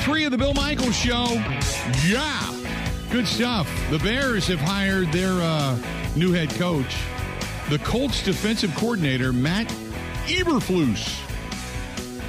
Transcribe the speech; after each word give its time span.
three 0.00 0.24
of 0.24 0.30
the 0.30 0.38
Bill 0.38 0.54
Michaels 0.54 0.96
Show. 0.96 1.26
Yeah, 2.06 2.40
good 3.10 3.26
stuff. 3.26 3.70
The 3.90 3.98
Bears 3.98 4.46
have 4.46 4.60
hired 4.60 5.12
their 5.12 5.32
uh, 5.32 5.78
new 6.16 6.32
head 6.32 6.50
coach, 6.50 6.96
the 7.68 7.78
Colts 7.78 8.22
defensive 8.22 8.74
coordinator, 8.76 9.32
Matt 9.32 9.68
Eberflus. 10.26 11.20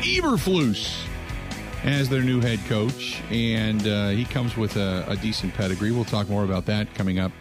Eberflus 0.02 1.06
as 1.84 2.10
their 2.10 2.22
new 2.22 2.42
head 2.42 2.60
coach, 2.68 3.22
and 3.30 3.88
uh, 3.88 4.10
he 4.10 4.26
comes 4.26 4.58
with 4.58 4.76
a, 4.76 5.06
a, 5.08 5.16
decent 5.16 5.54
pedigree. 5.54 5.92
We'll 5.92 6.06
talk 6.06 6.30
more 6.30 6.44
about 6.44 6.66
that 6.68 6.94
coming 6.94 7.20
up 7.20 7.32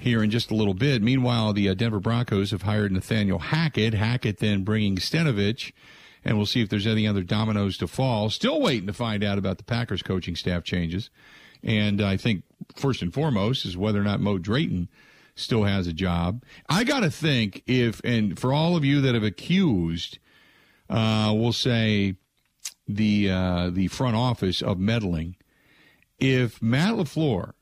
here 0.00 0.22
in 0.22 0.30
just 0.30 0.50
a 0.50 0.54
little 0.54 0.74
bit. 0.74 1.02
Meanwhile, 1.02 1.52
the 1.52 1.68
uh, 1.70 1.74
Denver 1.74 2.00
Broncos 2.00 2.50
have 2.50 2.62
hired 2.62 2.92
Nathaniel 2.92 3.38
Hackett. 3.38 3.94
Hackett 3.94 4.38
then 4.38 4.64
bringing 4.64 4.96
Stenavich, 4.96 5.72
and 6.24 6.36
we'll 6.36 6.46
see 6.46 6.62
if 6.62 6.68
there's 6.68 6.86
any 6.86 7.06
other 7.06 7.22
dominoes 7.22 7.76
to 7.78 7.86
fall. 7.86 8.30
Still 8.30 8.60
waiting 8.60 8.86
to 8.86 8.92
find 8.92 9.22
out 9.22 9.38
about 9.38 9.58
the 9.58 9.64
Packers 9.64 10.02
coaching 10.02 10.36
staff 10.36 10.64
changes, 10.64 11.10
and 11.62 12.00
I 12.00 12.16
think 12.16 12.44
first 12.76 13.02
and 13.02 13.12
foremost 13.12 13.64
is 13.64 13.76
whether 13.76 14.00
or 14.00 14.04
not 14.04 14.20
Mo 14.20 14.38
Drayton 14.38 14.88
still 15.34 15.64
has 15.64 15.86
a 15.86 15.92
job. 15.92 16.42
I 16.68 16.84
got 16.84 17.00
to 17.00 17.10
think 17.10 17.62
if, 17.66 18.00
and 18.04 18.38
for 18.38 18.52
all 18.52 18.76
of 18.76 18.84
you 18.84 19.00
that 19.00 19.14
have 19.14 19.24
accused, 19.24 20.18
uh, 20.88 21.32
we'll 21.34 21.52
say 21.52 22.16
the 22.86 23.30
uh, 23.30 23.70
the 23.70 23.88
front 23.88 24.16
office 24.16 24.62
of 24.62 24.78
meddling. 24.78 25.36
If 26.18 26.62
Matt 26.62 26.94
LaFleur 26.94 27.52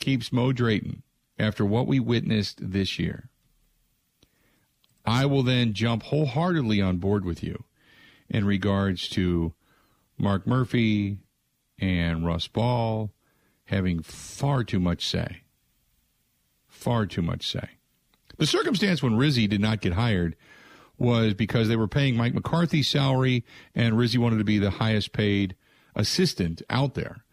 keeps 0.00 0.32
Mo 0.32 0.52
Drayton 0.52 1.02
after 1.38 1.64
what 1.64 1.86
we 1.86 2.00
witnessed 2.00 2.58
this 2.60 2.98
year, 2.98 3.28
I 5.04 5.26
will 5.26 5.42
then 5.42 5.72
jump 5.72 6.04
wholeheartedly 6.04 6.80
on 6.80 6.98
board 6.98 7.24
with 7.24 7.42
you 7.42 7.64
in 8.28 8.44
regards 8.44 9.08
to 9.10 9.52
Mark 10.18 10.46
Murphy 10.46 11.18
and 11.78 12.24
Russ 12.24 12.46
Ball 12.46 13.12
having 13.66 14.02
far 14.02 14.64
too 14.64 14.80
much 14.80 15.06
say. 15.06 15.42
Far 16.68 17.06
too 17.06 17.22
much 17.22 17.46
say. 17.50 17.68
The 18.36 18.46
circumstance 18.46 19.02
when 19.02 19.16
Rizzi 19.16 19.46
did 19.46 19.60
not 19.60 19.80
get 19.80 19.92
hired 19.92 20.36
was 20.98 21.34
because 21.34 21.68
they 21.68 21.76
were 21.76 21.88
paying 21.88 22.16
Mike 22.16 22.34
McCarthy's 22.34 22.88
salary, 22.88 23.44
and 23.74 23.96
Rizzi 23.98 24.18
wanted 24.18 24.38
to 24.38 24.44
be 24.44 24.58
the 24.58 24.70
highest 24.70 25.12
paid 25.12 25.56
assistant 25.94 26.62
out 26.70 26.94
there. 26.94 27.24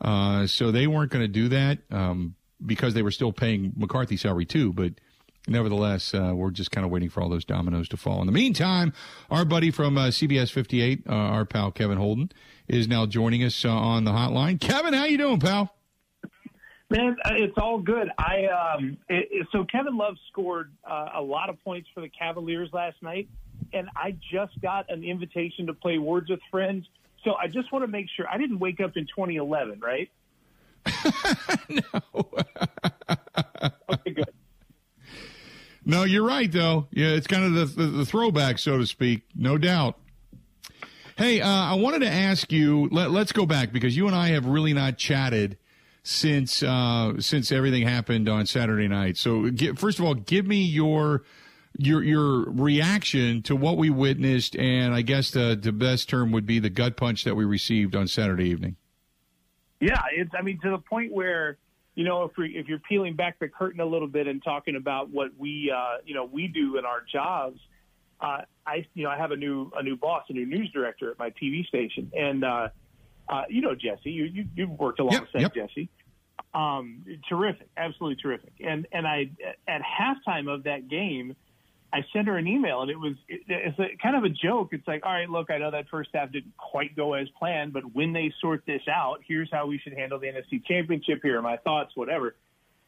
Uh, 0.00 0.46
so 0.46 0.70
they 0.70 0.86
weren't 0.86 1.10
going 1.10 1.24
to 1.24 1.28
do 1.28 1.48
that 1.48 1.78
um, 1.90 2.34
because 2.64 2.94
they 2.94 3.02
were 3.02 3.10
still 3.10 3.32
paying 3.32 3.72
McCarthy's 3.76 4.22
salary 4.22 4.44
too. 4.44 4.72
But 4.72 4.94
nevertheless, 5.48 6.14
uh, 6.14 6.32
we're 6.34 6.50
just 6.50 6.70
kind 6.70 6.84
of 6.84 6.90
waiting 6.90 7.08
for 7.08 7.22
all 7.22 7.28
those 7.28 7.44
dominoes 7.44 7.88
to 7.88 7.96
fall. 7.96 8.20
In 8.20 8.26
the 8.26 8.32
meantime, 8.32 8.92
our 9.30 9.44
buddy 9.44 9.70
from 9.70 9.98
uh, 9.98 10.08
CBS 10.08 10.50
58, 10.50 11.04
uh, 11.08 11.12
our 11.12 11.44
pal 11.44 11.70
Kevin 11.70 11.98
Holden, 11.98 12.30
is 12.68 12.88
now 12.88 13.06
joining 13.06 13.42
us 13.42 13.64
uh, 13.64 13.70
on 13.70 14.04
the 14.04 14.12
hotline. 14.12 14.60
Kevin, 14.60 14.94
how 14.94 15.04
you 15.04 15.18
doing, 15.18 15.40
pal? 15.40 15.74
Man, 16.90 17.16
uh, 17.24 17.30
it's 17.36 17.56
all 17.56 17.78
good. 17.78 18.10
I 18.18 18.46
um, 18.46 18.98
it, 19.08 19.46
so 19.50 19.64
Kevin 19.64 19.96
Love 19.96 20.16
scored 20.30 20.72
uh, 20.84 21.08
a 21.14 21.22
lot 21.22 21.48
of 21.48 21.62
points 21.64 21.88
for 21.94 22.02
the 22.02 22.08
Cavaliers 22.08 22.68
last 22.74 23.02
night, 23.02 23.28
and 23.72 23.88
I 23.96 24.14
just 24.30 24.60
got 24.60 24.90
an 24.90 25.02
invitation 25.02 25.66
to 25.68 25.72
play 25.72 25.96
Words 25.96 26.28
with 26.28 26.40
Friends. 26.50 26.86
So 27.24 27.34
I 27.34 27.46
just 27.46 27.72
want 27.72 27.82
to 27.84 27.86
make 27.86 28.08
sure 28.14 28.28
I 28.28 28.36
didn't 28.36 28.58
wake 28.58 28.80
up 28.80 28.96
in 28.96 29.06
2011, 29.06 29.80
right? 29.80 30.10
no. 31.70 31.82
okay, 33.88 34.10
good. 34.10 34.28
No, 35.84 36.04
you're 36.04 36.26
right 36.26 36.50
though. 36.50 36.86
Yeah, 36.90 37.08
it's 37.08 37.26
kind 37.26 37.44
of 37.44 37.54
the, 37.54 37.82
the, 37.82 37.86
the 37.88 38.06
throwback, 38.06 38.58
so 38.58 38.78
to 38.78 38.86
speak, 38.86 39.22
no 39.34 39.58
doubt. 39.58 39.98
Hey, 41.16 41.40
uh, 41.40 41.48
I 41.48 41.74
wanted 41.74 42.00
to 42.00 42.10
ask 42.10 42.50
you. 42.52 42.88
Let, 42.90 43.10
let's 43.10 43.32
go 43.32 43.46
back 43.46 43.72
because 43.72 43.96
you 43.96 44.06
and 44.06 44.16
I 44.16 44.28
have 44.28 44.46
really 44.46 44.72
not 44.72 44.96
chatted 44.96 45.58
since 46.02 46.62
uh, 46.62 47.20
since 47.20 47.52
everything 47.52 47.86
happened 47.86 48.28
on 48.28 48.46
Saturday 48.46 48.88
night. 48.88 49.16
So, 49.16 49.50
get, 49.50 49.78
first 49.78 49.98
of 49.98 50.04
all, 50.04 50.14
give 50.14 50.46
me 50.46 50.62
your 50.62 51.22
your 51.76 52.02
your 52.02 52.50
reaction 52.50 53.42
to 53.42 53.56
what 53.56 53.76
we 53.76 53.90
witnessed, 53.90 54.56
and 54.56 54.94
I 54.94 55.02
guess 55.02 55.30
the 55.30 55.58
the 55.60 55.72
best 55.72 56.08
term 56.08 56.32
would 56.32 56.46
be 56.46 56.58
the 56.58 56.70
gut 56.70 56.96
punch 56.96 57.24
that 57.24 57.34
we 57.34 57.44
received 57.44 57.94
on 57.94 58.08
Saturday 58.08 58.48
evening. 58.48 58.76
Yeah, 59.80 60.00
it's 60.12 60.30
I 60.38 60.42
mean 60.42 60.60
to 60.60 60.70
the 60.70 60.78
point 60.78 61.12
where 61.12 61.58
you 61.94 62.04
know 62.04 62.24
if 62.24 62.36
we 62.36 62.56
if 62.56 62.68
you're 62.68 62.78
peeling 62.78 63.14
back 63.14 63.38
the 63.38 63.48
curtain 63.48 63.80
a 63.80 63.86
little 63.86 64.08
bit 64.08 64.26
and 64.26 64.42
talking 64.42 64.76
about 64.76 65.10
what 65.10 65.30
we 65.38 65.72
uh, 65.74 65.98
you 66.04 66.14
know 66.14 66.24
we 66.24 66.48
do 66.48 66.78
in 66.78 66.84
our 66.84 67.02
jobs. 67.10 67.60
Uh, 68.20 68.42
I 68.66 68.86
you 68.94 69.04
know 69.04 69.10
I 69.10 69.16
have 69.16 69.32
a 69.32 69.36
new 69.36 69.70
a 69.76 69.82
new 69.82 69.96
boss, 69.96 70.24
a 70.28 70.32
new 70.32 70.46
news 70.46 70.70
director 70.72 71.10
at 71.10 71.18
my 71.18 71.30
TV 71.30 71.66
station, 71.66 72.10
and 72.16 72.44
uh, 72.44 72.68
uh, 73.28 73.42
you 73.48 73.60
know 73.60 73.74
Jesse, 73.74 74.10
you 74.10 74.24
you 74.24 74.46
you've 74.54 74.70
worked 74.70 75.00
alongside 75.00 75.40
yep, 75.40 75.54
yep. 75.56 75.68
Jesse. 75.68 75.88
Um, 76.54 77.04
terrific, 77.28 77.68
absolutely 77.76 78.22
terrific. 78.22 78.52
And 78.64 78.86
and 78.92 79.06
I 79.06 79.30
at 79.66 79.82
halftime 79.82 80.52
of 80.52 80.64
that 80.64 80.88
game, 80.88 81.34
I 81.92 82.04
sent 82.12 82.26
her 82.28 82.38
an 82.38 82.46
email, 82.46 82.80
and 82.80 82.90
it 82.90 82.98
was 82.98 83.14
it, 83.28 83.42
it's 83.48 83.78
a, 83.78 83.96
kind 84.02 84.16
of 84.16 84.24
a 84.24 84.30
joke. 84.30 84.70
It's 84.72 84.86
like, 84.88 85.04
all 85.04 85.12
right, 85.12 85.28
look, 85.28 85.50
I 85.50 85.58
know 85.58 85.70
that 85.70 85.88
first 85.90 86.10
half 86.14 86.32
didn't 86.32 86.56
quite 86.56 86.96
go 86.96 87.14
as 87.14 87.28
planned, 87.38 87.72
but 87.72 87.94
when 87.94 88.12
they 88.12 88.32
sort 88.40 88.64
this 88.66 88.82
out, 88.88 89.20
here's 89.26 89.50
how 89.52 89.66
we 89.66 89.78
should 89.78 89.92
handle 89.92 90.18
the 90.18 90.28
NFC 90.28 90.64
Championship. 90.64 91.20
Here 91.22 91.38
are 91.38 91.42
my 91.42 91.58
thoughts, 91.58 91.92
whatever. 91.94 92.34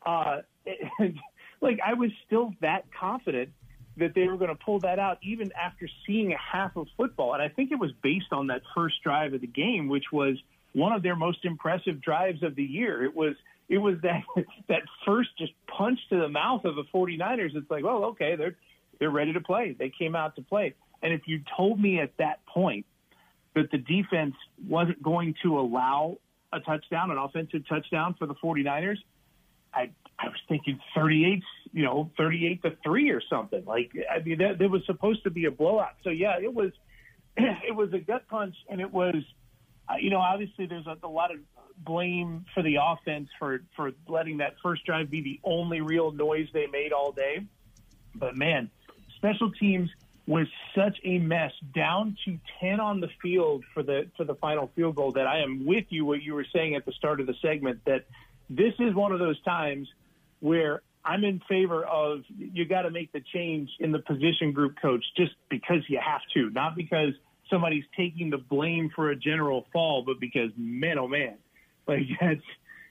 Uh, 0.05 0.39
like 1.61 1.81
I 1.85 1.95
was 1.95 2.11
still 2.27 2.55
that 2.61 2.85
confident 2.99 3.51
that 3.97 4.15
they 4.15 4.27
were 4.27 4.37
going 4.37 4.51
to 4.51 4.65
pull 4.65 4.81
that 4.81 4.99
out 4.99 5.19
even 5.23 5.53
after 5.53 5.89
seeing 6.07 6.33
a 6.33 6.37
half 6.39 6.77
of 6.77 6.87
football. 6.97 7.35
And 7.35 7.43
I 7.43 7.49
think 7.49 7.71
it 7.71 7.79
was 7.79 7.93
based 8.03 8.33
on 8.33 8.49
that 8.49 8.63
first 8.75 8.97
drive 9.03 9.35
of 9.35 9.41
the 9.41 9.47
game, 9.47 9.89
which 9.89 10.07
was 10.13 10.37
one 10.73 10.93
of 10.93 11.03
their 11.03 11.15
most 11.15 11.45
impressive 11.45 12.01
drives 12.01 12.43
of 12.43 12.57
the 12.57 12.65
year. 12.65 13.05
It 13.05 13.15
was 13.15 13.37
it 13.69 13.79
was 13.79 13.97
that 14.03 14.23
that 14.69 14.83
first 15.07 15.31
just 15.39 15.53
punch 15.67 15.99
to 16.11 16.19
the 16.19 16.29
mouth 16.29 16.65
of 16.65 16.77
the 16.77 16.85
49ers. 16.95 17.55
It's 17.55 17.71
like, 17.71 17.85
well, 17.85 18.05
okay, 18.07 18.37
they're 18.37 18.57
they're 18.99 19.11
ready 19.11 19.33
to 19.33 19.41
play. 19.41 19.75
They 19.79 19.91
came 19.97 20.15
out 20.15 20.37
to 20.37 20.43
play. 20.43 20.75
And 21.03 21.13
if 21.13 21.23
you 21.27 21.43
told 21.57 21.81
me 21.81 22.01
at 22.01 22.17
that 22.19 22.45
point 22.47 22.87
that 23.55 23.71
the 23.71 23.79
defense 23.79 24.35
wasn't 24.67 25.03
going 25.03 25.35
to 25.43 25.59
allow 25.59 26.19
a 26.53 26.61
touchdown, 26.61 27.11
an 27.11 27.19
offensive 27.19 27.69
touchdown 27.69 28.15
for 28.19 28.27
the 28.27 28.35
49ers, 28.35 28.99
I 29.73 29.91
I 30.17 30.29
was 30.29 30.39
thinking 30.49 30.79
38, 30.95 31.43
you 31.73 31.83
know, 31.83 32.11
38 32.17 32.63
to 32.63 32.77
3 32.85 33.11
or 33.11 33.21
something. 33.29 33.65
Like 33.65 33.93
I 34.11 34.21
mean 34.21 34.39
that 34.39 34.59
there 34.59 34.69
was 34.69 34.83
supposed 34.87 35.25
to 35.25 35.31
be 35.31 35.47
a 35.47 35.51
blowout. 35.51 35.95
So 36.05 36.11
yeah, 36.11 36.39
it 36.41 36.53
was 36.53 36.71
it 37.37 37.75
was 37.75 37.93
a 37.93 37.99
gut 37.99 38.29
punch 38.29 38.55
and 38.69 38.81
it 38.81 38.93
was 38.93 39.17
uh, 39.89 39.97
you 40.01 40.11
know, 40.11 40.19
obviously 40.19 40.67
there's 40.67 40.87
a, 40.87 40.97
a 41.03 41.09
lot 41.09 41.31
of 41.33 41.39
blame 41.77 42.45
for 42.55 42.63
the 42.63 42.77
offense 42.81 43.29
for 43.39 43.63
for 43.75 43.93
letting 44.09 44.39
that 44.39 44.55
first 44.63 44.85
drive 44.85 45.11
be 45.11 45.21
the 45.23 45.41
only 45.45 45.81
real 45.81 46.13
noise 46.13 46.49
they 46.53 46.67
made 46.67 46.93
all 46.93 47.13
day. 47.13 47.45
But 48.15 48.37
man, 48.37 48.71
special 49.25 49.51
teams 49.53 49.89
was 50.27 50.47
such 50.75 50.99
a 51.05 51.19
mess, 51.19 51.53
down 51.75 52.17
to 52.25 52.39
ten 52.61 52.81
on 52.81 53.01
the 53.01 53.09
field 53.23 53.65
for 53.73 53.83
the 53.83 54.07
for 54.17 54.25
the 54.25 54.35
final 54.35 54.71
field 54.75 54.97
goal. 54.97 55.13
That 55.13 55.27
I 55.27 55.41
am 55.41 55.65
with 55.65 55.85
you 55.91 56.05
what 56.05 56.23
you 56.23 56.35
were 56.35 56.47
saying 56.55 56.75
at 56.75 56.85
the 56.85 56.93
start 56.93 57.21
of 57.21 57.27
the 57.27 57.35
segment 57.43 57.81
that 57.87 58.05
this 58.51 58.75
is 58.79 58.95
one 58.95 59.13
of 59.13 59.19
those 59.19 59.41
times 59.43 59.89
where 60.41 60.83
I'm 61.05 61.25
in 61.25 61.41
favor 61.49 61.85
of 61.85 62.21
you 62.39 62.65
got 62.65 62.83
to 62.83 62.91
make 62.91 63.13
the 63.13 63.23
change 63.33 63.71
in 63.81 63.93
the 63.93 63.99
position 63.99 64.53
group 64.53 64.77
coach 64.81 65.05
just 65.17 65.33
because 65.51 65.83
you 65.89 65.99
have 66.05 66.23
to, 66.35 66.51
not 66.51 66.77
because 66.77 67.13
somebody's 67.51 67.85
taking 67.97 68.31
the 68.31 68.39
blame 68.39 68.91
for 68.95 69.11
a 69.11 69.17
general 69.17 69.67
fall, 69.73 70.03
but 70.07 70.21
because 70.21 70.51
man, 70.57 70.99
oh 70.99 71.09
man, 71.09 71.37
like 71.87 72.03
that's 72.21 72.41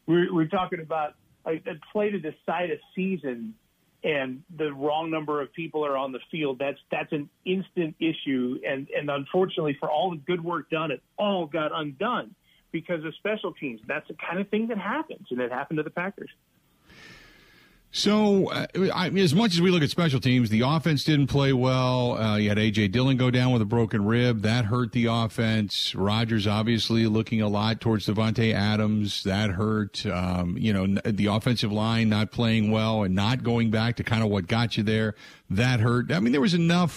we're 0.07 0.33
we're 0.33 0.47
talking 0.47 0.79
about 0.79 1.15
a, 1.45 1.53
a 1.53 1.79
play 1.91 2.11
to 2.11 2.19
decide 2.19 2.69
a 2.69 2.77
season, 2.95 3.55
and 4.03 4.43
the 4.57 4.73
wrong 4.73 5.09
number 5.09 5.41
of 5.41 5.53
people 5.53 5.85
are 5.85 5.95
on 5.95 6.11
the 6.11 6.19
field. 6.29 6.59
That's 6.59 6.79
that's 6.91 7.11
an 7.11 7.29
instant 7.45 7.95
issue, 7.99 8.59
and 8.67 8.87
and 8.89 9.09
unfortunately 9.09 9.77
for 9.79 9.89
all 9.89 10.11
the 10.11 10.17
good 10.17 10.43
work 10.43 10.69
done, 10.69 10.91
it 10.91 11.01
all 11.17 11.45
got 11.45 11.71
undone 11.73 12.35
because 12.71 13.03
of 13.05 13.15
special 13.15 13.53
teams. 13.53 13.81
That's 13.87 14.07
the 14.07 14.15
kind 14.15 14.39
of 14.39 14.49
thing 14.49 14.67
that 14.67 14.77
happens, 14.77 15.27
and 15.29 15.39
it 15.39 15.51
happened 15.51 15.77
to 15.77 15.83
the 15.83 15.89
Packers. 15.89 16.29
So, 17.95 18.49
uh, 18.49 18.65
I, 18.91 19.09
as 19.09 19.35
much 19.35 19.53
as 19.53 19.61
we 19.61 19.69
look 19.69 19.83
at 19.83 19.89
special 19.91 20.19
teams, 20.19 20.49
the 20.49 20.61
offense 20.61 21.03
didn't 21.03 21.27
play 21.27 21.53
well. 21.53 22.17
Uh, 22.17 22.37
you 22.37 22.49
had 22.49 22.57
A.J. 22.57 22.87
Dillon 22.87 23.17
go 23.17 23.29
down 23.29 23.53
with 23.53 23.61
a 23.61 23.65
broken 23.65 24.03
rib. 24.03 24.41
That 24.41 24.65
hurt 24.65 24.93
the 24.93 25.05
offense. 25.05 25.93
Rodgers 25.93 26.47
obviously 26.47 27.05
looking 27.05 27.43
a 27.43 27.47
lot 27.47 27.81
towards 27.81 28.07
Davante 28.07 28.51
Adams. 28.51 29.21
That 29.25 29.51
hurt. 29.51 30.07
Um, 30.07 30.57
you 30.57 30.73
know, 30.73 30.99
the 31.05 31.27
offensive 31.27 31.71
line 31.71 32.09
not 32.09 32.31
playing 32.31 32.71
well 32.71 33.03
and 33.03 33.13
not 33.13 33.43
going 33.43 33.69
back 33.69 33.97
to 33.97 34.03
kind 34.03 34.23
of 34.23 34.29
what 34.31 34.47
got 34.47 34.75
you 34.75 34.81
there. 34.81 35.13
That 35.51 35.79
hurt. 35.79 36.11
I 36.11 36.19
mean, 36.19 36.31
there 36.31 36.41
was 36.41 36.55
enough 36.55 36.91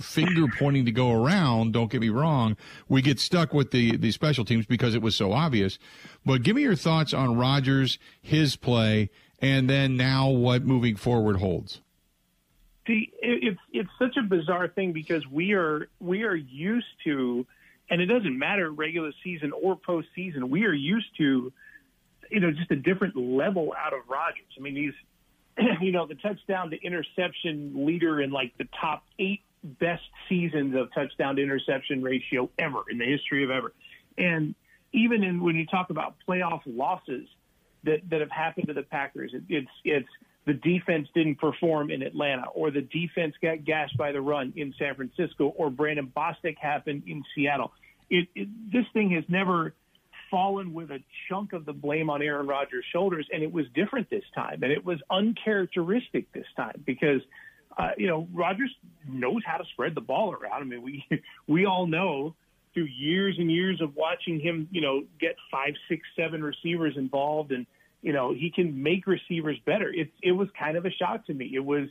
finger 0.00 0.46
pointing 0.58 0.86
to 0.86 0.92
go 0.92 1.12
around. 1.12 1.74
Don't 1.74 1.90
get 1.90 2.00
me 2.00 2.08
wrong. 2.08 2.56
We 2.88 3.02
get 3.02 3.20
stuck 3.20 3.52
with 3.52 3.72
the, 3.72 3.98
the 3.98 4.10
special 4.10 4.46
teams 4.46 4.64
because 4.64 4.94
it 4.94 5.02
was 5.02 5.14
so 5.14 5.32
obvious. 5.32 5.78
But 6.24 6.42
give 6.42 6.56
me 6.56 6.62
your 6.62 6.76
thoughts 6.76 7.12
on 7.12 7.36
Rodgers, 7.36 7.98
his 8.22 8.56
play, 8.56 9.10
and 9.40 9.68
then 9.68 9.96
now 9.96 10.28
what 10.28 10.64
moving 10.64 10.96
forward 10.96 11.36
holds? 11.36 11.80
See, 12.86 13.12
it's 13.20 13.60
it's 13.72 13.90
such 13.98 14.16
a 14.16 14.22
bizarre 14.22 14.68
thing 14.68 14.92
because 14.92 15.26
we 15.26 15.52
are 15.52 15.88
we 16.00 16.24
are 16.24 16.34
used 16.34 16.86
to 17.04 17.46
And 17.90 18.00
it 18.00 18.06
doesn't 18.06 18.38
matter 18.38 18.70
regular 18.70 19.12
season 19.24 19.52
or 19.52 19.76
postseason. 19.76 20.48
We 20.48 20.64
are 20.64 20.72
used 20.72 21.08
to, 21.18 21.52
you 22.30 22.40
know, 22.40 22.52
just 22.52 22.70
a 22.70 22.76
different 22.76 23.16
level 23.16 23.74
out 23.76 23.92
of 23.92 24.00
Rodgers. 24.08 24.46
I 24.56 24.60
mean, 24.60 24.76
he's, 24.76 25.66
you 25.80 25.90
know, 25.90 26.06
the 26.06 26.14
touchdown 26.14 26.70
to 26.70 26.80
interception 26.80 27.84
leader 27.84 28.20
in 28.20 28.30
like 28.30 28.56
the 28.58 28.68
top 28.80 29.04
eight 29.18 29.42
best 29.64 30.04
seasons 30.28 30.76
of 30.76 30.94
touchdown 30.94 31.36
to 31.36 31.42
interception 31.42 32.00
ratio 32.02 32.48
ever 32.58 32.82
in 32.88 32.98
the 32.98 33.04
history 33.04 33.42
of 33.42 33.50
ever. 33.50 33.72
And 34.16 34.54
even 34.92 35.24
in 35.24 35.42
when 35.42 35.56
you 35.56 35.66
talk 35.66 35.90
about 35.90 36.14
playoff 36.26 36.62
losses 36.66 37.28
that 37.84 38.00
that 38.10 38.20
have 38.20 38.30
happened 38.30 38.68
to 38.68 38.74
the 38.74 38.82
Packers, 38.82 39.32
it, 39.34 39.42
it's 39.48 39.70
it's 39.84 40.08
the 40.46 40.54
defense 40.54 41.08
didn't 41.14 41.36
perform 41.36 41.90
in 41.90 42.02
Atlanta, 42.02 42.44
or 42.54 42.70
the 42.70 42.80
defense 42.80 43.34
got 43.42 43.64
gashed 43.64 43.96
by 43.96 44.12
the 44.12 44.20
run 44.20 44.52
in 44.56 44.74
San 44.78 44.94
Francisco, 44.94 45.48
or 45.48 45.70
Brandon 45.70 46.10
Bostick 46.14 46.56
happened 46.58 47.02
in 47.06 47.22
Seattle. 47.34 47.72
It, 48.08 48.28
it, 48.34 48.48
this 48.72 48.86
thing 48.92 49.10
has 49.12 49.24
never 49.28 49.74
fallen 50.30 50.72
with 50.72 50.90
a 50.90 51.00
chunk 51.28 51.52
of 51.52 51.66
the 51.66 51.72
blame 51.72 52.08
on 52.08 52.22
Aaron 52.22 52.46
Rodgers' 52.46 52.84
shoulders, 52.92 53.26
and 53.32 53.42
it 53.42 53.52
was 53.52 53.66
different 53.74 54.08
this 54.10 54.24
time, 54.34 54.62
and 54.62 54.72
it 54.72 54.84
was 54.84 54.98
uncharacteristic 55.10 56.32
this 56.32 56.46
time 56.56 56.82
because 56.86 57.20
uh, 57.76 57.90
you 57.96 58.06
know 58.06 58.26
Rodgers 58.32 58.74
knows 59.06 59.42
how 59.44 59.58
to 59.58 59.64
spread 59.72 59.94
the 59.94 60.00
ball 60.00 60.32
around. 60.32 60.62
I 60.62 60.64
mean, 60.64 60.82
we 60.82 61.04
we 61.46 61.66
all 61.66 61.86
know 61.86 62.34
through 62.74 62.84
years 62.84 63.36
and 63.38 63.50
years 63.50 63.80
of 63.80 63.96
watching 63.96 64.40
him, 64.40 64.68
you 64.70 64.80
know, 64.80 65.02
get 65.20 65.36
five, 65.50 65.74
six, 65.88 66.02
seven 66.16 66.42
receivers 66.42 66.96
involved 66.96 67.52
and 67.52 67.66
you 68.02 68.12
know, 68.12 68.32
he 68.32 68.50
can 68.50 68.82
make 68.82 69.06
receivers 69.06 69.58
better. 69.66 69.92
It 69.92 70.10
it 70.22 70.32
was 70.32 70.48
kind 70.58 70.76
of 70.76 70.86
a 70.86 70.90
shock 70.90 71.26
to 71.26 71.34
me. 71.34 71.50
It 71.54 71.64
was 71.64 71.88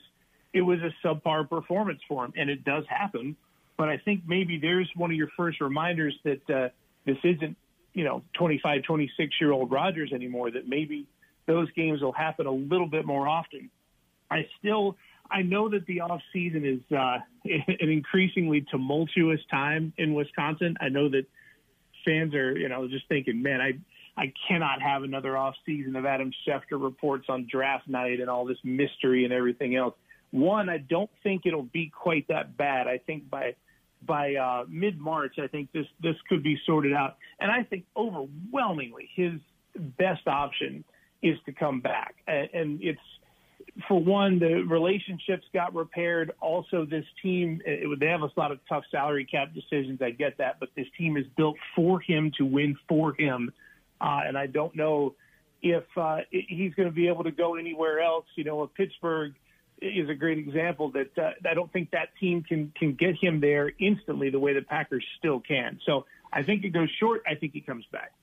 it 0.54 0.62
was 0.62 0.80
a 0.80 1.08
subpar 1.08 1.48
performance 1.48 2.02
for 2.08 2.26
him, 2.26 2.34
and 2.36 2.50
it 2.50 2.64
does 2.64 2.84
happen. 2.88 3.36
But 3.78 3.90
I 3.90 3.98
think 3.98 4.24
maybe 4.28 4.58
there's 4.60 4.90
one 4.96 5.12
of 5.12 5.18
your 5.18 5.30
first 5.38 5.62
reminders 5.62 6.16
that 6.24 6.50
uh, 6.50 6.70
this 7.06 7.18
isn't, 7.24 7.56
you 7.94 8.04
know, 8.04 8.24
25, 8.34 8.84
26 8.84 9.36
year 9.40 9.52
old 9.52 9.72
Rodgers 9.72 10.12
anymore. 10.12 10.52
That 10.52 10.68
maybe 10.68 11.06
those 11.46 11.72
games 11.74 12.02
will 12.02 12.12
happen 12.12 12.48
a 12.48 12.52
little 12.52 12.88
bit 12.88 13.06
more 13.06 13.28
often. 13.28 13.70
I 14.32 14.48
still, 14.60 14.98
I 15.31 15.42
know 15.42 15.70
that 15.70 15.86
the 15.86 16.02
off 16.02 16.22
season 16.34 16.66
is 16.66 16.96
uh, 16.96 17.18
an 17.46 17.90
increasingly 17.90 18.66
tumultuous 18.70 19.40
time 19.50 19.94
in 19.98 20.14
Wisconsin. 20.14 20.76
I 20.81 20.90
know 20.90 21.10
that 21.10 21.26
fans 22.06 22.34
are, 22.34 22.58
you 22.58 22.70
know, 22.70 22.88
just 22.88 23.08
thinking, 23.08 23.42
man, 23.42 23.62
I 23.62 23.74
I 24.18 24.34
cannot 24.50 24.81
have 24.81 25.04
another 25.04 25.38
off 25.38 25.56
season 25.66 25.96
of 25.96 26.06
Adam 26.06 26.31
Schefter 26.46 26.81
reports 26.81 27.28
on 27.30 27.48
draft 27.50 27.88
night 27.88 28.20
and 28.20 28.30
all 28.30 28.44
this 28.44 28.58
mystery 28.66 29.24
and 29.24 29.31
everything 29.31 29.78
else. 29.78 29.96
One, 30.31 30.68
I 30.68 30.78
don't 30.78 31.10
think 31.24 31.44
it'll 31.46 31.64
be 31.64 31.90
quite 31.90 32.28
that 32.28 32.58
bad. 32.58 32.88
I 32.88 32.98
think 32.98 33.30
by 33.30 33.56
by 34.06 34.36
uh, 34.36 34.66
mid 34.68 35.00
March, 35.00 35.36
I 35.42 35.48
think 35.48 35.72
this 35.72 35.86
this 36.02 36.16
could 36.28 36.44
be 36.44 36.58
sorted 36.66 36.94
out. 36.94 37.16
And 37.40 37.50
I 37.50 37.64
think 37.64 37.86
overwhelmingly 37.96 39.10
his 39.16 39.34
best 39.98 40.28
option 40.28 40.84
is 41.22 41.38
to 41.46 41.54
come 41.54 41.80
back. 41.80 42.16
And, 42.28 42.50
and 42.54 42.80
it's 42.82 43.00
for 43.88 44.02
one, 44.02 44.40
the 44.40 44.64
relationships 44.68 45.46
got 45.54 45.74
repaired. 45.74 46.31
Also, 46.42 46.86
this 46.86 47.06
team 47.22 47.62
it, 47.66 48.00
they 48.00 48.08
have 48.08 48.22
a 48.22 48.30
lot 48.38 48.52
of 48.52 48.60
tough 48.68 48.84
salary 48.92 49.26
cap 49.26 49.54
decisions. 49.54 50.02
I 50.02 50.12
get 50.12 50.38
that, 50.38 50.60
but 50.60 50.70
this 50.76 50.88
team 50.98 51.18
is 51.18 51.26
built 51.38 51.58
for 51.76 52.00
him 52.00 52.31
to 52.38 52.46
win 52.46 52.78
for 52.88 53.14
him 53.18 53.52
uh, 54.02 54.22
and 54.26 54.38
I 54.38 54.48
don't 54.48 54.76
know 54.76 55.16
if 55.62 55.84
uh, 55.98 56.20
he's 56.31 56.74
going 56.74 56.88
to 56.88 56.96
be 56.96 57.08
able 57.08 57.24
to 57.26 57.31
go 57.31 57.56
anywhere 57.56 58.00
else. 58.00 58.26
You 58.36 58.46
know, 58.46 58.66
Pittsburgh 58.68 59.34
is 59.82 60.10
a 60.10 60.14
great 60.14 60.38
example 60.38 60.92
that 60.92 61.18
uh, 61.18 61.32
I 61.50 61.54
don't 61.54 61.72
think 61.72 61.92
that 61.92 62.10
team 62.20 62.44
can 62.44 62.72
can 62.78 62.94
get 62.94 63.16
him 63.22 63.42
there 63.42 63.72
instantly 63.80 64.30
the 64.30 64.40
way 64.40 64.54
the 64.54 64.62
Packers 64.62 65.06
still 65.18 65.40
can. 65.40 65.80
So 65.86 66.06
I 66.32 66.44
think 66.44 66.64
it 66.64 66.70
goes 66.70 66.90
short. 67.00 67.24
I 67.30 67.36
think 67.36 67.54
he 67.54 67.62
comes 67.62 67.86
back. 67.92 68.14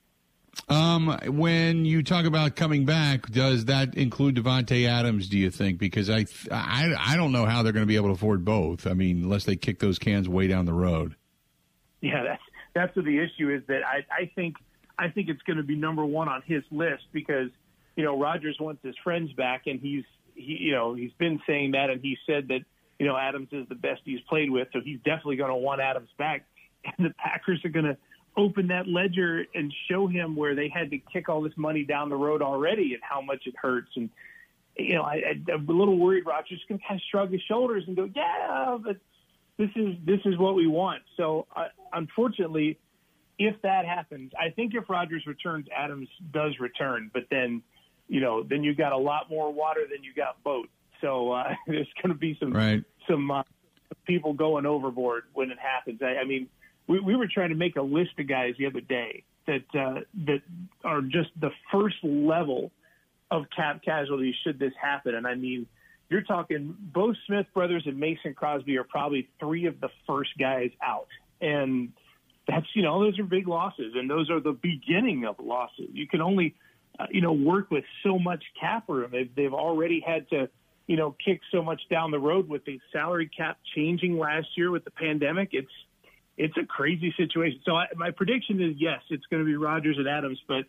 Um, 0.69 1.17
when 1.27 1.85
you 1.85 2.03
talk 2.03 2.25
about 2.25 2.55
coming 2.55 2.85
back, 2.85 3.27
does 3.27 3.65
that 3.65 3.95
include 3.95 4.35
Davante 4.35 4.87
Adams? 4.87 5.29
Do 5.29 5.37
you 5.37 5.49
think? 5.49 5.79
Because 5.79 6.09
I, 6.09 6.25
I, 6.51 6.93
I 6.97 7.15
don't 7.15 7.31
know 7.31 7.45
how 7.45 7.63
they're 7.63 7.71
going 7.71 7.85
to 7.85 7.87
be 7.87 7.95
able 7.95 8.09
to 8.09 8.13
afford 8.13 8.43
both. 8.43 8.85
I 8.85 8.93
mean, 8.93 9.23
unless 9.23 9.45
they 9.45 9.55
kick 9.55 9.79
those 9.79 9.97
cans 9.97 10.27
way 10.27 10.47
down 10.47 10.65
the 10.65 10.73
road. 10.73 11.15
Yeah, 12.01 12.23
that's 12.23 12.41
that's 12.73 12.95
what 12.95 13.05
the 13.05 13.17
issue 13.17 13.49
is. 13.49 13.63
That 13.67 13.81
I, 13.85 14.05
I 14.11 14.31
think 14.35 14.55
I 14.99 15.09
think 15.09 15.29
it's 15.29 15.41
going 15.43 15.57
to 15.57 15.63
be 15.63 15.75
number 15.75 16.05
one 16.05 16.27
on 16.27 16.41
his 16.45 16.63
list 16.71 17.03
because 17.11 17.49
you 17.95 18.03
know 18.03 18.19
Rodgers 18.19 18.57
wants 18.59 18.83
his 18.83 18.95
friends 19.03 19.31
back, 19.33 19.63
and 19.67 19.79
he's 19.79 20.03
he 20.35 20.57
you 20.59 20.73
know 20.73 20.93
he's 20.93 21.13
been 21.17 21.39
saying 21.47 21.71
that, 21.71 21.89
and 21.89 22.01
he 22.01 22.17
said 22.25 22.49
that 22.49 22.59
you 22.99 23.05
know 23.05 23.17
Adams 23.17 23.49
is 23.51 23.67
the 23.69 23.75
best 23.75 24.01
he's 24.03 24.21
played 24.27 24.51
with, 24.51 24.67
so 24.73 24.79
he's 24.83 24.99
definitely 24.99 25.37
going 25.37 25.49
to 25.49 25.55
want 25.55 25.81
Adams 25.81 26.09
back, 26.17 26.45
and 26.97 27.07
the 27.07 27.13
Packers 27.13 27.63
are 27.63 27.69
going 27.69 27.85
to 27.85 27.97
open 28.37 28.67
that 28.67 28.87
ledger 28.87 29.45
and 29.55 29.73
show 29.89 30.07
him 30.07 30.35
where 30.35 30.55
they 30.55 30.69
had 30.69 30.91
to 30.91 30.99
kick 31.11 31.27
all 31.27 31.41
this 31.41 31.57
money 31.57 31.83
down 31.83 32.09
the 32.09 32.15
road 32.15 32.41
already 32.41 32.93
and 32.93 33.01
how 33.01 33.19
much 33.21 33.43
it 33.45 33.55
hurts 33.59 33.89
and 33.95 34.09
you 34.77 34.95
know 34.95 35.01
I, 35.01 35.21
I'm 35.51 35.67
a 35.67 35.71
little 35.73 35.97
worried 35.97 36.25
Roger's 36.25 36.61
going 36.69 36.79
to 36.79 36.87
kind 36.87 36.99
of 36.99 37.03
shrug 37.09 37.31
his 37.31 37.41
shoulders 37.47 37.83
and 37.87 37.95
go 37.95 38.09
yeah 38.15 38.77
but 38.83 38.97
this 39.57 39.69
is 39.75 39.95
this 40.05 40.19
is 40.25 40.37
what 40.37 40.55
we 40.55 40.67
want 40.67 41.01
so 41.17 41.47
uh, 41.55 41.65
unfortunately 41.93 42.77
if 43.39 43.61
that 43.61 43.85
happens, 43.85 44.31
I 44.39 44.49
think 44.49 44.73
if 44.73 44.89
Rodgers 44.89 45.25
returns, 45.27 45.67
Adams 45.75 46.09
does 46.33 46.59
return, 46.59 47.11
but 47.13 47.23
then, 47.29 47.61
you 48.07 48.19
know, 48.19 48.43
then 48.43 48.63
you 48.63 48.73
got 48.73 48.93
a 48.93 48.97
lot 48.97 49.29
more 49.29 49.53
water 49.53 49.81
than 49.89 50.03
you 50.03 50.13
got 50.13 50.41
boat. 50.43 50.69
So 51.01 51.31
uh, 51.31 51.53
there's 51.67 51.87
going 52.01 52.13
to 52.13 52.19
be 52.19 52.37
some 52.39 52.51
right. 52.51 52.83
some 53.07 53.29
uh, 53.29 53.43
people 54.05 54.33
going 54.33 54.65
overboard 54.65 55.25
when 55.33 55.51
it 55.51 55.59
happens. 55.59 56.01
I, 56.01 56.21
I 56.21 56.23
mean, 56.25 56.47
we, 56.87 56.99
we 56.99 57.15
were 57.15 57.27
trying 57.27 57.49
to 57.49 57.55
make 57.55 57.75
a 57.75 57.81
list 57.81 58.11
of 58.19 58.27
guys 58.27 58.55
the 58.57 58.65
other 58.65 58.81
day 58.81 59.23
that 59.45 59.63
uh, 59.73 60.01
that 60.25 60.41
are 60.83 61.01
just 61.01 61.29
the 61.39 61.51
first 61.71 61.97
level 62.03 62.71
of 63.29 63.45
cap 63.55 63.81
casualties 63.83 64.35
should 64.43 64.59
this 64.59 64.73
happen, 64.81 65.15
and 65.15 65.27
I 65.27 65.35
mean. 65.35 65.67
You're 66.09 66.21
talking 66.21 66.73
both 66.79 67.17
Smith 67.25 67.47
brothers 67.53 67.83
and 67.85 67.99
Mason 67.99 68.33
Crosby 68.33 68.77
are 68.77 68.85
probably 68.85 69.27
three 69.41 69.65
of 69.65 69.81
the 69.81 69.89
first 70.07 70.29
guys 70.39 70.69
out. 70.81 71.09
And 71.41 71.91
that's 72.47 72.65
you 72.73 72.81
know 72.81 73.03
those 73.03 73.19
are 73.19 73.23
big 73.23 73.47
losses, 73.47 73.93
and 73.95 74.09
those 74.09 74.29
are 74.29 74.39
the 74.39 74.53
beginning 74.53 75.25
of 75.25 75.35
losses. 75.39 75.89
You 75.91 76.07
can 76.07 76.21
only 76.21 76.55
uh, 76.99 77.07
you 77.11 77.21
know 77.21 77.33
work 77.33 77.69
with 77.69 77.83
so 78.03 78.17
much 78.17 78.43
cap 78.59 78.85
room. 78.87 79.11
They've, 79.11 79.33
they've 79.35 79.53
already 79.53 79.99
had 80.05 80.29
to 80.29 80.49
you 80.87 80.95
know 80.95 81.15
kick 81.23 81.41
so 81.51 81.61
much 81.61 81.81
down 81.89 82.11
the 82.11 82.19
road 82.19 82.47
with 82.47 82.63
the 82.65 82.79
salary 82.91 83.29
cap 83.35 83.57
changing 83.75 84.17
last 84.17 84.47
year 84.55 84.71
with 84.71 84.85
the 84.85 84.91
pandemic. 84.91 85.49
It's 85.51 85.67
it's 86.37 86.55
a 86.57 86.65
crazy 86.65 87.13
situation. 87.17 87.59
So 87.65 87.75
I, 87.75 87.87
my 87.95 88.11
prediction 88.11 88.61
is 88.61 88.75
yes, 88.77 89.01
it's 89.09 89.25
going 89.25 89.43
to 89.43 89.45
be 89.45 89.55
Rodgers 89.55 89.97
and 89.97 90.07
Adams, 90.07 90.39
but 90.47 90.65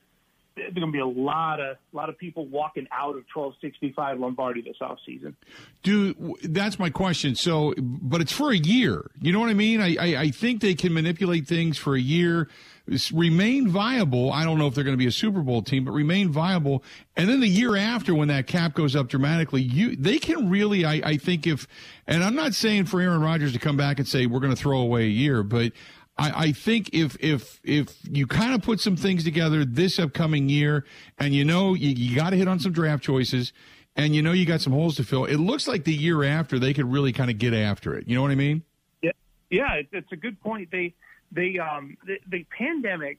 there's 0.56 0.74
going 0.74 0.86
to 0.88 0.92
be 0.92 0.98
a 0.98 1.06
lot 1.06 1.60
of 1.60 1.76
a 1.92 1.96
lot 1.96 2.08
of 2.08 2.18
people 2.18 2.46
walking 2.46 2.86
out 2.90 3.10
of 3.10 3.24
1265 3.32 4.18
Lombardi 4.18 4.62
this 4.62 4.76
offseason. 4.80 5.34
Do 5.82 6.36
that's 6.42 6.78
my 6.78 6.90
question. 6.90 7.34
So, 7.34 7.74
but 7.78 8.20
it's 8.20 8.32
for 8.32 8.50
a 8.50 8.56
year. 8.56 9.10
You 9.20 9.32
know 9.32 9.40
what 9.40 9.50
I 9.50 9.54
mean? 9.54 9.80
I, 9.80 9.96
I, 9.96 10.20
I 10.20 10.30
think 10.30 10.60
they 10.60 10.74
can 10.74 10.92
manipulate 10.92 11.46
things 11.46 11.78
for 11.78 11.94
a 11.94 12.00
year, 12.00 12.48
remain 13.12 13.68
viable. 13.68 14.32
I 14.32 14.44
don't 14.44 14.58
know 14.58 14.66
if 14.66 14.74
they're 14.74 14.84
going 14.84 14.96
to 14.96 14.98
be 14.98 15.06
a 15.06 15.12
Super 15.12 15.40
Bowl 15.40 15.62
team, 15.62 15.84
but 15.84 15.92
remain 15.92 16.30
viable. 16.30 16.82
And 17.16 17.28
then 17.28 17.40
the 17.40 17.48
year 17.48 17.76
after, 17.76 18.14
when 18.14 18.28
that 18.28 18.46
cap 18.46 18.74
goes 18.74 18.96
up 18.96 19.08
dramatically, 19.08 19.62
you 19.62 19.96
they 19.96 20.18
can 20.18 20.48
really. 20.48 20.84
I, 20.84 21.00
I 21.04 21.16
think 21.16 21.46
if, 21.46 21.66
and 22.06 22.24
I'm 22.24 22.34
not 22.34 22.54
saying 22.54 22.86
for 22.86 23.00
Aaron 23.00 23.20
Rodgers 23.20 23.52
to 23.52 23.58
come 23.58 23.76
back 23.76 23.98
and 23.98 24.08
say 24.08 24.26
we're 24.26 24.40
going 24.40 24.54
to 24.54 24.60
throw 24.60 24.78
away 24.78 25.04
a 25.04 25.10
year, 25.10 25.42
but 25.42 25.72
I, 26.18 26.44
I 26.44 26.52
think 26.52 26.90
if 26.92 27.16
if 27.20 27.60
if 27.62 27.96
you 28.10 28.26
kind 28.26 28.54
of 28.54 28.62
put 28.62 28.80
some 28.80 28.96
things 28.96 29.24
together 29.24 29.64
this 29.64 29.98
upcoming 29.98 30.48
year, 30.48 30.84
and 31.18 31.34
you 31.34 31.44
know 31.44 31.74
you, 31.74 31.90
you 31.90 32.16
got 32.16 32.30
to 32.30 32.36
hit 32.36 32.48
on 32.48 32.58
some 32.58 32.72
draft 32.72 33.02
choices, 33.04 33.52
and 33.96 34.14
you 34.14 34.22
know 34.22 34.32
you 34.32 34.44
got 34.44 34.60
some 34.60 34.72
holes 34.72 34.96
to 34.96 35.04
fill, 35.04 35.24
it 35.24 35.36
looks 35.36 35.68
like 35.68 35.84
the 35.84 35.94
year 35.94 36.24
after 36.24 36.58
they 36.58 36.74
could 36.74 36.90
really 36.90 37.12
kind 37.12 37.30
of 37.30 37.38
get 37.38 37.54
after 37.54 37.96
it. 37.96 38.08
You 38.08 38.16
know 38.16 38.22
what 38.22 38.32
I 38.32 38.36
mean? 38.36 38.62
Yeah, 39.00 39.12
yeah, 39.50 39.82
it's 39.92 40.12
a 40.12 40.16
good 40.16 40.40
point. 40.40 40.70
They 40.72 40.94
they 41.32 41.58
um 41.58 41.96
the, 42.06 42.16
the 42.28 42.46
pandemic. 42.56 43.18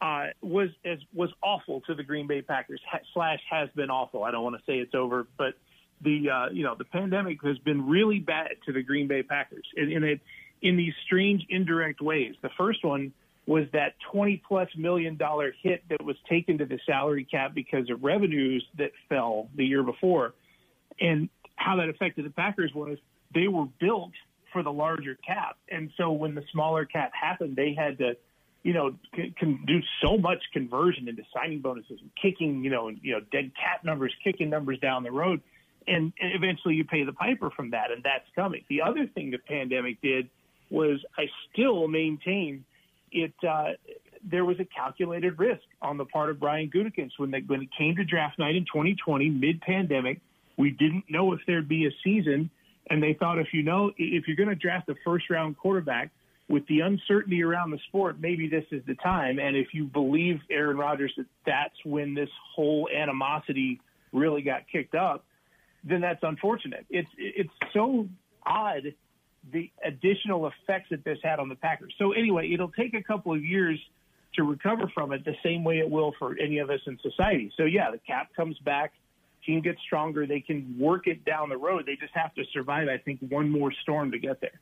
Uh, 0.00 0.30
was 0.40 0.68
as 0.84 0.98
was 1.14 1.30
awful 1.44 1.80
to 1.82 1.94
the 1.94 2.02
Green 2.02 2.26
Bay 2.26 2.42
Packers. 2.42 2.80
Ha, 2.90 2.98
slash 3.14 3.38
has 3.48 3.68
been 3.76 3.88
awful. 3.88 4.24
I 4.24 4.32
don't 4.32 4.42
want 4.42 4.56
to 4.56 4.62
say 4.66 4.78
it's 4.78 4.96
over, 4.96 5.28
but 5.38 5.54
the 6.00 6.28
uh, 6.28 6.50
you 6.50 6.64
know 6.64 6.74
the 6.76 6.84
pandemic 6.84 7.38
has 7.44 7.56
been 7.58 7.88
really 7.88 8.18
bad 8.18 8.48
to 8.66 8.72
the 8.72 8.82
Green 8.82 9.06
Bay 9.06 9.22
Packers, 9.22 9.64
and, 9.76 9.92
and 9.92 10.04
it 10.04 10.20
in 10.60 10.76
these 10.76 10.94
strange 11.06 11.44
indirect 11.48 12.00
ways. 12.00 12.34
The 12.42 12.50
first 12.56 12.84
one 12.84 13.12
was 13.46 13.66
that 13.72 13.94
20 14.12 14.42
plus 14.46 14.68
million 14.76 15.16
dollar 15.16 15.52
hit 15.62 15.82
that 15.88 16.02
was 16.04 16.16
taken 16.28 16.58
to 16.58 16.64
the 16.64 16.78
salary 16.86 17.24
cap 17.24 17.52
because 17.54 17.90
of 17.90 18.02
revenues 18.02 18.64
that 18.78 18.92
fell 19.08 19.48
the 19.56 19.64
year 19.64 19.82
before. 19.82 20.34
And 21.00 21.28
how 21.56 21.76
that 21.76 21.88
affected 21.88 22.24
the 22.24 22.30
Packers 22.30 22.72
was 22.74 22.98
they 23.34 23.48
were 23.48 23.66
built 23.80 24.12
for 24.52 24.62
the 24.62 24.72
larger 24.72 25.16
cap. 25.26 25.56
And 25.70 25.90
so 25.96 26.12
when 26.12 26.34
the 26.34 26.44
smaller 26.52 26.84
cap 26.84 27.12
happened, 27.18 27.56
they 27.56 27.74
had 27.74 27.98
to, 27.98 28.16
you 28.62 28.72
know, 28.72 28.94
can, 29.14 29.64
do 29.66 29.80
so 30.02 30.16
much 30.18 30.42
conversion 30.52 31.08
into 31.08 31.22
signing 31.34 31.60
bonuses 31.60 31.98
and 32.00 32.10
kicking, 32.20 32.62
you 32.62 32.70
know, 32.70 32.88
you 32.88 33.12
know, 33.12 33.20
dead 33.32 33.52
cap 33.56 33.84
numbers, 33.84 34.14
kicking 34.22 34.50
numbers 34.50 34.78
down 34.78 35.02
the 35.02 35.10
road. 35.10 35.40
And, 35.86 36.12
and 36.20 36.34
eventually 36.34 36.74
you 36.74 36.84
pay 36.84 37.04
the 37.04 37.12
piper 37.12 37.50
from 37.50 37.70
that. 37.70 37.90
And 37.90 38.02
that's 38.04 38.26
coming. 38.36 38.64
The 38.68 38.82
other 38.82 39.06
thing 39.06 39.30
the 39.30 39.38
pandemic 39.38 40.00
did– 40.00 40.28
was 40.72 40.98
I 41.16 41.24
still 41.52 41.86
maintain 41.86 42.64
it 43.12 43.34
uh, 43.46 43.72
there 44.24 44.44
was 44.44 44.58
a 44.58 44.64
calculated 44.64 45.38
risk 45.38 45.62
on 45.82 45.98
the 45.98 46.06
part 46.06 46.30
of 46.30 46.40
Brian 46.40 46.70
Gutekunst 46.70 47.12
when 47.18 47.30
they 47.30 47.40
when 47.40 47.62
it 47.62 47.68
came 47.76 47.94
to 47.96 48.04
draft 48.04 48.38
night 48.38 48.56
in 48.56 48.64
2020, 48.64 49.28
mid 49.28 49.60
pandemic. 49.60 50.20
We 50.56 50.70
didn't 50.70 51.04
know 51.08 51.32
if 51.34 51.40
there'd 51.46 51.68
be 51.68 51.86
a 51.86 51.90
season, 52.02 52.50
and 52.90 53.02
they 53.02 53.14
thought 53.14 53.38
if 53.38 53.48
you 53.52 53.62
know 53.62 53.92
if 53.96 54.26
you're 54.26 54.36
going 54.36 54.48
to 54.48 54.54
draft 54.54 54.88
a 54.88 54.94
first 55.04 55.30
round 55.30 55.56
quarterback 55.56 56.10
with 56.48 56.66
the 56.66 56.80
uncertainty 56.80 57.42
around 57.42 57.70
the 57.70 57.78
sport, 57.88 58.20
maybe 58.20 58.48
this 58.48 58.64
is 58.70 58.82
the 58.86 58.94
time. 58.96 59.38
And 59.38 59.56
if 59.56 59.68
you 59.72 59.84
believe 59.84 60.40
Aaron 60.50 60.76
Rodgers 60.76 61.12
that 61.16 61.26
that's 61.46 61.84
when 61.84 62.14
this 62.14 62.28
whole 62.54 62.88
animosity 62.94 63.80
really 64.12 64.42
got 64.42 64.68
kicked 64.70 64.94
up, 64.94 65.24
then 65.84 66.00
that's 66.00 66.22
unfortunate. 66.22 66.86
It's 66.90 67.08
it's 67.16 67.52
so 67.72 68.08
odd 68.44 68.94
the 69.50 69.70
additional 69.84 70.46
effects 70.46 70.90
that 70.90 71.04
this 71.04 71.18
had 71.22 71.40
on 71.40 71.48
the 71.48 71.56
Packers. 71.56 71.94
So 71.98 72.12
anyway, 72.12 72.52
it'll 72.52 72.70
take 72.70 72.94
a 72.94 73.02
couple 73.02 73.32
of 73.32 73.44
years 73.44 73.78
to 74.34 74.44
recover 74.44 74.90
from 74.94 75.12
it 75.12 75.24
the 75.24 75.36
same 75.42 75.64
way 75.64 75.78
it 75.78 75.90
will 75.90 76.14
for 76.18 76.36
any 76.38 76.58
of 76.58 76.70
us 76.70 76.80
in 76.86 76.98
society. 77.00 77.52
So 77.56 77.64
yeah, 77.64 77.90
the 77.90 77.98
cap 77.98 78.28
comes 78.34 78.58
back, 78.58 78.92
team 79.44 79.60
gets 79.60 79.80
stronger, 79.82 80.26
they 80.26 80.40
can 80.40 80.76
work 80.78 81.06
it 81.06 81.24
down 81.24 81.48
the 81.48 81.56
road. 81.56 81.84
They 81.86 81.96
just 81.96 82.14
have 82.14 82.34
to 82.34 82.44
survive, 82.52 82.88
I 82.88 82.98
think, 82.98 83.20
one 83.28 83.50
more 83.50 83.72
storm 83.82 84.12
to 84.12 84.18
get 84.18 84.40
there. 84.40 84.60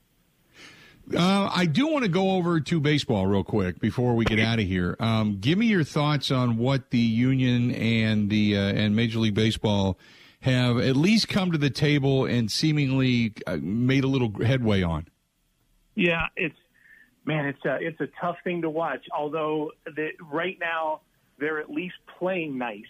Uh, 1.16 1.50
I 1.52 1.66
do 1.66 1.88
want 1.88 2.04
to 2.04 2.10
go 2.10 2.32
over 2.32 2.60
to 2.60 2.80
baseball 2.80 3.26
real 3.26 3.42
quick 3.42 3.80
before 3.80 4.14
we 4.14 4.24
get 4.24 4.38
out 4.38 4.60
of 4.60 4.66
here. 4.66 4.96
Um, 5.00 5.38
give 5.40 5.58
me 5.58 5.66
your 5.66 5.82
thoughts 5.82 6.30
on 6.30 6.56
what 6.56 6.90
the 6.90 6.98
union 6.98 7.72
and 7.72 8.30
the 8.30 8.56
uh, 8.56 8.60
and 8.60 8.94
Major 8.94 9.18
League 9.18 9.34
Baseball 9.34 9.98
have 10.40 10.78
at 10.78 10.96
least 10.96 11.28
come 11.28 11.50
to 11.52 11.58
the 11.58 11.70
table 11.70 12.26
and 12.26 12.50
seemingly 12.50 13.34
uh, 13.46 13.58
made 13.60 14.04
a 14.04 14.06
little 14.06 14.32
headway 14.44 14.82
on. 14.82 15.08
Yeah, 15.96 16.26
it's 16.36 16.56
man, 17.24 17.46
it's 17.46 17.64
a 17.64 17.78
it's 17.80 18.00
a 18.00 18.08
tough 18.20 18.36
thing 18.44 18.62
to 18.62 18.70
watch. 18.70 19.04
Although 19.12 19.72
the, 19.84 20.10
right 20.30 20.58
now 20.60 21.00
they're 21.38 21.58
at 21.58 21.70
least 21.70 21.96
playing 22.18 22.56
nice. 22.56 22.84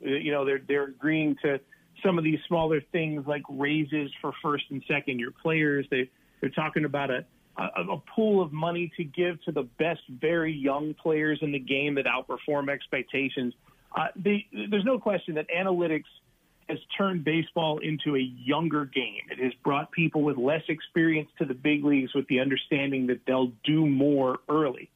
You 0.00 0.32
know, 0.32 0.44
they're 0.44 0.60
they're 0.66 0.84
agreeing 0.84 1.36
to 1.42 1.60
some 2.04 2.18
of 2.18 2.24
these 2.24 2.40
smaller 2.46 2.80
things 2.92 3.26
like 3.26 3.42
raises 3.48 4.10
for 4.20 4.32
first 4.42 4.64
and 4.70 4.82
second 4.88 5.18
year 5.18 5.32
players. 5.42 5.86
They 5.90 6.10
they're 6.40 6.50
talking 6.50 6.84
about 6.84 7.10
a 7.10 7.24
a, 7.56 7.82
a 7.82 8.02
pool 8.14 8.42
of 8.42 8.52
money 8.52 8.92
to 8.96 9.04
give 9.04 9.42
to 9.44 9.52
the 9.52 9.62
best 9.78 10.00
very 10.08 10.52
young 10.52 10.94
players 10.94 11.38
in 11.42 11.52
the 11.52 11.58
game 11.58 11.94
that 11.94 12.06
outperform 12.06 12.68
expectations. 12.68 13.54
Uh, 13.94 14.08
they, 14.16 14.46
there's 14.70 14.84
no 14.84 14.98
question 14.98 15.36
that 15.36 15.46
analytics 15.56 16.04
has 16.68 16.78
turned 16.96 17.24
baseball 17.24 17.78
into 17.78 18.16
a 18.16 18.20
younger 18.20 18.86
game. 18.86 19.20
It 19.30 19.38
has 19.38 19.52
brought 19.62 19.92
people 19.92 20.22
with 20.22 20.36
less 20.36 20.62
experience 20.68 21.28
to 21.38 21.44
the 21.44 21.54
big 21.54 21.84
leagues 21.84 22.14
with 22.14 22.26
the 22.28 22.40
understanding 22.40 23.06
that 23.08 23.20
they'll 23.26 23.52
do 23.64 23.86
more 23.86 24.38
early. 24.48 24.90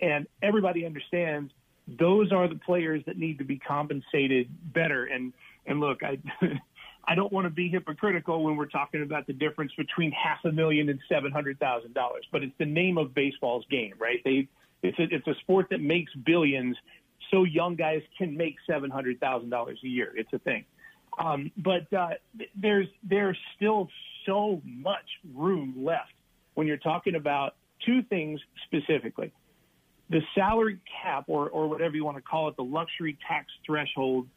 And 0.00 0.26
everybody 0.42 0.84
understands 0.84 1.52
those 1.86 2.32
are 2.32 2.48
the 2.48 2.56
players 2.56 3.02
that 3.06 3.18
need 3.18 3.38
to 3.38 3.44
be 3.44 3.58
compensated 3.58 4.48
better. 4.72 5.04
And 5.06 5.32
and 5.66 5.80
look, 5.80 6.02
I 6.02 6.18
I 7.06 7.14
don't 7.14 7.32
want 7.32 7.46
to 7.46 7.50
be 7.50 7.68
hypocritical 7.68 8.42
when 8.42 8.56
we're 8.56 8.66
talking 8.66 9.02
about 9.02 9.26
the 9.26 9.32
difference 9.32 9.72
between 9.76 10.12
half 10.12 10.38
a 10.44 10.52
million 10.52 10.88
and 10.88 11.00
seven 11.08 11.30
hundred 11.32 11.58
thousand 11.58 11.94
dollars, 11.94 12.24
but 12.32 12.42
it's 12.42 12.54
the 12.58 12.66
name 12.66 12.98
of 12.98 13.14
baseball's 13.14 13.64
game, 13.70 13.94
right? 13.98 14.20
They 14.24 14.48
it's 14.82 14.98
a, 14.98 15.14
it's 15.14 15.26
a 15.26 15.34
sport 15.40 15.66
that 15.70 15.80
makes 15.80 16.12
billions, 16.26 16.76
so 17.30 17.44
young 17.44 17.74
guys 17.74 18.02
can 18.16 18.36
make 18.36 18.56
seven 18.66 18.90
hundred 18.90 19.20
thousand 19.20 19.50
dollars 19.50 19.78
a 19.84 19.88
year. 19.88 20.12
It's 20.16 20.32
a 20.32 20.38
thing. 20.38 20.64
Um, 21.18 21.52
but 21.56 21.92
uh, 21.92 22.10
there's 22.54 22.88
there's 23.02 23.38
still 23.56 23.88
so 24.26 24.60
much 24.64 25.04
room 25.34 25.74
left 25.76 26.12
when 26.54 26.66
you're 26.66 26.76
talking 26.76 27.14
about 27.14 27.56
two 27.84 28.02
things 28.02 28.40
specifically: 28.66 29.32
the 30.10 30.20
salary 30.34 30.78
cap, 31.02 31.24
or 31.28 31.48
or 31.48 31.68
whatever 31.68 31.96
you 31.96 32.04
want 32.04 32.16
to 32.16 32.22
call 32.22 32.48
it, 32.48 32.56
the 32.56 32.64
luxury 32.64 33.18
tax 33.26 33.46
threshold, 33.66 34.28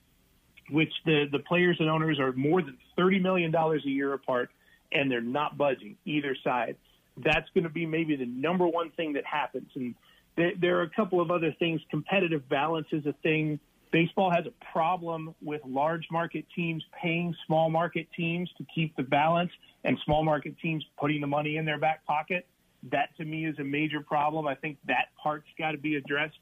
which 0.69 0.91
the 1.05 1.25
the 1.31 1.39
players 1.39 1.77
and 1.79 1.89
owners 1.89 2.19
are 2.19 2.31
more 2.33 2.61
than 2.61 2.77
thirty 2.95 3.19
million 3.19 3.51
dollars 3.51 3.83
a 3.85 3.89
year 3.89 4.13
apart, 4.13 4.49
and 4.91 5.11
they're 5.11 5.21
not 5.21 5.57
budging 5.57 5.97
either 6.05 6.35
side. 6.43 6.75
That's 7.17 7.49
going 7.53 7.63
to 7.63 7.69
be 7.69 7.85
maybe 7.85 8.15
the 8.15 8.25
number 8.25 8.67
one 8.67 8.91
thing 8.91 9.13
that 9.13 9.25
happens, 9.25 9.69
and 9.75 9.95
there, 10.35 10.51
there 10.59 10.79
are 10.79 10.83
a 10.83 10.89
couple 10.89 11.19
of 11.19 11.31
other 11.31 11.53
things. 11.57 11.81
Competitive 11.89 12.47
balance 12.47 12.87
is 12.91 13.05
a 13.05 13.13
thing 13.23 13.59
Baseball 13.91 14.31
has 14.31 14.45
a 14.45 14.53
problem 14.71 15.33
with 15.41 15.61
large 15.65 16.07
market 16.11 16.45
teams 16.55 16.83
paying 17.01 17.33
small 17.45 17.69
market 17.69 18.07
teams 18.15 18.49
to 18.57 18.65
keep 18.73 18.95
the 18.97 19.03
balance 19.03 19.51
and 19.83 19.97
small 20.03 20.23
market 20.23 20.55
teams 20.59 20.85
putting 20.99 21.21
the 21.21 21.27
money 21.27 21.57
in 21.57 21.65
their 21.65 21.79
back 21.79 22.05
pocket. 22.05 22.45
That 22.91 23.15
to 23.17 23.25
me 23.25 23.45
is 23.45 23.57
a 23.59 23.63
major 23.63 24.01
problem. 24.01 24.47
I 24.47 24.55
think 24.55 24.77
that 24.87 25.07
part's 25.21 25.47
got 25.57 25.71
to 25.71 25.77
be 25.77 25.95
addressed. 25.95 26.37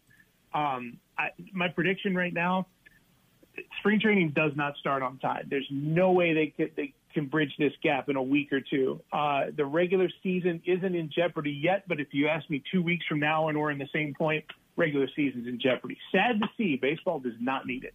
Um, 0.54 0.98
I, 1.18 1.30
my 1.54 1.68
prediction 1.68 2.16
right 2.16 2.34
now, 2.34 2.68
spring 3.80 4.00
training 4.00 4.32
does 4.36 4.52
not 4.56 4.76
start 4.78 5.02
on 5.04 5.18
time. 5.20 5.48
There's 5.50 5.68
no 5.72 6.12
way 6.12 6.34
they 6.34 6.48
can, 6.48 6.70
they 6.76 6.94
can 7.14 7.28
bridge 7.28 7.54
this 7.58 7.74
gap 7.82 8.10
in 8.10 8.16
a 8.16 8.24
week 8.24 8.52
or 8.52 8.62
two. 8.62 9.02
Uh, 9.12 9.46
the 9.56 9.66
regular 9.66 10.10
season 10.22 10.62
isn't 10.66 10.96
in 10.96 11.10
jeopardy 11.10 11.52
yet, 11.52 11.84
but 11.88 12.00
if 12.00 12.08
you 12.12 12.28
ask 12.28 12.50
me 12.50 12.62
two 12.72 12.82
weeks 12.84 13.06
from 13.08 13.20
now 13.20 13.48
and 13.48 13.60
we're 13.60 13.72
in 13.72 13.78
the 13.78 13.90
same 13.94 14.14
point, 14.14 14.44
regular 14.76 15.08
season's 15.16 15.48
in 15.48 15.60
jeopardy. 15.60 15.98
Sad 16.12 16.42
to 16.42 16.48
see, 16.58 16.76
baseball 16.76 17.20
does 17.20 17.34
not 17.40 17.66
need 17.66 17.86
it. 17.86 17.94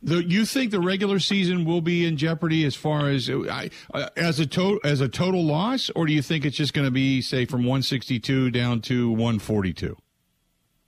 The, 0.00 0.24
you 0.24 0.44
think 0.44 0.70
the 0.70 0.80
regular 0.80 1.18
season 1.18 1.64
will 1.64 1.80
be 1.80 2.06
in 2.06 2.16
jeopardy 2.16 2.64
as 2.64 2.76
far 2.76 3.08
as 3.08 3.28
uh, 3.28 3.68
as 4.16 4.38
a 4.38 4.46
to, 4.46 4.80
as 4.84 5.00
a 5.00 5.08
total 5.08 5.44
loss, 5.44 5.90
or 5.90 6.06
do 6.06 6.12
you 6.12 6.22
think 6.22 6.44
it's 6.44 6.56
just 6.56 6.72
going 6.72 6.86
to 6.86 6.92
be 6.92 7.20
say 7.20 7.46
from 7.46 7.62
162 7.62 8.50
down 8.50 8.80
to 8.82 9.10
142? 9.10 9.96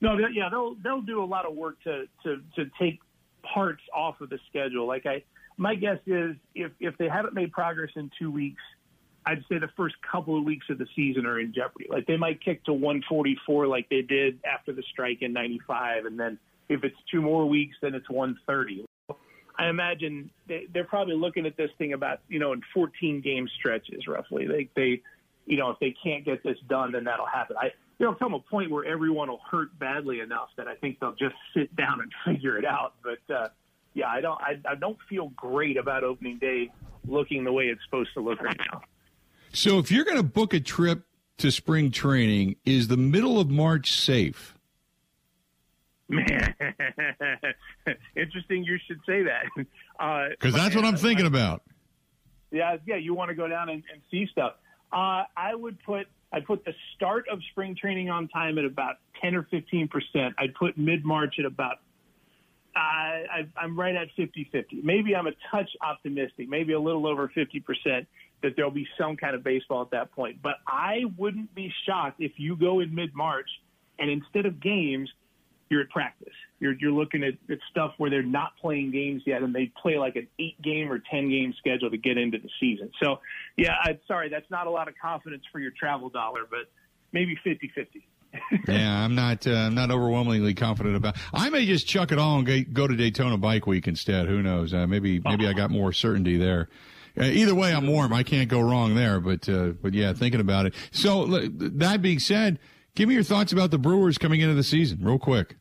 No, 0.01 0.17
yeah, 0.33 0.49
they'll 0.49 0.77
they'll 0.77 1.03
do 1.03 1.23
a 1.23 1.27
lot 1.27 1.45
of 1.45 1.55
work 1.57 1.83
to 1.83 2.05
to 2.23 2.41
to 2.55 2.71
take 2.79 3.01
parts 3.43 3.83
off 3.93 4.21
of 4.21 4.31
the 4.31 4.39
schedule. 4.49 4.87
Like 4.87 5.07
I, 5.07 5.25
my 5.57 5.75
guess 5.75 5.99
is 6.07 6.37
if 6.55 6.71
if 6.79 6.97
they 6.97 7.09
haven't 7.09 7.35
made 7.35 7.51
progress 7.51 7.91
in 7.97 8.13
two 8.17 8.31
weeks, 8.31 8.63
I'd 9.27 9.45
say 9.49 9.59
the 9.59 9.71
first 9.77 9.97
couple 10.11 10.39
of 10.39 10.45
weeks 10.45 10.67
of 10.71 10.79
the 10.79 10.87
season 10.97 11.27
are 11.27 11.39
in 11.39 11.53
jeopardy. 11.53 11.87
Like 11.91 12.07
they 12.07 12.17
might 12.17 12.43
kick 12.43 12.65
to 12.65 12.73
144 12.73 13.67
like 13.67 13.89
they 13.89 14.03
did 14.03 14.39
after 14.45 14.73
the 14.73 14.83
strike 14.91 15.19
in 15.21 15.33
95. 15.33 16.07
And 16.07 16.19
then 16.19 16.39
if 16.69 16.85
it's 16.85 16.97
two 17.11 17.21
more 17.21 17.47
weeks, 17.47 17.77
then 17.83 17.95
it's 17.95 18.09
130. 18.09 18.87
I 19.61 19.69
imagine 19.69 20.31
they, 20.49 20.67
they're 20.73 20.85
probably 20.85 21.17
looking 21.17 21.45
at 21.45 21.55
this 21.55 21.71
thing 21.77 21.93
about, 21.93 22.21
you 22.29 22.39
know, 22.39 22.55
in 22.55 22.63
14 22.73 23.21
game 23.21 23.47
stretches 23.59 24.07
roughly. 24.09 24.47
They, 24.47 24.71
they, 24.75 25.03
you 25.45 25.59
know, 25.59 25.69
if 25.69 25.79
they 25.81 25.95
can't 26.03 26.25
get 26.25 26.43
this 26.43 26.57
done, 26.67 26.93
then 26.93 27.05
that'll 27.05 27.27
happen. 27.27 27.57
I, 27.61 27.73
there'll 27.99 28.15
come 28.15 28.33
a 28.33 28.41
point 28.41 28.71
where 28.71 28.87
everyone 28.87 29.29
will 29.29 29.43
hurt 29.51 29.79
badly 29.79 30.21
enough 30.21 30.49
that 30.57 30.67
I 30.67 30.77
think 30.77 30.99
they'll 30.99 31.13
just 31.13 31.35
sit 31.55 31.77
down 31.77 32.01
and 32.01 32.11
figure 32.25 32.57
it 32.57 32.65
out. 32.65 32.95
But, 33.03 33.35
uh, 33.35 33.49
yeah, 33.93 34.09
I 34.09 34.23
don't, 34.23 34.41
I, 34.41 34.59
I 34.67 34.77
don't 34.77 34.97
feel 35.11 35.29
great 35.37 35.77
about 35.77 36.05
opening 36.05 36.39
day 36.39 36.71
looking 37.07 37.45
the 37.45 37.53
way 37.53 37.65
it's 37.65 37.85
supposed 37.85 38.15
to 38.15 38.21
look 38.21 38.41
right 38.41 38.59
now. 38.73 38.81
So 39.53 39.79
if 39.79 39.93
you're 39.93 40.07
going 40.07 40.17
to 40.17 40.23
book 40.23 40.55
a 40.55 40.61
trip 40.61 41.03
to 41.37 41.51
spring 41.51 41.91
training, 41.91 42.57
is 42.65 42.89
the 42.89 42.97
middle 42.97 43.39
of 43.39 43.51
March 43.51 43.93
safe? 43.93 44.57
Man, 46.11 46.55
interesting. 48.17 48.65
You 48.65 48.79
should 48.87 49.01
say 49.07 49.23
that 49.23 49.45
because 49.55 50.55
uh, 50.55 50.59
that's 50.59 50.75
what 50.75 50.85
I'm 50.85 50.97
thinking 50.97 51.27
about. 51.27 51.63
Yeah, 52.51 52.77
yeah. 52.85 52.97
You 52.97 53.15
want 53.15 53.29
to 53.29 53.37
go 53.37 53.47
down 53.47 53.69
and, 53.69 53.83
and 53.93 54.03
see 54.11 54.27
stuff. 54.31 54.55
Uh, 54.93 55.23
I 55.37 55.55
would 55.55 55.79
put 55.85 56.09
I'd 56.33 56.47
put 56.47 56.65
the 56.65 56.75
start 56.97 57.27
of 57.31 57.39
spring 57.53 57.77
training 57.81 58.11
on 58.11 58.27
time 58.29 58.59
at 58.59 58.65
about 58.65 58.97
ten 59.23 59.37
or 59.37 59.45
fifteen 59.45 59.87
percent. 59.89 60.35
I'd 60.39 60.55
put 60.55 60.77
mid 60.77 61.05
March 61.05 61.37
at 61.39 61.45
about. 61.45 61.77
Uh, 62.75 62.79
I, 62.79 63.49
I'm 63.57 63.77
right 63.77 63.97
at 63.97 64.07
50-50. 64.17 64.85
Maybe 64.85 65.17
I'm 65.17 65.27
a 65.27 65.33
touch 65.51 65.69
optimistic. 65.83 66.49
Maybe 66.49 66.73
a 66.73 66.79
little 66.79 67.05
over 67.05 67.29
50 67.35 67.59
percent 67.61 68.07
that 68.45 68.55
there'll 68.55 68.71
be 68.71 68.87
some 68.97 69.17
kind 69.17 69.35
of 69.35 69.43
baseball 69.43 69.83
at 69.83 69.91
that 69.91 70.13
point. 70.13 70.41
But 70.41 70.55
I 70.69 71.01
wouldn't 71.19 71.53
be 71.53 71.73
shocked 71.85 72.21
if 72.21 72.33
you 72.37 72.57
go 72.57 72.79
in 72.79 72.95
mid 72.95 73.13
March 73.13 73.49
and 74.01 74.11
instead 74.11 74.47
of 74.47 74.61
games, 74.61 75.11
you're 75.71 75.81
at 75.81 75.91
practice. 75.91 76.33
You're, 76.59 76.75
you're 76.75 76.93
looking 76.93 77.23
at, 77.23 77.35
at 77.51 77.59
stuff 77.71 77.95
where 77.97 78.11
they're 78.11 78.23
not 78.23 78.53
playing 78.61 78.91
games 78.91 79.23
yet, 79.25 79.43
and 79.43 79.55
they 79.55 79.73
play 79.81 79.97
like 79.97 80.17
an 80.17 80.27
eight 80.39 80.61
game 80.61 80.93
or 80.93 80.99
ten 81.11 81.31
game 81.31 81.55
schedule 81.59 81.91
to 81.91 81.97
get 81.97 82.19
into 82.19 82.39
the 82.39 82.51
season. 82.59 82.91
So, 83.03 83.21
yeah, 83.57 83.75
I'm 83.83 83.99
sorry, 84.07 84.29
that's 84.29 84.51
not 84.51 84.67
a 84.67 84.71
lot 84.71 84.89
of 84.89 84.95
confidence 85.01 85.45
for 85.51 85.61
your 85.61 85.71
travel 85.71 86.11
dollar, 86.11 86.43
but 86.51 86.71
maybe 87.13 87.39
50 87.43 87.73
50. 87.75 88.07
yeah, 88.69 89.05
I'm 89.05 89.15
not. 89.15 89.47
Uh, 89.47 89.53
I'm 89.53 89.75
not 89.75 89.91
overwhelmingly 89.91 90.55
confident 90.55 90.95
about. 90.95 91.17
I 91.33 91.51
may 91.51 91.67
just 91.67 91.89
chuck 91.89 92.13
it 92.13 92.19
all 92.19 92.39
and 92.39 92.73
go 92.75 92.87
to 92.87 92.95
Daytona 92.95 93.37
Bike 93.37 93.67
Week 93.67 93.89
instead. 93.89 94.27
Who 94.29 94.41
knows? 94.41 94.73
Uh, 94.73 94.87
maybe 94.87 95.21
maybe 95.25 95.49
I 95.49 95.53
got 95.53 95.71
more 95.71 95.93
certainty 95.93 96.37
there. 96.37 96.69
Uh, 97.19 97.25
either 97.25 97.57
way, 97.57 97.75
I'm 97.75 97.89
warm. 97.89 98.13
I 98.13 98.23
can't 98.23 98.49
go 98.49 98.61
wrong 98.61 98.95
there. 98.95 99.19
But 99.19 99.49
uh, 99.49 99.71
but 99.83 99.95
yeah, 99.95 100.13
thinking 100.13 100.41
about 100.41 100.67
it. 100.67 100.75
So 100.93 101.27
that 101.27 102.03
being 102.03 102.21
said, 102.21 102.61
give 102.95 103.09
me 103.09 103.15
your 103.15 103.25
thoughts 103.25 103.53
about 103.53 103.71
the 103.71 103.79
Brewers 103.79 104.19
coming 104.19 104.41
into 104.41 104.55
the 104.55 104.63
season, 104.63 104.99
real 105.03 105.19
quick. 105.19 105.57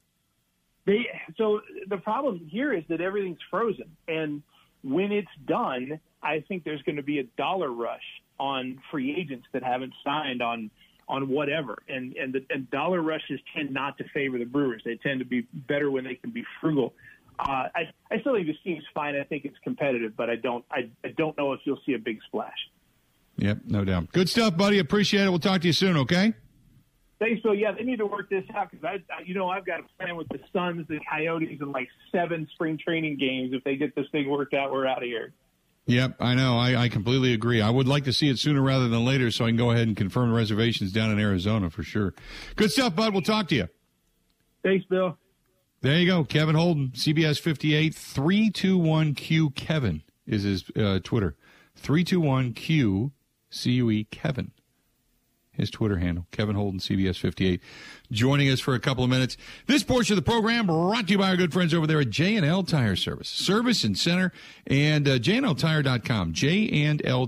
They 0.86 1.08
so 1.38 1.62
the 1.88 1.98
problem 1.98 2.48
here 2.50 2.74
is 2.74 2.84
that 2.90 3.02
everything's 3.02 3.40
frozen, 3.50 3.96
and 4.08 4.42
when 4.84 5.12
it's 5.12 5.28
done, 5.46 6.00
I 6.24 6.44
think 6.48 6.64
there's 6.64 6.82
going 6.84 6.96
to 6.96 7.04
be 7.04 7.20
a 7.20 7.24
dollar 7.38 7.72
rush 7.72 8.04
on 8.40 8.80
free 8.92 9.16
agents 9.16 9.48
that 9.54 9.64
haven't 9.64 9.94
signed 10.04 10.42
on 10.42 10.72
on 11.08 11.30
whatever. 11.30 11.80
And 11.88 12.16
and 12.16 12.34
the 12.34 12.46
and 12.50 12.70
dollar 12.72 13.02
rushes 13.02 13.40
tend 13.56 13.72
not 13.72 13.98
to 13.98 14.06
favor 14.14 14.38
the 14.38 14.46
Brewers. 14.46 14.82
They 14.86 14.96
tend 14.96 15.20
to 15.20 15.26
be 15.26 15.48
better 15.54 15.92
when 15.92 16.04
they 16.04 16.16
can 16.16 16.32
be 16.32 16.44
frugal. 16.62 16.94
Uh, 17.40 17.68
I 17.76 17.92
I 18.12 18.20
still 18.20 18.36
think 18.36 18.48
this 18.48 18.58
team's 18.64 18.84
fine. 18.94 19.16
I 19.16 19.24
think 19.24 19.46
it's 19.46 19.58
competitive, 19.64 20.16
but 20.16 20.30
I 20.30 20.36
don't 20.36 20.66
I, 20.72 20.90
I 21.04 21.10
don't 21.10 21.38
know 21.38 21.54
if 21.54 21.62
you'll 21.66 21.82
see 21.86 21.94
a 21.94 22.00
big 22.00 22.20
splash. 22.28 22.58
Yep, 23.38 23.60
no 23.66 23.86
doubt. 23.86 24.12
Good 24.12 24.30
stuff, 24.30 24.58
buddy. 24.58 24.80
Appreciate 24.80 25.26
it. 25.26 25.30
We'll 25.30 25.40
talk 25.40 25.62
to 25.62 25.68
you 25.68 25.74
soon. 25.74 25.96
Okay. 25.98 26.34
Thanks, 27.20 27.42
Bill. 27.42 27.54
Yeah, 27.54 27.74
they 27.74 27.84
need 27.84 27.98
to 27.98 28.06
work 28.06 28.30
this 28.30 28.46
out 28.56 28.72
because 28.72 28.86
I, 28.86 29.14
I, 29.14 29.24
you 29.26 29.34
know, 29.34 29.50
I've 29.50 29.66
got 29.66 29.82
a 29.82 29.84
plan 29.98 30.16
with 30.16 30.30
the 30.30 30.40
Suns, 30.54 30.88
the 30.88 31.00
Coyotes, 31.10 31.60
and 31.60 31.72
like 31.72 31.90
seven 32.14 32.48
spring 32.54 32.78
training 32.78 33.18
games. 33.18 33.52
If 33.54 33.64
they 33.66 33.76
get 33.76 33.94
this 33.94 34.06
thing 34.12 34.30
worked 34.30 34.54
out, 34.54 34.72
we're 34.72 34.88
out 34.88 35.00
of 35.00 35.04
here. 35.04 35.34
Yep, 35.86 36.16
I 36.20 36.36
know. 36.36 36.58
I, 36.58 36.84
I 36.84 36.90
completely 36.90 37.34
agree. 37.34 37.62
I 37.62 37.70
would 37.70 37.88
like 37.88 38.06
to 38.06 38.14
see 38.14 38.30
it 38.30 38.40
sooner 38.40 38.62
rather 38.62 38.88
than 38.88 39.04
later 39.04 39.32
so 39.32 39.46
I 39.46 39.50
can 39.50 39.58
go 39.58 39.72
ahead 39.72 39.88
and 39.88 39.98
confirm 39.98 40.32
reservations 40.32 40.94
down 40.94 41.12
in 41.12 41.20
Arizona 41.20 41.70
for 41.70 41.84
sure. 41.84 42.14
Good 42.56 42.72
stuff, 42.72 42.96
bud. 42.96 43.12
We'll 43.12 43.24
talk 43.24 43.48
to 43.50 43.56
you. 43.56 43.68
Thanks, 44.64 44.86
Bill. 44.86 45.18
There 45.82 45.98
you 45.98 46.06
go. 46.06 46.24
Kevin 46.24 46.56
Holden, 46.56 46.90
CBS 46.90 47.40
58, 47.40 47.94
321Q 47.94 49.56
Kevin 49.56 50.04
is 50.28 50.44
his 50.44 50.64
uh, 50.78 51.00
Twitter. 51.04 51.36
321Q 51.82 53.12
C 53.50 53.72
U 53.72 53.90
E 53.90 54.04
Kevin 54.12 54.52
his 55.60 55.70
Twitter 55.70 55.98
handle, 55.98 56.26
Kevin 56.32 56.56
Holden, 56.56 56.80
CBS 56.80 57.18
58, 57.18 57.62
joining 58.12 58.50
us 58.50 58.60
for 58.60 58.74
a 58.74 58.80
couple 58.80 59.04
of 59.04 59.10
minutes. 59.10 59.38
This 59.68 59.84
portion 59.84 60.18
of 60.18 60.24
the 60.24 60.30
program 60.30 60.68
brought 60.68 61.08
to 61.08 61.12
you 61.14 61.18
by 61.18 61.30
our 61.30 61.38
good 61.38 61.54
friends 61.54 61.74
over 61.74 61.86
there 61.86 62.02
at 62.02 62.10
J&L 62.10 62.64
Tire 62.64 62.96
Service, 62.96 63.30
Service 63.30 63.84
and 63.84 63.98
Center, 63.98 64.32
and 64.66 65.08
uh, 65.08 65.20
JNLTire.com, 65.20 66.34
J&L 66.34 67.28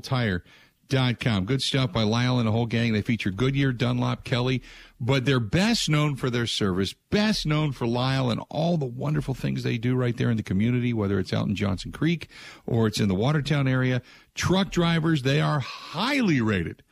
Good 0.92 1.62
stuff 1.62 1.94
by 1.94 2.04
Lyle 2.04 2.38
and 2.38 2.48
the 2.48 2.52
whole 2.52 2.66
gang. 2.66 2.92
They 2.92 3.02
feature 3.02 3.32
Goodyear, 3.32 3.72
Dunlop, 3.72 4.26
Kelly, 4.26 4.62
but 5.00 5.24
they're 5.24 5.40
best 5.40 5.90
known 5.90 6.18
for 6.18 6.30
their 6.30 6.46
service, 6.46 6.94
best 7.10 7.46
known 7.46 7.72
for 7.72 7.88
Lyle 7.88 8.30
and 8.30 8.42
all 8.50 8.76
the 8.76 8.86
wonderful 8.86 9.34
things 9.34 9.64
they 9.64 9.78
do 9.78 9.96
right 9.96 10.18
there 10.18 10.30
in 10.30 10.36
the 10.36 10.44
community, 10.44 10.92
whether 10.92 11.18
it's 11.18 11.32
out 11.32 11.48
in 11.48 11.56
Johnson 11.56 11.94
Creek 11.94 12.28
or 12.66 12.88
it's 12.88 13.00
in 13.00 13.08
the 13.08 13.16
Watertown 13.16 13.70
area. 13.70 14.02
Truck 14.36 14.70
drivers, 14.70 15.22
they 15.22 15.40
are 15.40 15.62
highly 15.62 16.42
rated 16.42 16.84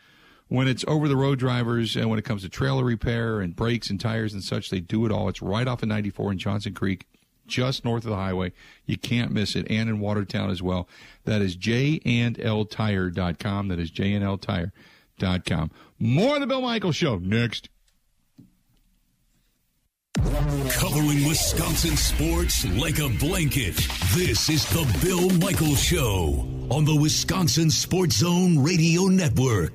when 0.49 0.67
it's 0.67 0.83
over 0.87 1.07
the 1.07 1.15
road 1.15 1.39
drivers 1.39 1.95
and 1.95 2.09
when 2.09 2.19
it 2.19 2.25
comes 2.25 2.41
to 2.41 2.49
trailer 2.49 2.83
repair 2.83 3.39
and 3.39 3.55
brakes 3.55 3.89
and 3.89 3.99
tires 3.99 4.33
and 4.33 4.43
such, 4.43 4.69
they 4.69 4.79
do 4.79 5.05
it 5.05 5.11
all. 5.11 5.29
It's 5.29 5.41
right 5.41 5.67
off 5.67 5.83
of 5.83 5.89
94 5.89 6.33
in 6.33 6.37
Johnson 6.39 6.73
Creek, 6.73 7.05
just 7.47 7.85
north 7.85 8.03
of 8.03 8.09
the 8.09 8.15
highway. 8.15 8.51
You 8.85 8.97
can't 8.97 9.31
miss 9.31 9.55
it. 9.55 9.67
And 9.69 9.89
in 9.89 9.99
Watertown 9.99 10.49
as 10.49 10.61
well. 10.61 10.89
That 11.25 11.41
is 11.41 11.55
jandltire.com. 11.55 13.67
That 13.67 13.79
is 13.79 13.91
jandltire.com. 13.91 15.71
More 15.99 16.35
of 16.35 16.41
the 16.41 16.47
Bill 16.47 16.61
Michaels 16.61 16.95
Show 16.95 17.17
next. 17.19 17.69
Covering 20.15 21.27
Wisconsin 21.27 21.95
sports 21.95 22.65
like 22.77 22.99
a 22.99 23.09
blanket. 23.19 23.75
This 24.15 24.49
is 24.49 24.65
the 24.69 24.99
Bill 25.03 25.29
Michaels 25.37 25.81
Show 25.81 26.47
on 26.69 26.85
the 26.85 26.95
Wisconsin 26.95 27.69
Sports 27.69 28.17
Zone 28.17 28.63
Radio 28.63 29.03
Network. 29.03 29.73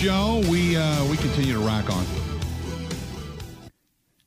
Show. 0.00 0.40
We 0.48 0.78
uh, 0.78 1.04
we 1.10 1.18
continue 1.18 1.52
to 1.52 1.58
rock 1.58 1.90
on, 1.90 2.06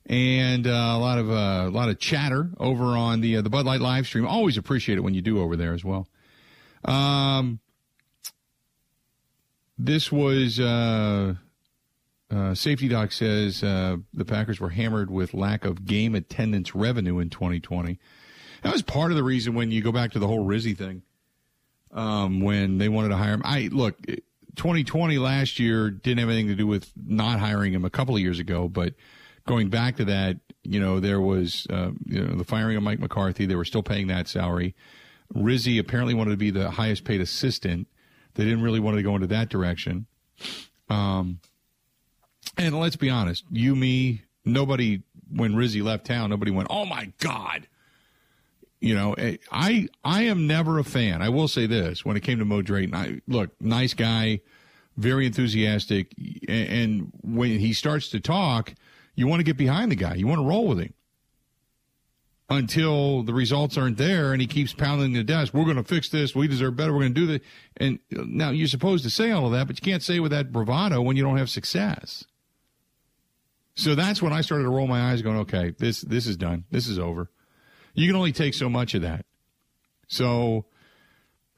and 0.06 0.68
uh, 0.68 0.70
a 0.70 1.00
lot 1.00 1.18
of 1.18 1.32
uh, 1.32 1.66
a 1.66 1.72
lot 1.72 1.90
of 1.90 1.98
chatter 1.98 2.52
over 2.60 2.96
on 2.96 3.22
the 3.22 3.38
uh, 3.38 3.42
the 3.42 3.50
Bud 3.50 3.66
Light 3.66 3.82
live 3.82 4.06
stream. 4.06 4.28
Always 4.28 4.56
appreciate 4.56 5.00
it 5.00 5.02
when 5.02 5.16
you 5.16 5.24
do 5.24 5.42
over 5.42 5.56
there 5.56 5.74
as 5.74 5.84
well. 5.84 6.08
Um, 6.86 7.60
this 9.76 10.12
was 10.12 10.60
uh, 10.60 11.34
Safety 12.54 12.88
Doc 12.88 13.12
says 13.12 13.62
the 13.62 14.26
Packers 14.28 14.60
were 14.60 14.70
hammered 14.70 15.10
with 15.10 15.34
lack 15.34 15.66
of 15.66 15.86
game 15.86 16.14
attendance 16.14 16.76
revenue 16.76 17.18
in 17.18 17.32
2020. 17.32 17.98
That 18.62 18.74
was 18.74 18.84
part 18.84 19.10
of 19.10 19.18
the 19.18 19.24
reason 19.24 19.56
when 19.56 19.72
you 19.72 19.82
go 19.82 19.92
back 19.92 20.12
to 20.12 20.20
the 20.20 20.28
whole 20.28 20.46
Rizzi 20.46 20.76
thing 20.76 21.02
um, 21.92 22.42
when 22.42 22.78
they 22.78 22.90
wanted 22.90 23.10
to 23.10 23.18
hire 23.18 23.34
him. 23.34 23.42
I 23.44 23.70
look, 23.72 23.98
2020 24.56 25.18
last 25.18 25.60
year 25.60 25.90
didn't 25.90 26.20
have 26.20 26.30
anything 26.30 26.48
to 26.48 26.56
do 26.56 26.68
with 26.68 26.92
not 26.96 27.40
hiring 27.40 27.74
him 27.74 27.86
a 27.86 27.90
couple 27.90 28.16
of 28.16 28.22
years 28.22 28.40
ago, 28.40 28.68
but 28.68 28.94
going 29.48 29.70
back 29.70 29.98
to 29.98 30.06
that, 30.06 30.38
you 30.64 30.80
know, 30.80 31.00
there 31.00 31.20
was 31.20 31.68
uh, 31.70 31.92
you 32.06 32.22
know 32.22 32.36
the 32.36 32.44
firing 32.44 32.78
of 32.78 32.84
Mike 32.84 33.00
McCarthy. 33.00 33.46
They 33.46 33.56
were 33.56 33.66
still 33.66 33.84
paying 33.84 34.08
that 34.08 34.28
salary. 34.28 34.76
Rizzi 35.34 35.78
apparently 35.78 36.14
wanted 36.14 36.32
to 36.32 36.38
be 36.38 36.52
the 36.52 36.72
highest 36.72 37.04
paid 37.04 37.22
assistant. 37.22 37.88
They 38.36 38.44
didn't 38.44 38.62
really 38.62 38.80
want 38.80 38.98
to 38.98 39.04
go 39.04 39.16
into 39.16 39.28
that 39.28 39.50
direction. 39.50 40.06
Um, 40.90 41.40
and 42.58 42.80
let's 42.80 42.96
be 42.96 43.10
honest, 43.10 43.44
you, 43.52 43.76
me, 43.76 44.24
nobody, 44.46 45.02
when 45.32 45.56
Rizzi 45.56 45.82
left 45.82 46.06
town, 46.06 46.30
nobody 46.30 46.52
went, 46.52 46.68
oh 46.72 46.86
my 46.86 47.12
God, 47.20 47.68
you 48.84 48.94
know, 48.94 49.14
eh, 49.14 49.38
I 49.50 49.88
I 50.04 50.24
am 50.24 50.46
never 50.46 50.78
a 50.78 50.84
fan. 50.84 51.22
I 51.22 51.30
will 51.30 51.48
say 51.48 51.68
this: 51.68 52.04
when 52.04 52.18
it 52.18 52.20
came 52.20 52.40
to 52.40 52.46
Mo 52.46 52.62
Drayton, 52.62 52.94
I 52.94 53.22
look 53.30 53.50
nice 53.62 53.94
guy, 53.94 54.42
very 54.98 55.26
enthusiastic, 55.26 56.14
and 56.50 57.14
when 57.24 57.60
he 57.60 57.72
starts 57.72 58.10
to 58.10 58.20
talk, 58.20 58.74
you 59.16 59.26
want 59.26 59.40
to 59.40 59.46
get 59.46 59.56
behind 59.56 59.90
the 59.90 59.96
guy. 59.96 60.16
You 60.16 60.28
want 60.28 60.42
to 60.42 60.46
roll 60.46 60.68
with 60.68 60.80
him 60.80 60.94
until 62.50 63.24
the 63.24 63.34
results 63.34 63.78
aren't 63.78 63.96
there, 63.96 64.34
and 64.34 64.42
he 64.42 64.48
keeps 64.48 64.74
pounding 64.74 65.14
the 65.14 65.24
desk. 65.24 65.54
We're 65.54 65.64
going 65.64 65.78
to 65.78 65.84
fix 65.84 66.10
this. 66.10 66.36
We 66.36 66.50
deserve 66.50 66.76
better. 66.76 66.92
We're 66.92 67.04
going 67.04 67.14
to 67.14 67.22
do 67.22 67.28
this. 67.28 67.42
And 67.78 68.00
now 68.12 68.50
you're 68.50 68.68
supposed 68.68 69.06
to 69.06 69.10
say 69.10 69.32
all 69.32 69.46
of 69.46 69.54
that, 69.54 69.66
but 69.66 69.78
you 69.80 69.92
can't 69.92 70.04
say 70.04 70.20
with 70.20 70.32
that 70.32 70.52
bravado 70.52 71.02
when 71.02 71.16
you 71.16 71.24
don't 71.24 71.38
have 71.38 71.50
success. 71.50 72.26
So 73.76 73.96
that's 73.96 74.22
when 74.22 74.34
I 74.34 74.42
started 74.42 74.66
to 74.66 74.70
roll 74.70 74.88
my 74.88 75.12
eyes, 75.12 75.22
going, 75.22 75.38
"Okay, 75.38 75.74
this 75.80 76.02
this 76.02 76.28
is 76.28 76.36
done. 76.36 76.66
This 76.70 76.88
is 76.88 77.00
over." 77.00 77.30
You 77.94 78.08
can 78.08 78.16
only 78.16 78.32
take 78.32 78.54
so 78.54 78.70
much 78.70 78.94
of 78.94 79.02
that. 79.02 79.26
So 80.08 80.66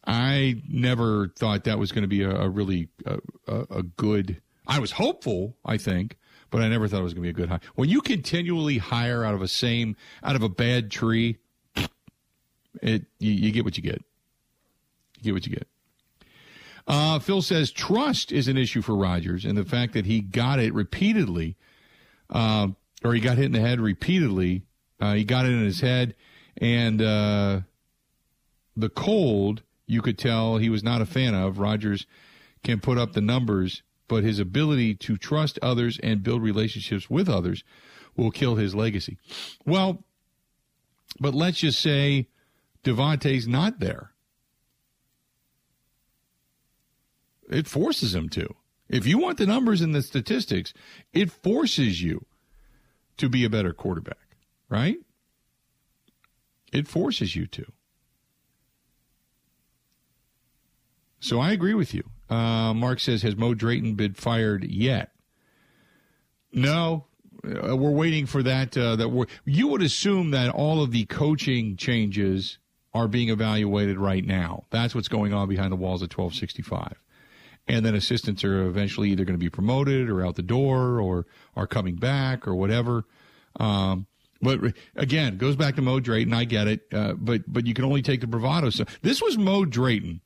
I 0.06 0.62
never 0.68 1.30
thought 1.30 1.64
that 1.64 1.80
was 1.80 1.92
going 1.92 2.04
to 2.04 2.08
be 2.08 2.22
a, 2.24 2.30
a 2.30 2.50
really 2.50 2.90
a, 3.06 3.20
a, 3.48 3.84
good. 3.84 4.42
I 4.68 4.80
was 4.80 4.92
hopeful, 4.92 5.58
I 5.66 5.78
think, 5.78 6.18
but 6.52 6.62
I 6.62 6.68
never 6.68 6.88
thought 6.88 7.00
it 7.00 7.04
was 7.04 7.14
going 7.14 7.24
to 7.24 7.34
be 7.34 7.42
a 7.42 7.42
good 7.42 7.50
hire. 7.50 7.62
When 7.76 7.90
you 7.90 8.02
continually 8.02 8.78
hire 8.78 9.24
out 9.24 9.34
of 9.34 9.42
a 9.42 9.48
same 9.48 9.96
out 10.24 10.36
of 10.36 10.44
a 10.44 10.50
bad 10.50 10.92
tree, 10.92 11.40
it 12.82 13.06
you, 13.20 13.32
you 13.32 13.52
get 13.52 13.66
what 13.66 13.78
you 13.78 13.84
get. 13.84 14.04
You 15.18 15.24
get 15.24 15.34
what 15.34 15.48
you 15.48 15.54
get. 15.54 15.68
Uh, 16.88 17.18
Phil 17.18 17.42
says 17.42 17.72
trust 17.72 18.32
is 18.32 18.48
an 18.48 18.58
issue 18.58 18.82
for 18.82 18.96
Rodgers, 18.96 19.44
and 19.44 19.58
the 19.58 19.66
fact 19.66 19.94
that 19.94 20.06
he 20.06 20.22
got 20.22 20.60
it 20.60 20.74
repeatedly, 20.74 21.58
uh, 22.30 22.68
or 23.04 23.14
he 23.14 23.20
got 23.20 23.38
hit 23.38 23.46
in 23.46 23.54
the 23.54 23.62
head 23.62 23.80
repeatedly. 23.80 24.64
Uh, 25.00 25.14
he 25.14 25.24
got 25.24 25.46
it 25.46 25.52
in 25.52 25.64
his 25.64 25.82
head 25.82 26.16
and 26.58 27.02
uh, 27.02 27.62
the 28.76 28.90
cold, 28.90 29.64
you 29.88 30.02
could 30.02 30.18
tell 30.18 30.58
he 30.58 30.70
was 30.70 30.84
not 30.84 31.02
a 31.02 31.06
fan 31.06 31.34
of. 31.34 31.60
Rodgers 31.60 32.06
can 32.64 32.80
put 32.80 32.98
up 32.98 33.14
the 33.14 33.22
numbers, 33.22 33.84
but 34.08 34.24
his 34.24 34.40
ability 34.40 34.96
to 34.96 35.18
trust 35.18 35.60
others 35.62 36.00
and 36.02 36.24
build 36.24 36.42
relationships 36.42 37.10
with 37.10 37.30
others 37.30 37.64
will 38.16 38.32
kill 38.32 38.56
his 38.56 38.74
legacy. 38.74 39.18
Well, 39.66 40.04
but 41.20 41.34
let's 41.34 41.60
just 41.60 41.80
say 41.80 42.28
Davante's 42.84 43.48
not 43.48 43.80
there. 43.80 44.12
It 47.50 47.68
forces 47.68 48.16
him 48.16 48.30
to. 48.30 48.56
If 48.90 49.06
you 49.06 49.18
want 49.18 49.38
the 49.38 49.46
numbers 49.46 49.82
and 49.82 49.94
the 49.94 50.02
statistics, 50.02 50.74
it 51.14 51.32
forces 51.32 52.02
you 52.02 52.26
to 53.18 53.30
be 53.30 53.44
a 53.44 53.50
better 53.50 53.74
quarterback, 53.74 54.18
right? 54.70 54.98
It 56.72 56.88
forces 56.88 57.36
you 57.36 57.48
to. 57.48 57.66
So 61.20 61.40
I 61.40 61.52
agree 61.52 61.74
with 61.74 61.94
you. 61.94 62.04
Uh, 62.30 62.74
Mark 62.74 63.00
says, 63.00 63.22
has 63.22 63.36
Mo 63.36 63.54
Drayton 63.54 63.96
been 63.96 64.14
fired 64.14 64.64
yet? 64.64 65.12
No, 66.52 67.06
uh, 67.44 67.76
we're 67.76 67.92
waiting 67.92 68.26
for 68.26 68.44
that. 68.44 68.78
Uh, 68.78 68.96
that 68.96 69.10
we're, 69.10 69.26
you 69.44 69.68
would 69.68 69.82
assume 69.82 70.32
that 70.32 70.50
all 70.50 70.82
of 70.82 70.92
the 70.92 71.06
coaching 71.06 71.78
changes 71.78 72.58
are 72.94 73.08
being 73.08 73.30
evaluated 73.30 73.98
right 73.98 74.26
now. 74.26 74.64
That's 74.70 74.96
what's 74.96 75.08
going 75.08 75.34
on 75.34 75.50
behind 75.50 75.72
the 75.72 75.78
walls 75.78 76.02
at 76.02 76.16
1265. 76.16 77.02
And 77.68 77.86
then 77.86 77.96
assistants 77.96 78.44
are 78.44 78.66
eventually 78.68 79.10
either 79.10 79.26
going 79.26 79.38
to 79.38 79.44
be 79.44 79.50
promoted 79.50 80.10
or 80.10 80.26
out 80.26 80.36
the 80.36 80.44
door 80.44 81.00
or 81.00 81.26
are 81.56 81.68
coming 81.68 81.96
back 81.96 82.48
or 82.48 82.56
whatever. 82.56 83.04
Um, 83.60 84.08
But 84.46 84.74
again, 84.96 85.38
goes 85.38 85.56
back 85.56 85.76
to 85.76 85.82
Mo 85.82 86.00
Drayton. 86.00 86.34
I 86.34 86.46
get 86.46 86.68
it, 86.68 86.82
uh, 86.94 87.14
but 87.14 87.42
but 87.52 87.66
you 87.66 87.74
can 87.74 87.84
only 87.84 88.04
take 88.04 88.22
the 88.22 88.28
bravado. 88.28 88.70
So 88.70 88.86
this 89.02 89.22
was 89.22 89.38
Mo 89.38 89.66
Drayton 89.66 90.22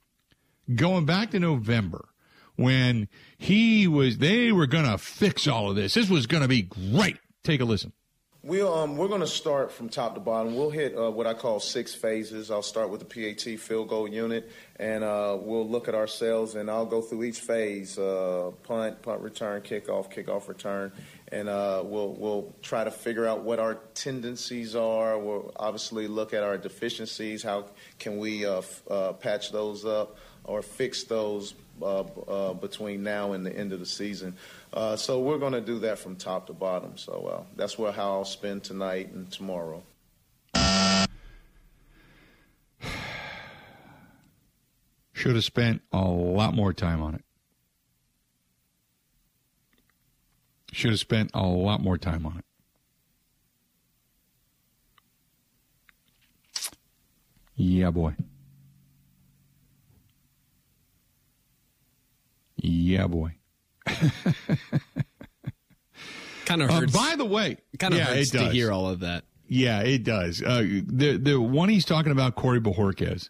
going 0.75 1.05
back 1.05 1.31
to 1.31 1.39
November 1.39 2.09
when 2.57 3.07
he 3.37 3.87
was. 3.87 4.17
They 4.17 4.51
were 4.51 4.67
going 4.67 4.85
to 4.85 4.97
fix 4.97 5.47
all 5.47 5.69
of 5.69 5.77
this. 5.77 5.93
This 5.93 6.09
was 6.09 6.27
going 6.27 6.43
to 6.43 6.49
be 6.49 6.63
great. 6.63 7.17
Take 7.43 7.61
a 7.61 7.65
listen. 7.65 7.93
We 8.41 8.61
um 8.61 8.95
we're 8.95 9.09
going 9.09 9.19
to 9.19 9.27
start 9.27 9.69
from 9.69 9.89
top 9.89 10.13
to 10.13 10.21
bottom. 10.21 10.55
We'll 10.55 10.69
hit 10.69 10.97
uh, 10.97 11.11
what 11.11 11.27
I 11.27 11.33
call 11.33 11.59
six 11.59 11.93
phases. 11.93 12.49
I'll 12.49 12.61
start 12.61 12.89
with 12.89 13.01
the 13.01 13.05
PAT 13.05 13.59
field 13.59 13.89
goal 13.89 14.07
unit, 14.07 14.49
and 14.77 15.03
uh, 15.03 15.37
we'll 15.37 15.67
look 15.67 15.89
at 15.89 15.95
ourselves, 15.95 16.55
and 16.55 16.71
I'll 16.71 16.85
go 16.85 17.01
through 17.01 17.23
each 17.25 17.41
phase: 17.41 17.99
uh, 17.99 18.51
punt, 18.63 19.01
punt 19.01 19.19
return, 19.19 19.61
kickoff, 19.61 20.09
kickoff 20.09 20.47
return, 20.47 20.93
and 21.31 21.47
uh, 21.47 21.81
we'll 21.85 22.13
we'll 22.13 22.53
try 22.61 22.83
to 22.83 22.91
figure 22.91 23.27
out 23.27 23.43
what 23.43 23.59
our 23.59 23.75
tendencies 23.93 24.75
are. 24.75 25.17
We'll 25.17 25.51
obviously 25.55 26.07
look 26.07 26.33
at 26.33 26.43
our 26.43 26.57
deficiencies. 26.57 27.43
How 27.43 27.65
can 27.99 28.17
we 28.17 28.45
uh, 28.45 28.57
f- 28.57 28.83
uh, 28.89 29.13
patch 29.13 29.51
those 29.51 29.85
up 29.85 30.17
or 30.43 30.61
fix 30.61 31.03
those 31.03 31.53
between 32.61 33.03
now 33.03 33.33
and 33.33 33.45
the 33.45 33.55
end 33.55 33.73
of 33.73 33.79
the 33.79 33.85
season? 33.85 34.35
Uh, 34.73 34.95
so 34.95 35.19
we're 35.19 35.37
going 35.37 35.53
to 35.53 35.61
do 35.61 35.79
that 35.79 35.99
from 35.99 36.15
top 36.15 36.47
to 36.47 36.53
bottom. 36.53 36.97
So 36.97 37.13
uh, 37.31 37.43
that's 37.55 37.77
where 37.77 37.91
how 37.91 38.11
I'll 38.11 38.25
spend 38.25 38.63
tonight 38.63 39.11
and 39.11 39.31
tomorrow. 39.31 39.83
Should 45.13 45.35
have 45.35 45.43
spent 45.43 45.81
a 45.91 46.01
lot 46.01 46.53
more 46.55 46.73
time 46.73 47.01
on 47.01 47.15
it. 47.15 47.23
Should 50.71 50.91
have 50.91 50.99
spent 50.99 51.31
a 51.33 51.45
lot 51.45 51.81
more 51.81 51.97
time 51.97 52.25
on 52.25 52.37
it. 52.37 52.45
Yeah, 57.55 57.91
boy. 57.91 58.15
Yeah, 62.55 63.07
boy. 63.07 63.35
kind 66.45 66.61
of 66.61 66.69
uh, 66.69 66.73
hurts. 66.73 66.95
Uh, 66.95 66.97
by 66.97 67.15
the 67.17 67.25
way, 67.25 67.57
kind 67.77 67.93
of 67.93 67.99
yeah, 67.99 68.05
hurts 68.05 68.29
to 68.31 68.49
hear 68.49 68.71
all 68.71 68.87
of 68.87 69.01
that. 69.01 69.25
Yeah, 69.47 69.81
it 69.81 70.03
does. 70.03 70.41
Uh, 70.41 70.61
the 70.85 71.17
the 71.17 71.41
one 71.41 71.69
he's 71.69 71.85
talking 71.85 72.11
about, 72.11 72.35
Corey 72.35 72.61
Bojorquez, 72.61 73.29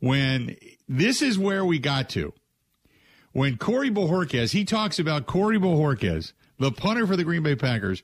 when 0.00 0.56
this 0.88 1.22
is 1.22 1.38
where 1.38 1.64
we 1.64 1.78
got 1.78 2.08
to. 2.10 2.32
When 3.32 3.56
Corey 3.56 3.90
Bojorquez, 3.90 4.52
he 4.52 4.64
talks 4.64 4.98
about 4.98 5.26
Corey 5.26 5.58
Bojorquez, 5.58 6.32
the 6.62 6.72
punter 6.72 7.06
for 7.06 7.16
the 7.16 7.24
Green 7.24 7.42
Bay 7.42 7.56
Packers. 7.56 8.02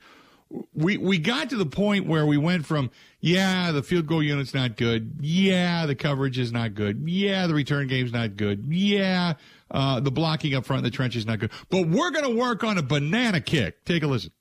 We 0.75 0.97
we 0.97 1.19
got 1.19 1.51
to 1.51 1.57
the 1.57 1.67
point 1.67 2.07
where 2.07 2.27
we 2.27 2.39
went 2.39 2.65
from 2.67 2.91
yeah 3.21 3.71
the 3.71 3.83
field 3.83 4.07
goal 4.07 4.23
unit's 4.23 4.55
not 4.55 4.77
good, 4.77 5.19
yeah 5.21 5.87
the 5.87 5.95
coverage 5.95 6.39
is 6.39 6.53
not 6.53 6.75
good, 6.75 7.03
yeah 7.07 7.47
the 7.47 7.55
return 7.55 7.87
game's 7.87 8.13
not 8.13 8.37
good, 8.37 8.65
yeah 8.69 9.35
uh, 9.71 10.01
the 10.01 10.11
blocking 10.11 10.55
up 10.55 10.65
front 10.65 10.79
in 10.79 10.85
the 10.85 10.91
trench 10.91 11.17
is 11.17 11.27
not 11.27 11.39
good. 11.39 11.51
But 11.69 11.89
we're 11.89 12.11
going 12.11 12.25
to 12.25 12.35
work 12.35 12.65
on 12.65 12.79
a 12.79 12.83
banana 12.83 13.41
kick. 13.41 13.85
Take 13.85 14.03
a 14.03 14.07
listen. 14.07 14.33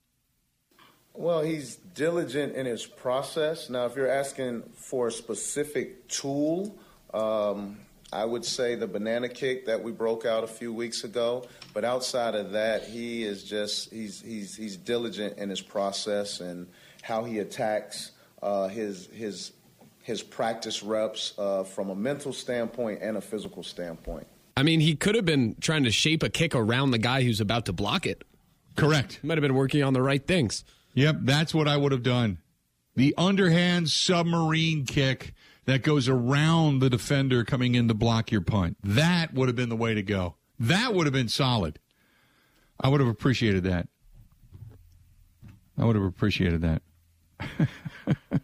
Well, 1.12 1.42
he's 1.42 1.76
diligent 1.76 2.54
in 2.54 2.64
his 2.64 2.86
process. 2.86 3.68
Now, 3.68 3.86
if 3.86 3.96
you're 3.96 4.08
asking 4.08 4.62
for 4.74 5.08
a 5.08 5.12
specific 5.12 6.08
tool, 6.08 6.78
um, 7.12 7.78
I 8.12 8.24
would 8.24 8.44
say 8.44 8.74
the 8.76 8.86
banana 8.86 9.28
kick 9.28 9.66
that 9.66 9.82
we 9.82 9.92
broke 9.92 10.24
out 10.24 10.44
a 10.44 10.46
few 10.46 10.72
weeks 10.72 11.04
ago. 11.04 11.44
But 11.74 11.84
outside 11.84 12.34
of 12.34 12.52
that, 12.52 12.84
he 12.84 13.24
is 13.24 13.44
just 13.44 13.92
he's 13.92 14.20
he's 14.20 14.56
he's 14.56 14.76
diligent 14.76 15.38
in 15.38 15.48
his 15.48 15.60
process 15.60 16.40
and 16.40 16.66
how 17.02 17.24
he 17.24 17.38
attacks 17.38 18.12
uh, 18.42 18.68
his 18.68 19.06
his 19.12 19.52
his 20.02 20.22
practice 20.22 20.82
reps 20.82 21.34
uh, 21.38 21.64
from 21.64 21.90
a 21.90 21.94
mental 21.94 22.32
standpoint 22.32 23.00
and 23.02 23.16
a 23.16 23.20
physical 23.20 23.62
standpoint. 23.62 24.26
I 24.56 24.62
mean, 24.62 24.80
he 24.80 24.96
could 24.96 25.14
have 25.14 25.26
been 25.26 25.54
trying 25.60 25.84
to 25.84 25.92
shape 25.92 26.22
a 26.22 26.30
kick 26.30 26.54
around 26.54 26.90
the 26.90 26.98
guy 26.98 27.22
who's 27.22 27.40
about 27.40 27.66
to 27.66 27.72
block 27.72 28.06
it. 28.06 28.24
Correct. 28.74 29.20
Might 29.22 29.36
have 29.36 29.42
been 29.42 29.54
working 29.54 29.82
on 29.82 29.92
the 29.92 30.02
right 30.02 30.26
things. 30.26 30.64
Yep, 30.94 31.18
that's 31.22 31.54
what 31.54 31.68
I 31.68 31.76
would 31.76 31.92
have 31.92 32.02
done. 32.02 32.38
The 32.96 33.14
underhand 33.16 33.88
submarine 33.88 34.84
kick 34.84 35.34
that 35.66 35.82
goes 35.82 36.08
around 36.08 36.78
the 36.80 36.90
defender 36.90 37.44
coming 37.44 37.74
in 37.74 37.86
to 37.88 37.94
block 37.94 38.32
your 38.32 38.40
punt. 38.40 38.78
That 38.82 39.34
would 39.34 39.48
have 39.48 39.56
been 39.56 39.68
the 39.68 39.76
way 39.76 39.94
to 39.94 40.02
go. 40.02 40.34
That 40.58 40.94
would 40.94 41.06
have 41.06 41.12
been 41.12 41.28
solid. 41.28 41.78
I 42.80 42.88
would 42.88 43.00
have 43.00 43.08
appreciated 43.08 43.64
that. 43.64 43.88
I 45.76 45.84
would 45.84 45.96
have 45.96 46.04
appreciated 46.04 46.62
that. 46.62 46.82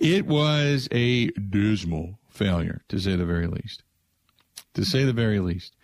it 0.00 0.26
was 0.26 0.88
a 0.90 1.26
dismal 1.28 2.18
failure, 2.30 2.82
to 2.88 2.98
say 2.98 3.16
the 3.16 3.26
very 3.26 3.46
least. 3.46 3.82
To 4.74 4.84
say 4.84 5.04
the 5.04 5.12
very 5.12 5.40
least. 5.40 5.74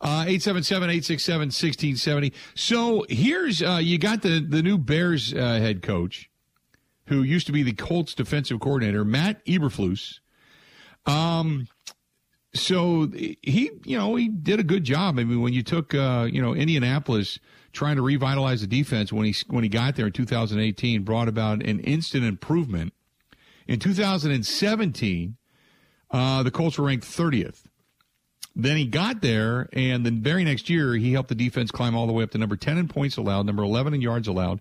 Uh, 0.00 0.26
877 0.26 0.90
867 0.90 1.40
1670. 1.48 2.32
So 2.54 3.04
here's, 3.08 3.62
uh, 3.62 3.80
you 3.82 3.98
got 3.98 4.22
the, 4.22 4.40
the 4.40 4.62
new 4.62 4.78
Bears 4.78 5.32
uh, 5.32 5.36
head 5.36 5.82
coach, 5.82 6.28
who 7.06 7.22
used 7.22 7.46
to 7.46 7.52
be 7.52 7.62
the 7.62 7.72
Colts 7.72 8.14
defensive 8.14 8.60
coordinator, 8.60 9.04
Matt 9.04 9.44
Eberflus. 9.46 10.20
Um, 11.06 11.66
so 12.54 13.08
he, 13.12 13.70
you 13.84 13.96
know, 13.96 14.14
he 14.14 14.28
did 14.28 14.60
a 14.60 14.64
good 14.64 14.84
job. 14.84 15.18
I 15.18 15.24
mean, 15.24 15.40
when 15.40 15.52
you 15.52 15.62
took, 15.62 15.94
uh, 15.94 16.28
you 16.30 16.42
know, 16.42 16.54
Indianapolis 16.54 17.38
trying 17.72 17.96
to 17.96 18.02
revitalize 18.02 18.60
the 18.60 18.66
defense 18.66 19.12
when 19.12 19.24
he 19.24 19.34
when 19.48 19.62
he 19.62 19.70
got 19.70 19.96
there 19.96 20.06
in 20.06 20.12
2018, 20.12 21.02
brought 21.02 21.28
about 21.28 21.62
an 21.62 21.80
instant 21.80 22.24
improvement. 22.24 22.92
In 23.66 23.78
2017, 23.78 25.36
uh, 26.10 26.42
the 26.42 26.50
Colts 26.50 26.78
were 26.78 26.86
ranked 26.86 27.06
30th. 27.06 27.62
Then 28.54 28.76
he 28.76 28.84
got 28.84 29.22
there, 29.22 29.68
and 29.72 30.04
the 30.04 30.10
very 30.10 30.44
next 30.44 30.68
year, 30.68 30.94
he 30.94 31.12
helped 31.14 31.30
the 31.30 31.34
defense 31.34 31.70
climb 31.70 31.96
all 31.96 32.06
the 32.06 32.12
way 32.12 32.22
up 32.22 32.32
to 32.32 32.38
number 32.38 32.56
10 32.56 32.76
in 32.76 32.86
points 32.86 33.16
allowed, 33.16 33.46
number 33.46 33.62
11 33.62 33.94
in 33.94 34.02
yards 34.02 34.28
allowed. 34.28 34.60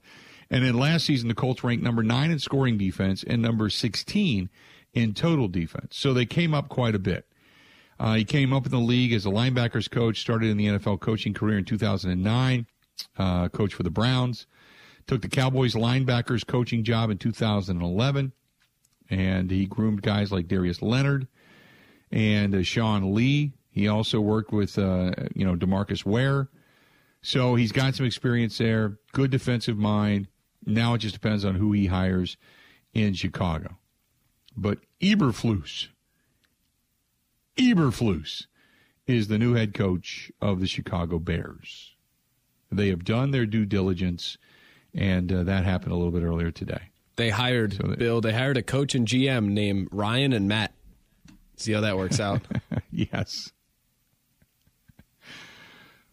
And 0.49 0.63
then 0.63 0.75
last 0.75 1.05
season, 1.05 1.27
the 1.27 1.33
Colts 1.33 1.63
ranked 1.63 1.83
number 1.83 2.03
9 2.03 2.31
in 2.31 2.39
scoring 2.39 2.77
defense 2.77 3.23
and 3.23 3.41
number 3.41 3.69
16 3.69 4.49
in 4.93 5.13
total 5.13 5.49
defense. 5.49 5.97
So 5.97 6.13
they 6.13 6.25
came 6.25 6.53
up 6.53 6.69
quite 6.69 6.95
a 6.95 6.99
bit. 6.99 7.25
Uh, 8.01 8.15
he 8.15 8.25
came 8.25 8.51
up 8.51 8.65
in 8.65 8.71
the 8.71 8.79
league 8.79 9.13
as 9.13 9.27
a 9.27 9.29
linebackers 9.29 9.87
coach, 9.87 10.21
started 10.21 10.49
in 10.49 10.57
the 10.57 10.65
NFL 10.65 10.99
coaching 11.01 11.35
career 11.35 11.59
in 11.59 11.65
2009, 11.65 12.65
uh, 13.19 13.47
coach 13.49 13.75
for 13.75 13.83
the 13.83 13.91
Browns, 13.91 14.47
took 15.05 15.21
the 15.21 15.29
Cowboys 15.29 15.75
linebackers 15.75 16.45
coaching 16.45 16.83
job 16.83 17.11
in 17.11 17.19
2011, 17.19 18.31
and 19.11 19.51
he 19.51 19.67
groomed 19.67 20.01
guys 20.01 20.31
like 20.31 20.47
Darius 20.47 20.81
Leonard 20.81 21.27
and 22.11 22.55
uh, 22.55 22.63
Sean 22.63 23.13
Lee. 23.13 23.53
He 23.69 23.87
also 23.87 24.19
worked 24.19 24.51
with, 24.51 24.79
uh, 24.79 25.11
you 25.35 25.45
know, 25.45 25.55
Demarcus 25.55 26.03
Ware. 26.03 26.49
So 27.21 27.53
he's 27.53 27.71
got 27.71 27.93
some 27.93 28.07
experience 28.07 28.57
there. 28.57 28.97
Good 29.11 29.29
defensive 29.29 29.77
mind. 29.77 30.27
Now 30.65 30.95
it 30.95 30.99
just 30.99 31.13
depends 31.13 31.45
on 31.45 31.53
who 31.53 31.71
he 31.71 31.85
hires 31.85 32.35
in 32.95 33.13
Chicago. 33.13 33.77
But 34.57 34.79
Eberflus, 35.03 35.89
Eberflus 37.57 38.47
is 39.07 39.27
the 39.27 39.37
new 39.37 39.53
head 39.53 39.73
coach 39.73 40.31
of 40.41 40.59
the 40.59 40.67
Chicago 40.67 41.19
Bears. 41.19 41.95
They 42.71 42.89
have 42.89 43.03
done 43.03 43.31
their 43.31 43.45
due 43.45 43.65
diligence, 43.65 44.37
and 44.93 45.31
uh, 45.31 45.43
that 45.43 45.65
happened 45.65 45.91
a 45.91 45.95
little 45.95 46.11
bit 46.11 46.23
earlier 46.23 46.51
today. 46.51 46.89
They 47.17 47.29
hired 47.29 47.73
so 47.73 47.87
they, 47.87 47.95
Bill. 47.95 48.21
They 48.21 48.33
hired 48.33 48.57
a 48.57 48.63
coach 48.63 48.95
and 48.95 49.07
GM 49.07 49.49
named 49.49 49.89
Ryan 49.91 50.33
and 50.33 50.47
Matt. 50.47 50.73
See 51.57 51.73
how 51.73 51.81
that 51.81 51.97
works 51.97 52.19
out. 52.19 52.41
yes. 52.91 53.51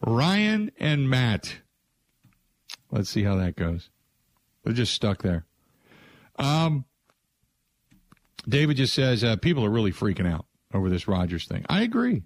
Ryan 0.05 0.71
and 0.79 1.09
Matt. 1.09 1.59
Let's 2.91 3.11
see 3.11 3.23
how 3.23 3.37
that 3.37 3.57
goes. 3.57 3.91
They're 4.65 4.73
just 4.73 4.95
stuck 4.95 5.23
there. 5.23 5.47
Um, 6.39 6.85
David 8.49 8.77
just 8.77 8.95
says 8.95 9.23
uh, 9.23 9.37
people 9.37 9.65
are 9.65 9.71
really 9.71 9.93
freaking 9.93 10.31
out 10.31 10.48
over 10.73 10.91
this 10.91 11.09
Rodgers 11.09 11.47
thing. 11.47 11.65
I 11.69 11.83
agree. 11.83 12.23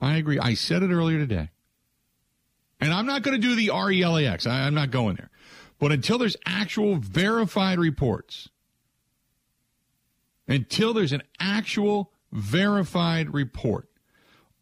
I 0.00 0.16
agree. 0.16 0.38
I 0.38 0.54
said 0.54 0.82
it 0.82 0.90
earlier 0.90 1.18
today. 1.18 1.50
And 2.80 2.92
I'm 2.92 3.06
not 3.06 3.22
going 3.22 3.40
to 3.40 3.46
do 3.46 3.56
the 3.56 3.70
R 3.70 3.90
E 3.90 4.02
L 4.02 4.16
A 4.16 4.26
X. 4.26 4.46
I'm 4.46 4.74
not 4.74 4.90
going 4.90 5.16
there. 5.16 5.30
But 5.78 5.92
until 5.92 6.18
there's 6.18 6.36
actual 6.46 6.96
verified 6.96 7.78
reports 7.78 8.48
until 10.48 10.94
there's 10.94 11.12
an 11.12 11.22
actual 11.38 12.10
verified 12.32 13.32
report. 13.32 13.88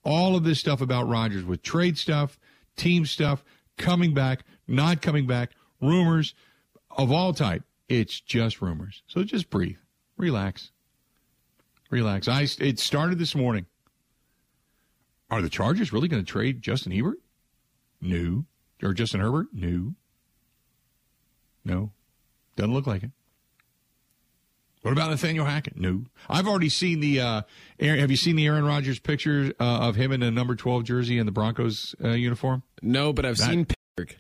All 0.05 0.37
of 0.37 0.45
this 0.45 0.61
stuff 0.61 0.81
about 0.81 1.09
Rodgers 1.09 1.45
with 1.45 1.63
trade 1.63 1.97
stuff, 1.97 2.39
team 2.77 3.07
stuff, 3.07 3.45
coming 3.79 4.13
back, 4.13 4.45
not 4.69 5.01
coming 5.01 5.27
back, 5.27 5.53
rumors 5.81 6.35
of 6.91 7.11
all 7.11 7.33
type. 7.33 7.63
It's 7.89 8.21
just 8.21 8.61
rumors. 8.61 9.03
So 9.07 9.23
just 9.23 9.49
breathe, 9.49 9.79
relax, 10.17 10.73
relax. 11.91 12.29
I 12.29 12.47
it 12.61 12.79
started 12.79 13.19
this 13.19 13.35
morning. 13.35 13.67
Are 15.31 15.43
the 15.43 15.49
Chargers 15.49 15.93
really 15.93 16.09
going 16.09 16.25
to 16.25 16.31
trade 16.31 16.63
Justin 16.63 16.93
Herbert? 16.93 17.19
No. 18.01 18.45
Or 18.83 18.93
Justin 18.93 19.21
Herbert? 19.21 19.49
No. 19.53 19.95
No. 21.65 21.91
Doesn't 22.57 22.73
look 22.73 22.87
like 22.87 23.03
it. 23.03 23.11
What 24.83 24.93
about 24.93 25.11
Nathaniel 25.11 25.45
Hackett? 25.47 25.77
No. 25.77 26.05
I've 26.29 26.47
already 26.47 26.69
seen 26.69 27.01
the. 27.01 27.21
Uh, 27.21 27.43
Aaron, 27.81 27.99
have 27.99 28.11
you 28.11 28.17
seen 28.17 28.37
the 28.37 28.47
Aaron 28.47 28.65
Rodgers 28.65 29.01
picture 29.01 29.53
uh, 29.59 29.65
of 29.89 29.97
him 29.97 30.13
in 30.13 30.23
a 30.23 30.31
number 30.31 30.55
twelve 30.55 30.85
jersey 30.85 31.19
and 31.19 31.27
the 31.27 31.33
Broncos 31.33 31.97
uh, 32.05 32.11
uniform? 32.11 32.63
No, 32.83 33.13
but 33.13 33.25
I've 33.27 33.37
That- 33.39 33.51
seen 33.51 33.67
Pittsburgh. 33.67 34.17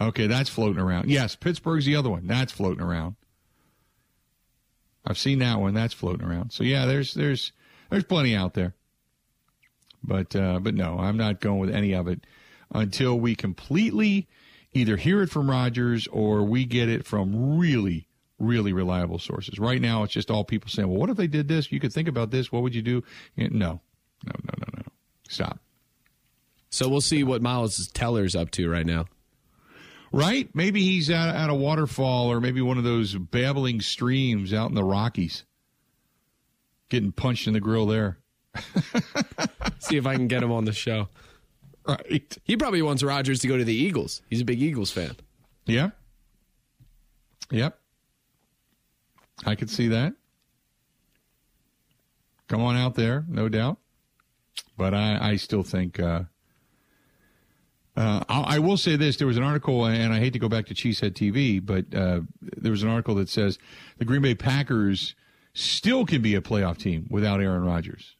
Okay, 0.00 0.26
that's 0.26 0.50
floating 0.50 0.80
around. 0.80 1.10
Yes, 1.10 1.34
Pittsburgh's 1.36 1.84
the 1.86 1.96
other 1.96 2.10
one. 2.10 2.26
That's 2.26 2.52
floating 2.52 2.82
around. 2.84 3.16
I've 5.08 5.18
seen 5.18 5.38
that 5.38 5.58
one. 5.58 5.72
That's 5.72 5.94
floating 5.94 6.26
around. 6.26 6.52
So 6.52 6.62
yeah, 6.62 6.84
there's 6.84 7.14
there's 7.14 7.52
there's 7.90 8.04
plenty 8.04 8.36
out 8.36 8.52
there. 8.52 8.74
But 10.04 10.36
uh, 10.36 10.60
but 10.60 10.74
no, 10.74 10.98
I'm 10.98 11.16
not 11.16 11.40
going 11.40 11.58
with 11.58 11.74
any 11.74 11.94
of 11.94 12.06
it 12.06 12.26
until 12.72 13.18
we 13.18 13.34
completely 13.34 14.28
either 14.74 14.96
hear 14.98 15.22
it 15.22 15.30
from 15.30 15.50
Rodgers 15.50 16.06
or 16.08 16.42
we 16.42 16.66
get 16.66 16.90
it 16.90 17.06
from 17.06 17.58
really 17.58 18.06
really 18.38 18.72
reliable 18.72 19.18
sources. 19.18 19.58
Right 19.58 19.80
now, 19.80 20.04
it's 20.04 20.12
just 20.12 20.30
all 20.30 20.44
people 20.44 20.68
saying, 20.68 20.88
"Well, 20.88 21.00
what 21.00 21.10
if 21.10 21.16
they 21.16 21.26
did 21.26 21.48
this? 21.48 21.72
You 21.72 21.80
could 21.80 21.92
think 21.92 22.06
about 22.06 22.30
this. 22.30 22.52
What 22.52 22.62
would 22.62 22.74
you 22.74 22.82
do?" 22.82 23.02
No, 23.36 23.48
no, 23.48 23.80
no, 24.26 24.32
no, 24.58 24.66
no. 24.76 24.82
Stop. 25.28 25.58
So 26.68 26.86
we'll 26.86 27.00
see 27.00 27.24
what 27.24 27.40
Miles 27.40 27.88
Teller's 27.88 28.36
up 28.36 28.50
to 28.52 28.70
right 28.70 28.86
now. 28.86 29.06
Right? 30.12 30.48
Maybe 30.54 30.82
he's 30.82 31.10
at, 31.10 31.34
at 31.34 31.50
a 31.50 31.54
waterfall 31.54 32.30
or 32.30 32.40
maybe 32.40 32.60
one 32.60 32.78
of 32.78 32.84
those 32.84 33.14
babbling 33.14 33.80
streams 33.80 34.52
out 34.54 34.68
in 34.70 34.74
the 34.74 34.84
Rockies. 34.84 35.44
Getting 36.88 37.12
punched 37.12 37.46
in 37.46 37.52
the 37.52 37.60
grill 37.60 37.86
there. 37.86 38.18
See 39.78 39.96
if 39.96 40.06
I 40.06 40.16
can 40.16 40.26
get 40.28 40.42
him 40.42 40.52
on 40.52 40.64
the 40.64 40.72
show. 40.72 41.08
Right. 41.86 42.36
He 42.44 42.56
probably 42.56 42.82
wants 42.82 43.02
Rodgers 43.02 43.40
to 43.40 43.48
go 43.48 43.56
to 43.56 43.64
the 43.64 43.74
Eagles. 43.74 44.22
He's 44.30 44.40
a 44.40 44.44
big 44.44 44.60
Eagles 44.62 44.90
fan. 44.90 45.16
Yeah. 45.66 45.90
Yep. 47.50 47.78
I 49.46 49.54
could 49.54 49.70
see 49.70 49.88
that. 49.88 50.14
Come 52.48 52.62
on 52.62 52.76
out 52.76 52.94
there, 52.94 53.24
no 53.28 53.48
doubt. 53.48 53.78
But 54.76 54.94
I, 54.94 55.32
I 55.32 55.36
still 55.36 55.62
think. 55.62 56.00
Uh, 56.00 56.22
uh, 57.98 58.22
I, 58.28 58.60
will 58.60 58.76
say 58.76 58.94
this: 58.94 59.16
there 59.16 59.26
was 59.26 59.36
an 59.36 59.42
article, 59.42 59.84
and 59.84 60.12
I 60.12 60.20
hate 60.20 60.32
to 60.34 60.38
go 60.38 60.48
back 60.48 60.66
to 60.66 60.74
Cheesehead 60.74 61.14
TV, 61.14 61.64
but 61.64 61.92
uh, 61.92 62.20
there 62.40 62.70
was 62.70 62.84
an 62.84 62.88
article 62.88 63.16
that 63.16 63.28
says 63.28 63.58
the 63.96 64.04
Green 64.04 64.22
Bay 64.22 64.36
Packers 64.36 65.16
still 65.52 66.06
can 66.06 66.22
be 66.22 66.36
a 66.36 66.40
playoff 66.40 66.78
team 66.78 67.08
without 67.10 67.40
Aaron 67.40 67.64
Rodgers. 67.64 68.14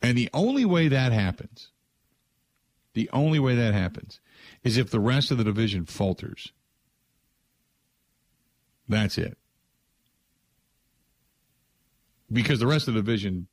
And 0.00 0.16
the 0.16 0.30
only 0.32 0.64
way 0.64 0.86
that 0.86 1.10
happens, 1.10 1.70
the 2.94 3.10
only 3.12 3.40
way 3.40 3.56
that 3.56 3.74
happens, 3.74 4.20
is 4.62 4.76
if 4.76 4.88
the 4.88 5.00
rest 5.00 5.32
of 5.32 5.38
the 5.38 5.44
division 5.44 5.86
falters. 5.86 6.52
That's 8.88 9.18
it. 9.18 9.36
Because 12.30 12.60
the 12.60 12.68
rest 12.68 12.86
of 12.86 12.94
the 12.94 13.00
division 13.00 13.48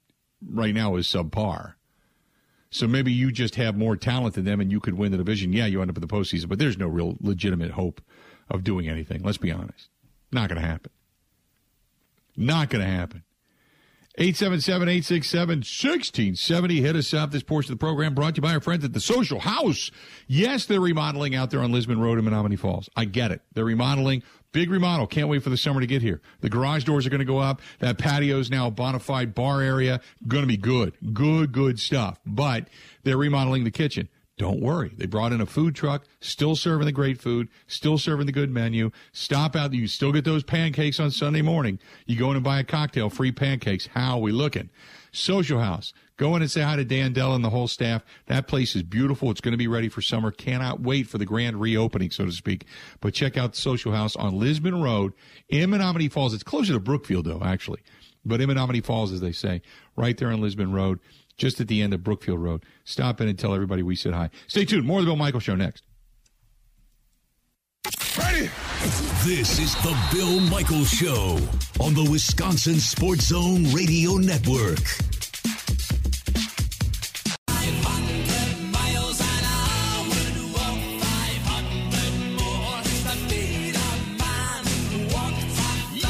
right 0.47 0.73
now 0.73 0.97
is 0.97 1.07
subpar. 1.07 1.73
So 2.71 2.87
maybe 2.87 3.11
you 3.11 3.31
just 3.31 3.55
have 3.55 3.75
more 3.75 3.97
talent 3.97 4.35
than 4.35 4.45
them 4.45 4.59
and 4.59 4.71
you 4.71 4.79
could 4.79 4.93
win 4.93 5.11
the 5.11 5.17
division. 5.17 5.53
Yeah, 5.53 5.65
you 5.65 5.81
end 5.81 5.89
up 5.89 5.97
in 5.97 6.01
the 6.01 6.07
postseason, 6.07 6.49
but 6.49 6.59
there's 6.59 6.77
no 6.77 6.87
real 6.87 7.17
legitimate 7.19 7.71
hope 7.71 8.01
of 8.49 8.63
doing 8.63 8.87
anything. 8.87 9.23
Let's 9.23 9.37
be 9.37 9.51
honest. 9.51 9.89
Not 10.31 10.49
going 10.49 10.61
to 10.61 10.67
happen. 10.67 10.91
Not 12.37 12.69
going 12.69 12.85
to 12.85 12.91
happen. 12.91 13.23
877-867-1670. 14.17 16.81
Hit 16.81 16.95
us 16.95 17.13
up. 17.13 17.31
This 17.31 17.43
portion 17.43 17.71
of 17.71 17.79
the 17.79 17.83
program 17.83 18.13
brought 18.13 18.35
to 18.35 18.39
you 18.39 18.41
by 18.41 18.53
our 18.53 18.59
friends 18.59 18.83
at 18.83 18.91
the 18.93 18.99
Social 18.99 19.39
House. 19.39 19.91
Yes, 20.27 20.65
they're 20.65 20.81
remodeling 20.81 21.35
out 21.35 21.51
there 21.51 21.61
on 21.61 21.71
Lisbon 21.71 22.01
Road 22.01 22.19
in 22.19 22.25
Menomonee 22.25 22.59
Falls. 22.59 22.89
I 22.95 23.05
get 23.05 23.31
it. 23.31 23.41
They're 23.53 23.63
remodeling. 23.63 24.23
Big 24.51 24.71
remodel. 24.71 25.05
Can't 25.05 25.27
wait 25.27 25.43
for 25.43 25.51
the 25.51 25.57
summer 25.57 25.79
to 25.79 25.85
get 25.85 26.01
here. 26.01 26.21
The 26.41 26.49
garage 26.49 26.83
doors 26.83 27.05
are 27.05 27.09
going 27.11 27.19
to 27.19 27.25
go 27.25 27.37
up. 27.37 27.61
That 27.79 27.99
patio 27.99 28.39
is 28.39 28.49
now 28.49 28.67
a 28.67 28.71
bona 28.71 28.99
fide 28.99 29.35
bar 29.35 29.61
area. 29.61 30.01
Going 30.27 30.41
to 30.41 30.47
be 30.47 30.57
good. 30.57 30.93
Good, 31.13 31.51
good 31.51 31.79
stuff. 31.79 32.19
But 32.25 32.67
they're 33.03 33.17
remodeling 33.17 33.63
the 33.63 33.71
kitchen. 33.71 34.09
Don't 34.39 34.61
worry. 34.61 34.93
They 34.95 35.05
brought 35.05 35.33
in 35.33 35.41
a 35.41 35.45
food 35.45 35.75
truck, 35.75 36.05
still 36.21 36.55
serving 36.55 36.85
the 36.85 36.93
great 36.93 37.19
food, 37.19 37.49
still 37.67 37.97
serving 37.97 38.25
the 38.25 38.31
good 38.31 38.49
menu. 38.49 38.89
Stop 39.11 39.53
out. 39.53 39.73
You 39.73 39.85
still 39.85 40.13
get 40.13 40.23
those 40.23 40.43
pancakes 40.43 40.97
on 40.97 41.11
Sunday 41.11 41.41
morning. 41.41 41.77
You 42.05 42.17
go 42.17 42.29
in 42.29 42.37
and 42.37 42.43
buy 42.43 42.59
a 42.59 42.63
cocktail, 42.63 43.09
free 43.09 43.33
pancakes. 43.33 43.87
How 43.87 44.13
are 44.13 44.21
we 44.21 44.31
looking? 44.31 44.69
Social 45.11 45.59
House. 45.59 45.91
Go 46.15 46.37
in 46.37 46.41
and 46.41 46.49
say 46.49 46.61
hi 46.61 46.77
to 46.77 46.85
Dan 46.85 47.11
Dell 47.11 47.35
and 47.35 47.43
the 47.43 47.49
whole 47.49 47.67
staff. 47.67 48.01
That 48.27 48.47
place 48.47 48.77
is 48.77 48.83
beautiful. 48.83 49.29
It's 49.29 49.41
going 49.41 49.51
to 49.51 49.57
be 49.57 49.67
ready 49.67 49.89
for 49.89 50.01
summer. 50.01 50.31
Cannot 50.31 50.79
wait 50.79 51.07
for 51.07 51.17
the 51.17 51.25
grand 51.25 51.59
reopening, 51.59 52.09
so 52.09 52.25
to 52.25 52.31
speak. 52.31 52.65
But 53.01 53.13
check 53.13 53.37
out 53.37 53.51
the 53.51 53.59
Social 53.59 53.91
House 53.91 54.15
on 54.15 54.39
Lisbon 54.39 54.81
Road 54.81 55.11
in 55.49 55.69
Menomonee 55.69 56.09
Falls. 56.09 56.33
It's 56.33 56.43
closer 56.43 56.71
to 56.71 56.79
Brookfield, 56.79 57.25
though, 57.25 57.41
actually. 57.43 57.81
But 58.23 58.39
in 58.39 58.49
Menomonee 58.49 58.85
Falls, 58.85 59.11
as 59.11 59.19
they 59.19 59.33
say, 59.33 59.61
right 59.97 60.17
there 60.17 60.31
on 60.31 60.39
Lisbon 60.39 60.71
Road, 60.71 60.99
just 61.39 61.59
at 61.59 61.67
the 61.67 61.81
end 61.81 61.93
of 61.93 62.03
Brookfield 62.03 62.39
Road. 62.39 62.63
Stop 62.83 63.19
in 63.21 63.27
and 63.27 63.39
tell 63.39 63.55
everybody 63.55 63.81
we 63.81 63.95
said 63.95 64.13
hi. 64.13 64.29
Stay 64.47 64.65
tuned. 64.65 64.85
More 64.85 64.99
of 64.99 65.05
the 65.05 65.09
Bill 65.09 65.15
Michael 65.15 65.39
Show 65.39 65.55
next. 65.55 65.83
Ready? 68.17 68.49
This 69.23 69.59
is 69.59 69.73
the 69.75 69.97
Bill 70.13 70.39
Michael 70.41 70.83
Show 70.85 71.39
on 71.79 71.93
the 71.93 72.07
Wisconsin 72.09 72.75
Sports 72.75 73.27
Zone 73.27 73.63
Radio 73.73 74.17
Network. 74.17 74.79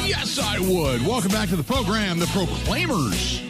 Yes, 0.06 0.38
I 0.38 0.58
would. 0.60 1.06
Welcome 1.06 1.30
back 1.30 1.48
to 1.50 1.56
the 1.56 1.64
program, 1.64 2.18
The 2.18 2.26
Proclaimers. 2.26 3.49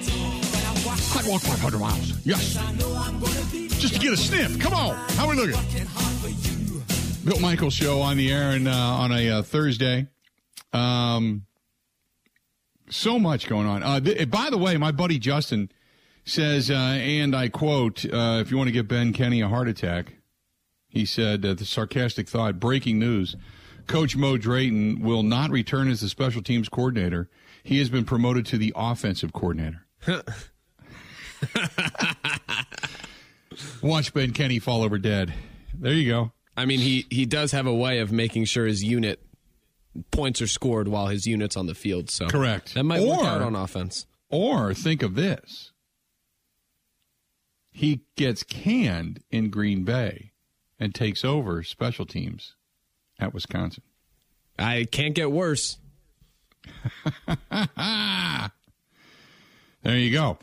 I'd 1.20 1.28
walk 1.28 1.42
500 1.42 1.78
miles. 1.78 2.24
Yes. 2.24 2.54
Just 3.78 3.92
to 3.92 4.00
get 4.00 4.14
a 4.14 4.16
sniff. 4.16 4.58
Come 4.58 4.72
on. 4.72 4.96
How 5.10 5.28
we 5.28 5.36
looking? 5.36 5.60
Bill 7.26 7.38
Michael 7.40 7.68
show 7.68 8.00
on 8.00 8.16
the 8.16 8.32
air 8.32 8.52
and 8.52 8.66
uh, 8.66 8.72
on 8.72 9.12
a 9.12 9.28
uh, 9.28 9.42
Thursday. 9.42 10.06
Um, 10.72 11.44
so 12.88 13.18
much 13.18 13.48
going 13.48 13.66
on. 13.66 13.82
Uh, 13.82 14.00
th- 14.00 14.30
by 14.30 14.48
the 14.48 14.56
way, 14.56 14.78
my 14.78 14.92
buddy 14.92 15.18
Justin 15.18 15.70
says, 16.24 16.70
uh, 16.70 16.74
and 16.74 17.36
I 17.36 17.50
quote, 17.50 18.02
uh, 18.06 18.38
if 18.40 18.50
you 18.50 18.56
want 18.56 18.68
to 18.68 18.72
give 18.72 18.88
Ben 18.88 19.12
Kenny 19.12 19.42
a 19.42 19.48
heart 19.48 19.68
attack, 19.68 20.14
he 20.88 21.04
said, 21.04 21.44
uh, 21.44 21.52
the 21.52 21.66
sarcastic 21.66 22.30
thought, 22.30 22.58
breaking 22.58 22.98
news. 22.98 23.36
Coach 23.86 24.16
Mo 24.16 24.38
Drayton 24.38 25.02
will 25.02 25.22
not 25.22 25.50
return 25.50 25.90
as 25.90 26.00
the 26.00 26.08
special 26.08 26.40
teams 26.40 26.70
coordinator. 26.70 27.28
He 27.62 27.78
has 27.78 27.90
been 27.90 28.06
promoted 28.06 28.46
to 28.46 28.56
the 28.56 28.72
offensive 28.74 29.34
coordinator. 29.34 29.84
Watch 33.82 34.12
Ben 34.12 34.32
Kenny 34.32 34.58
fall 34.58 34.82
over 34.82 34.98
dead. 34.98 35.32
There 35.74 35.92
you 35.92 36.08
go. 36.08 36.32
I 36.56 36.66
mean, 36.66 36.80
he 36.80 37.06
he 37.10 37.26
does 37.26 37.52
have 37.52 37.66
a 37.66 37.74
way 37.74 38.00
of 38.00 38.12
making 38.12 38.44
sure 38.44 38.66
his 38.66 38.84
unit 38.84 39.20
points 40.10 40.42
are 40.42 40.46
scored 40.46 40.88
while 40.88 41.08
his 41.08 41.26
unit's 41.26 41.56
on 41.56 41.66
the 41.66 41.74
field. 41.74 42.10
So 42.10 42.28
Correct. 42.28 42.74
That 42.74 42.84
might 42.84 43.02
work 43.02 43.24
out 43.24 43.42
on 43.42 43.56
offense. 43.56 44.06
Or 44.28 44.74
think 44.74 45.02
of 45.02 45.14
this. 45.14 45.72
He 47.72 48.02
gets 48.16 48.42
canned 48.42 49.22
in 49.30 49.50
Green 49.50 49.84
Bay 49.84 50.32
and 50.78 50.94
takes 50.94 51.24
over 51.24 51.62
special 51.62 52.04
teams 52.06 52.54
at 53.18 53.32
Wisconsin. 53.32 53.82
I 54.58 54.86
can't 54.90 55.14
get 55.14 55.32
worse. 55.32 55.78
There 59.82 59.96
you 59.96 60.12
go. 60.12 60.36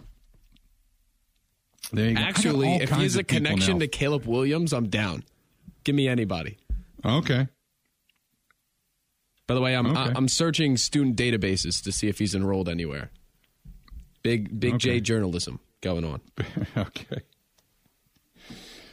There 1.91 2.09
you 2.09 2.15
go. 2.15 2.21
Actually, 2.21 2.75
if 2.75 2.89
kinds 2.89 3.01
he's 3.01 3.15
a 3.15 3.23
connection 3.23 3.75
now. 3.75 3.79
to 3.79 3.87
Caleb 3.87 4.25
Williams, 4.25 4.73
I'm 4.73 4.89
down. 4.89 5.23
Give 5.83 5.95
me 5.95 6.07
anybody. 6.07 6.57
Okay. 7.05 7.47
By 9.47 9.53
the 9.53 9.61
way, 9.61 9.75
I'm 9.75 9.87
Okay. 9.87 9.97
I, 9.97 10.11
I'm 10.15 10.27
searching 10.27 10.75
student 10.75 11.15
databases 11.15 11.81
to 11.83 11.91
see 11.91 12.07
if 12.07 12.19
he's 12.19 12.35
enrolled 12.35 12.67
anywhere. 12.67 13.11
Big 14.21 14.59
big 14.59 14.75
Okay. 14.75 14.95
J 14.95 14.99
journalism 14.99 15.59
going 15.81 16.03
on. 16.03 16.19
okay. 16.77 17.21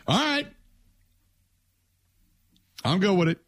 All 0.06 0.18
right. 0.18 0.46
I'm 2.84 3.00
good 3.00 3.16
with 3.18 3.28
it. 3.28 3.38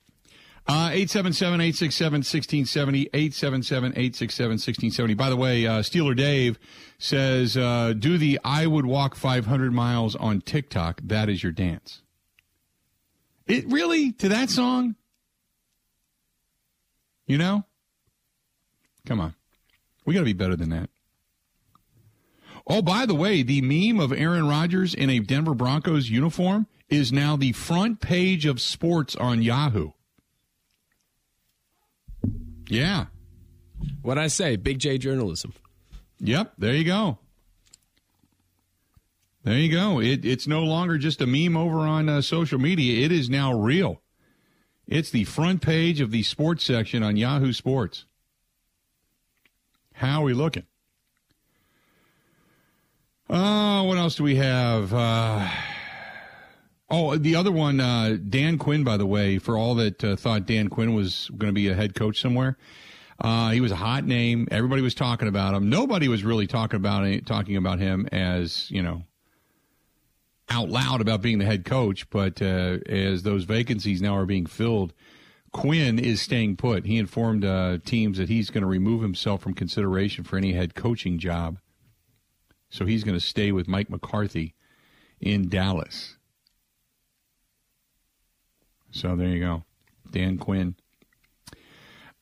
Uh, 0.68 0.90
877-867-1670, 0.90 3.09
877-867-1670. 3.12 5.16
By 5.16 5.31
the 5.31 5.37
way, 5.37 5.64
uh, 5.64 5.81
Steeler 5.81 6.16
Dave 6.16 6.59
says, 6.98 7.57
uh, 7.57 7.94
do 7.96 8.18
the 8.18 8.40
I 8.44 8.66
would 8.66 8.85
walk 8.85 9.14
500 9.14 9.72
miles 9.72 10.16
on 10.16 10.40
TikTok. 10.40 11.02
That 11.05 11.29
is 11.29 11.44
your 11.44 11.52
dance. 11.52 12.02
It 13.46 13.70
really, 13.70 14.11
to 14.12 14.29
that 14.29 14.50
song? 14.50 14.96
You 17.26 17.38
know? 17.38 17.64
Come 19.07 19.20
on. 19.20 19.35
We 20.05 20.14
got 20.14 20.20
to 20.20 20.24
be 20.24 20.33
better 20.33 20.57
than 20.57 20.70
that. 20.70 20.90
Oh, 22.66 22.83
by 22.83 23.07
the 23.07 23.14
way, 23.14 23.42
the 23.42 23.62
meme 23.62 24.00
of 24.00 24.12
Aaron 24.12 24.48
Rodgers 24.48 24.94
in 24.94 25.11
a 25.11 25.20
Denver 25.20 25.55
Broncos 25.55 26.11
uniform 26.11 26.66
is 26.88 27.12
now 27.12 27.37
the 27.37 27.52
front 27.52 28.00
page 28.00 28.46
of 28.46 28.61
sports 28.61 29.14
on 29.14 29.42
Yahoo. 29.42 29.92
Yeah. 32.68 33.07
What 34.02 34.18
I 34.18 34.29
say, 34.29 34.57
Big 34.57 34.79
J 34.79 34.98
journalism. 34.98 35.52
Yep, 36.20 36.55
there 36.59 36.74
you 36.74 36.85
go. 36.85 37.18
There 39.44 39.59
you 39.59 39.70
go. 39.70 40.00
It, 40.00 40.24
it's 40.24 40.46
no 40.46 40.64
longer 40.64 40.98
just 40.98 41.20
a 41.20 41.26
meme 41.26 41.57
over 41.57 41.81
on 41.81 42.09
uh, 42.09 42.20
social 42.20 42.59
media. 42.59 43.05
It 43.05 43.12
is 43.12 43.31
now 43.31 43.52
real. 43.52 44.02
It's 44.88 45.11
the 45.11 45.24
front 45.24 45.62
page 45.62 46.00
of 46.00 46.11
the 46.11 46.22
sports 46.22 46.64
section 46.64 47.02
on 47.02 47.16
Yahoo 47.16 47.52
Sports. 47.52 48.07
How 49.94 50.22
are 50.22 50.24
we 50.24 50.35
looking? 50.35 50.64
Uh, 53.29 53.83
what 53.85 53.98
else 53.98 54.16
do 54.16 54.24
we 54.24 54.37
have? 54.37 54.92
Uh, 54.92 55.48
oh, 56.90 57.16
the 57.16 57.37
other 57.37 57.53
one, 57.53 57.81
uh, 57.81 58.16
Dan 58.29 58.59
Quinn, 58.59 58.85
by 58.85 58.96
the 58.96 59.07
way, 59.07 59.38
for 59.38 59.57
all 59.57 59.75
that 59.77 60.03
uh, 60.03 60.16
thought 60.16 60.46
Dan 60.46 60.68
Quinn 60.68 60.94
was 60.94 61.31
going 61.37 61.49
to 61.49 61.55
be 61.55 61.68
a 61.68 61.75
head 61.75 61.94
coach 61.94 62.20
somewhere, 62.20 62.57
uh, 63.18 63.51
he 63.51 63.61
was 63.61 63.72
a 63.72 63.77
hot 63.77 64.05
name. 64.05 64.46
Everybody 64.51 64.83
was 64.83 64.94
talking 64.94 65.29
about 65.29 65.55
him. 65.55 65.68
Nobody 65.68 66.09
was 66.09 66.22
really 66.22 66.46
talking 66.46 66.77
about 66.77 67.27
talking 67.27 67.57
about 67.57 67.79
him 67.79 68.07
as 68.12 68.70
you 68.70 68.83
know 68.83 69.05
out 70.49 70.68
loud 70.68 71.01
about 71.01 71.22
being 71.22 71.38
the 71.38 71.44
head 71.44 71.64
coach. 71.64 72.09
But 72.11 72.40
uh, 72.42 72.79
as 72.87 73.22
those 73.22 73.44
vacancies 73.44 74.03
now 74.03 74.16
are 74.16 74.27
being 74.27 74.46
filled, 74.46 74.92
Quinn 75.53 75.99
is 75.99 76.20
staying 76.20 76.57
put. 76.57 76.85
He 76.85 76.99
informed 76.99 77.44
uh, 77.44 77.79
teams 77.85 78.18
that 78.18 78.29
he's 78.29 78.51
going 78.51 78.62
to 78.62 78.68
remove 78.68 79.03
himself 79.03 79.40
from 79.40 79.55
consideration 79.55 80.25
for 80.25 80.37
any 80.37 80.53
head 80.53 80.75
coaching 80.75 81.18
job. 81.18 81.59
So 82.68 82.85
he's 82.85 83.05
going 83.05 83.18
to 83.18 83.25
stay 83.25 83.53
with 83.53 83.68
Mike 83.68 83.88
McCarthy 83.88 84.55
in 85.20 85.49
Dallas. 85.49 86.15
So 88.96 89.14
there 89.14 89.28
you 89.28 89.40
go, 89.40 89.62
Dan 90.11 90.38
Quinn. 90.38 90.74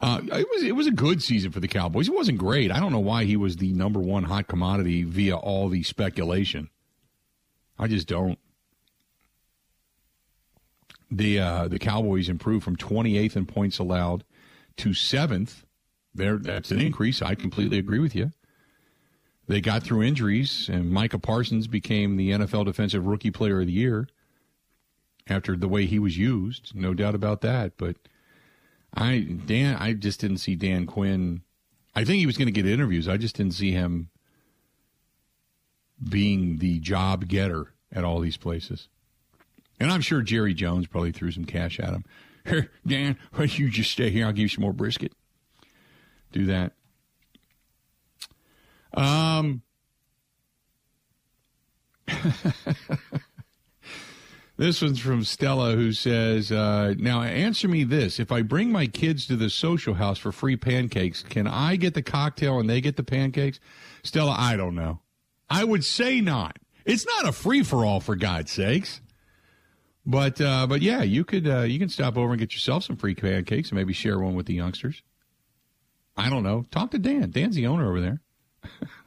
Uh, 0.01 0.21
it 0.25 0.49
was 0.51 0.63
it 0.65 0.75
was 0.75 0.89
a 0.89 0.91
good 0.91 1.23
season 1.23 1.53
for 1.53 1.61
the 1.61 1.69
Cowboys. 1.69 2.09
It 2.09 2.15
wasn't 2.15 2.39
great. 2.39 2.73
I 2.73 2.81
don't 2.81 2.91
know 2.91 2.99
why 2.99 3.25
he 3.25 3.37
was 3.37 3.57
the 3.57 3.73
number 3.73 4.01
one 4.01 4.25
hot 4.25 4.49
commodity 4.49 5.05
via 5.05 5.37
all 5.37 5.69
the 5.69 5.85
speculation. 5.85 6.69
I 7.79 7.87
just 7.87 8.09
don't. 8.09 8.41
The 11.13 11.39
uh, 11.39 11.69
the 11.69 11.79
Cowboys 11.79 12.29
improved 12.29 12.65
from 12.65 12.77
28th 12.77 13.37
in 13.37 13.47
points 13.47 13.79
allowed 13.79 14.25
to 14.79 14.95
seventh. 14.95 15.65
There, 16.13 16.39
that's 16.39 16.73
an 16.73 16.81
increase. 16.81 17.23
I 17.23 17.37
completely 17.37 17.79
agree 17.79 18.01
with 18.01 18.17
you. 18.17 18.33
They 19.47 19.61
got 19.61 19.85
through 19.85 20.03
injuries, 20.03 20.69
and 20.69 20.91
Micah 20.91 21.19
Parsons 21.19 21.69
became 21.69 22.17
the 22.17 22.31
NFL 22.33 22.65
Defensive 22.65 23.07
Rookie 23.07 23.31
Player 23.31 23.61
of 23.61 23.67
the 23.67 23.73
Year 23.73 24.09
after 25.27 25.57
the 25.57 25.69
way 25.69 25.87
he 25.87 25.99
was 25.99 26.19
used. 26.19 26.75
No 26.75 26.95
doubt 26.95 27.15
about 27.15 27.41
that. 27.43 27.73
But 27.77 27.97
I 28.95 29.21
Dan, 29.47 29.77
I 29.77 29.93
just 29.93 30.21
didn't 30.21 30.39
see 30.39 30.55
Dan 30.55 30.87
Quinn. 30.87 31.43
I 31.95 32.05
think 32.05 32.19
he 32.19 32.27
was 32.27 32.37
going 32.37 32.47
to 32.47 32.53
get 32.53 32.67
interviews. 32.67 33.09
I 33.09 33.17
just 33.17 33.37
didn't 33.37 33.55
see 33.55 33.71
him 33.73 34.11
being 36.09 36.59
the 36.59 36.81
job 36.81 37.29
getter 37.29 37.73
at 37.93 38.05
all 38.05 38.21
these 38.21 38.37
places. 38.37 38.89
And 39.79 39.91
I'm 39.91 40.01
sure 40.01 40.23
Jerry 40.23 40.55
Jones 40.55 40.87
probably 40.87 41.13
threw 41.13 41.31
some 41.31 41.45
cash 41.45 41.79
at 41.81 41.95
him. 41.95 42.05
Dan, 42.87 43.17
why 43.33 43.39
don't 43.41 43.59
you 43.59 43.71
just 43.71 43.91
stay 43.91 44.11
here? 44.11 44.27
I'll 44.27 44.33
give 44.33 44.43
you 44.43 44.49
some 44.49 44.63
more 44.63 44.73
brisket. 44.73 45.13
Do 46.33 46.47
that. 46.47 46.73
Um, 48.93 49.63
this 54.57 54.81
one's 54.81 55.01
from 55.01 55.25
Stella, 55.25 55.75
who 55.75 55.93
says, 55.93 56.53
uh, 56.53 56.95
"Now 56.99 57.23
answer 57.23 57.69
me 57.69 57.85
this: 57.85 58.21
If 58.21 58.31
I 58.31 58.43
bring 58.43 58.71
my 58.71 58.87
kids 58.87 59.27
to 59.27 59.37
the 59.37 59.51
social 59.51 59.95
house 59.95 60.19
for 60.19 60.33
free 60.33 60.57
pancakes, 60.57 61.23
can 61.23 61.47
I 61.47 61.77
get 61.77 61.95
the 61.95 62.03
cocktail 62.03 62.61
and 62.61 62.69
they 62.69 62.81
get 62.81 62.97
the 62.97 63.05
pancakes?" 63.05 63.59
Stella, 64.03 64.35
I 64.39 64.57
don't 64.57 64.75
know. 64.75 65.01
I 65.51 65.65
would 65.65 65.85
say 65.85 66.21
not. 66.21 66.59
It's 66.85 67.07
not 67.07 67.29
a 67.29 67.33
free 67.33 67.63
for 67.63 67.85
all, 67.85 68.01
for 68.01 68.17
God's 68.17 68.53
sakes. 68.53 69.01
But 70.07 70.41
uh, 70.41 70.67
but 70.67 70.83
yeah, 70.83 71.03
you 71.03 71.25
could 71.25 71.49
uh, 71.49 71.63
you 71.63 71.79
can 71.79 71.89
stop 71.89 72.17
over 72.17 72.33
and 72.33 72.39
get 72.39 72.53
yourself 72.53 72.85
some 72.85 72.97
free 72.97 73.15
pancakes 73.15 73.71
and 73.71 73.77
maybe 73.77 73.93
share 73.93 74.19
one 74.19 74.35
with 74.35 74.47
the 74.47 74.55
youngsters. 74.55 75.03
I 76.17 76.29
don't 76.29 76.43
know. 76.43 76.65
Talk 76.71 76.91
to 76.93 76.99
Dan. 76.99 77.31
Dan's 77.31 77.57
the 77.57 77.67
owner 77.67 77.89
over 77.89 78.01
there. 78.01 78.21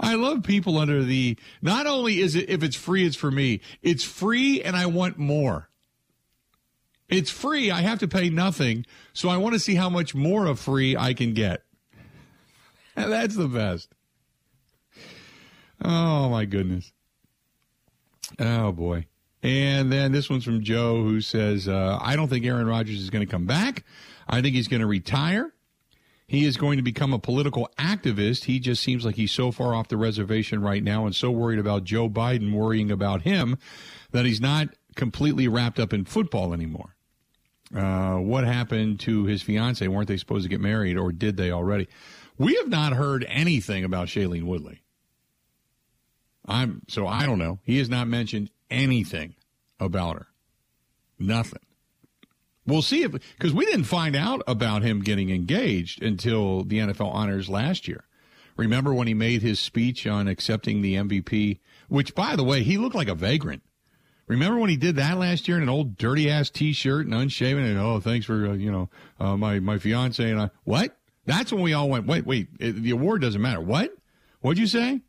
I 0.00 0.14
love 0.14 0.42
people 0.42 0.78
under 0.78 1.02
the. 1.02 1.36
Not 1.60 1.86
only 1.86 2.20
is 2.20 2.34
it 2.34 2.48
if 2.48 2.62
it's 2.62 2.76
free, 2.76 3.04
it's 3.04 3.16
for 3.16 3.30
me. 3.30 3.60
It's 3.82 4.04
free, 4.04 4.62
and 4.62 4.76
I 4.76 4.86
want 4.86 5.18
more. 5.18 5.68
It's 7.08 7.30
free. 7.30 7.70
I 7.70 7.80
have 7.80 7.98
to 8.00 8.08
pay 8.08 8.28
nothing, 8.28 8.84
so 9.12 9.28
I 9.28 9.38
want 9.38 9.54
to 9.54 9.58
see 9.58 9.74
how 9.74 9.88
much 9.88 10.14
more 10.14 10.46
of 10.46 10.60
free 10.60 10.96
I 10.96 11.14
can 11.14 11.32
get. 11.32 11.62
And 12.94 13.10
that's 13.12 13.34
the 13.34 13.48
best. 13.48 13.88
Oh 15.82 16.28
my 16.28 16.44
goodness. 16.44 16.92
Oh 18.38 18.72
boy. 18.72 19.06
And 19.42 19.92
then 19.92 20.12
this 20.12 20.28
one's 20.28 20.44
from 20.44 20.62
Joe 20.62 21.02
who 21.02 21.20
says, 21.20 21.68
uh, 21.68 21.98
I 22.00 22.16
don't 22.16 22.28
think 22.28 22.44
Aaron 22.44 22.66
Rodgers 22.66 23.00
is 23.00 23.08
going 23.08 23.24
to 23.24 23.30
come 23.30 23.46
back. 23.46 23.84
I 24.28 24.42
think 24.42 24.54
he's 24.56 24.68
going 24.68 24.80
to 24.80 24.86
retire. 24.86 25.52
He 26.28 26.44
is 26.44 26.58
going 26.58 26.76
to 26.76 26.82
become 26.82 27.14
a 27.14 27.18
political 27.18 27.70
activist. 27.78 28.44
He 28.44 28.60
just 28.60 28.82
seems 28.82 29.04
like 29.04 29.14
he's 29.14 29.32
so 29.32 29.50
far 29.50 29.74
off 29.74 29.88
the 29.88 29.96
reservation 29.96 30.60
right 30.60 30.84
now 30.84 31.06
and 31.06 31.16
so 31.16 31.30
worried 31.30 31.58
about 31.58 31.84
Joe 31.84 32.08
Biden 32.10 32.52
worrying 32.52 32.90
about 32.90 33.22
him 33.22 33.56
that 34.12 34.26
he's 34.26 34.40
not 34.40 34.68
completely 34.94 35.48
wrapped 35.48 35.78
up 35.78 35.94
in 35.94 36.04
football 36.04 36.52
anymore. 36.52 36.94
Uh, 37.74 38.16
what 38.16 38.44
happened 38.44 39.00
to 39.00 39.24
his 39.24 39.40
fiance? 39.40 39.86
Weren't 39.88 40.08
they 40.08 40.18
supposed 40.18 40.42
to 40.42 40.50
get 40.50 40.60
married 40.60 40.98
or 40.98 41.12
did 41.12 41.38
they 41.38 41.50
already? 41.50 41.88
We 42.36 42.56
have 42.56 42.68
not 42.68 42.92
heard 42.92 43.24
anything 43.26 43.82
about 43.84 44.08
Shailene 44.08 44.44
Woodley. 44.44 44.82
I'm 46.46 46.82
so 46.88 47.06
I 47.06 47.24
don't 47.24 47.38
know. 47.38 47.58
He 47.64 47.78
has 47.78 47.88
not 47.88 48.06
mentioned 48.06 48.50
anything 48.70 49.34
about 49.80 50.16
her. 50.16 50.26
Nothing. 51.18 51.60
We'll 52.68 52.82
see 52.82 53.02
if 53.02 53.12
because 53.12 53.54
we 53.54 53.64
didn't 53.64 53.84
find 53.84 54.14
out 54.14 54.42
about 54.46 54.82
him 54.82 55.00
getting 55.00 55.30
engaged 55.30 56.02
until 56.02 56.64
the 56.64 56.78
NFL 56.78 57.12
honors 57.12 57.48
last 57.48 57.88
year. 57.88 58.04
Remember 58.56 58.92
when 58.92 59.06
he 59.06 59.14
made 59.14 59.40
his 59.40 59.58
speech 59.58 60.06
on 60.06 60.28
accepting 60.28 60.82
the 60.82 60.96
MVP, 60.96 61.60
which 61.88 62.14
by 62.14 62.36
the 62.36 62.44
way, 62.44 62.62
he 62.62 62.76
looked 62.76 62.94
like 62.94 63.08
a 63.08 63.14
vagrant. 63.14 63.62
Remember 64.26 64.58
when 64.58 64.68
he 64.68 64.76
did 64.76 64.96
that 64.96 65.16
last 65.16 65.48
year 65.48 65.56
in 65.56 65.62
an 65.62 65.70
old 65.70 65.96
dirty 65.96 66.30
ass 66.30 66.50
t-shirt 66.50 67.06
and 67.06 67.14
unshaven 67.14 67.64
and 67.64 67.78
oh, 67.78 68.00
thanks 68.00 68.26
for 68.26 68.48
uh, 68.48 68.52
you 68.52 68.70
know 68.70 68.90
uh, 69.18 69.36
my 69.36 69.60
my 69.60 69.78
fiance 69.78 70.30
and 70.30 70.40
I 70.40 70.50
what? 70.64 70.94
That's 71.24 71.52
when 71.52 71.62
we 71.62 71.72
all 71.72 71.88
went 71.88 72.06
wait 72.06 72.26
wait 72.26 72.48
it, 72.60 72.82
the 72.82 72.90
award 72.90 73.22
doesn't 73.22 73.40
matter. 73.40 73.62
What? 73.62 73.96
What'd 74.40 74.58
you 74.58 74.66
say? 74.66 75.00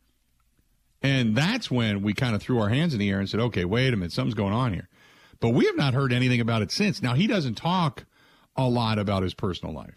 And 1.02 1.34
that's 1.34 1.70
when 1.70 2.02
we 2.02 2.14
kind 2.14 2.34
of 2.34 2.42
threw 2.42 2.60
our 2.60 2.68
hands 2.68 2.92
in 2.92 3.00
the 3.00 3.08
air 3.10 3.20
and 3.20 3.28
said, 3.28 3.40
okay, 3.40 3.64
wait 3.64 3.94
a 3.94 3.96
minute, 3.96 4.12
something's 4.12 4.34
going 4.34 4.52
on 4.52 4.74
here. 4.74 4.88
But 5.40 5.50
we 5.50 5.66
have 5.66 5.76
not 5.76 5.94
heard 5.94 6.12
anything 6.12 6.40
about 6.40 6.62
it 6.62 6.70
since. 6.70 7.02
Now, 7.02 7.14
he 7.14 7.26
doesn't 7.26 7.54
talk 7.54 8.04
a 8.56 8.68
lot 8.68 8.98
about 8.98 9.22
his 9.22 9.34
personal 9.34 9.74
life. 9.74 9.94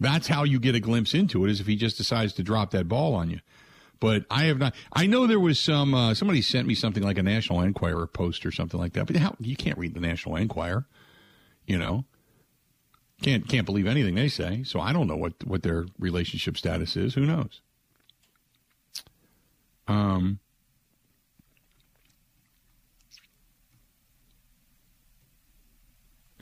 That's 0.00 0.26
how 0.26 0.42
you 0.42 0.58
get 0.58 0.74
a 0.74 0.80
glimpse 0.80 1.14
into 1.14 1.44
it, 1.44 1.50
is 1.50 1.60
if 1.60 1.66
he 1.66 1.76
just 1.76 1.96
decides 1.96 2.32
to 2.34 2.42
drop 2.42 2.72
that 2.72 2.88
ball 2.88 3.14
on 3.14 3.30
you. 3.30 3.38
But 4.00 4.24
I 4.28 4.44
have 4.44 4.58
not. 4.58 4.74
I 4.92 5.06
know 5.06 5.28
there 5.28 5.38
was 5.38 5.60
some. 5.60 5.94
Uh, 5.94 6.14
somebody 6.14 6.42
sent 6.42 6.66
me 6.66 6.74
something 6.74 7.04
like 7.04 7.18
a 7.18 7.22
National 7.22 7.60
Enquirer 7.60 8.08
post 8.08 8.44
or 8.44 8.50
something 8.50 8.80
like 8.80 8.94
that. 8.94 9.06
But 9.06 9.14
how 9.16 9.36
you 9.38 9.54
can't 9.54 9.78
read 9.78 9.94
the 9.94 10.00
National 10.00 10.34
Enquirer, 10.34 10.86
you 11.66 11.78
know. 11.78 12.04
Can't 13.22 13.46
can't 13.46 13.64
believe 13.64 13.86
anything 13.86 14.16
they 14.16 14.26
say. 14.26 14.64
So 14.64 14.80
I 14.80 14.92
don't 14.92 15.06
know 15.06 15.14
what 15.14 15.34
what 15.46 15.62
their 15.62 15.86
relationship 16.00 16.56
status 16.56 16.96
is. 16.96 17.14
Who 17.14 17.24
knows? 17.24 17.60
Um, 19.86 20.40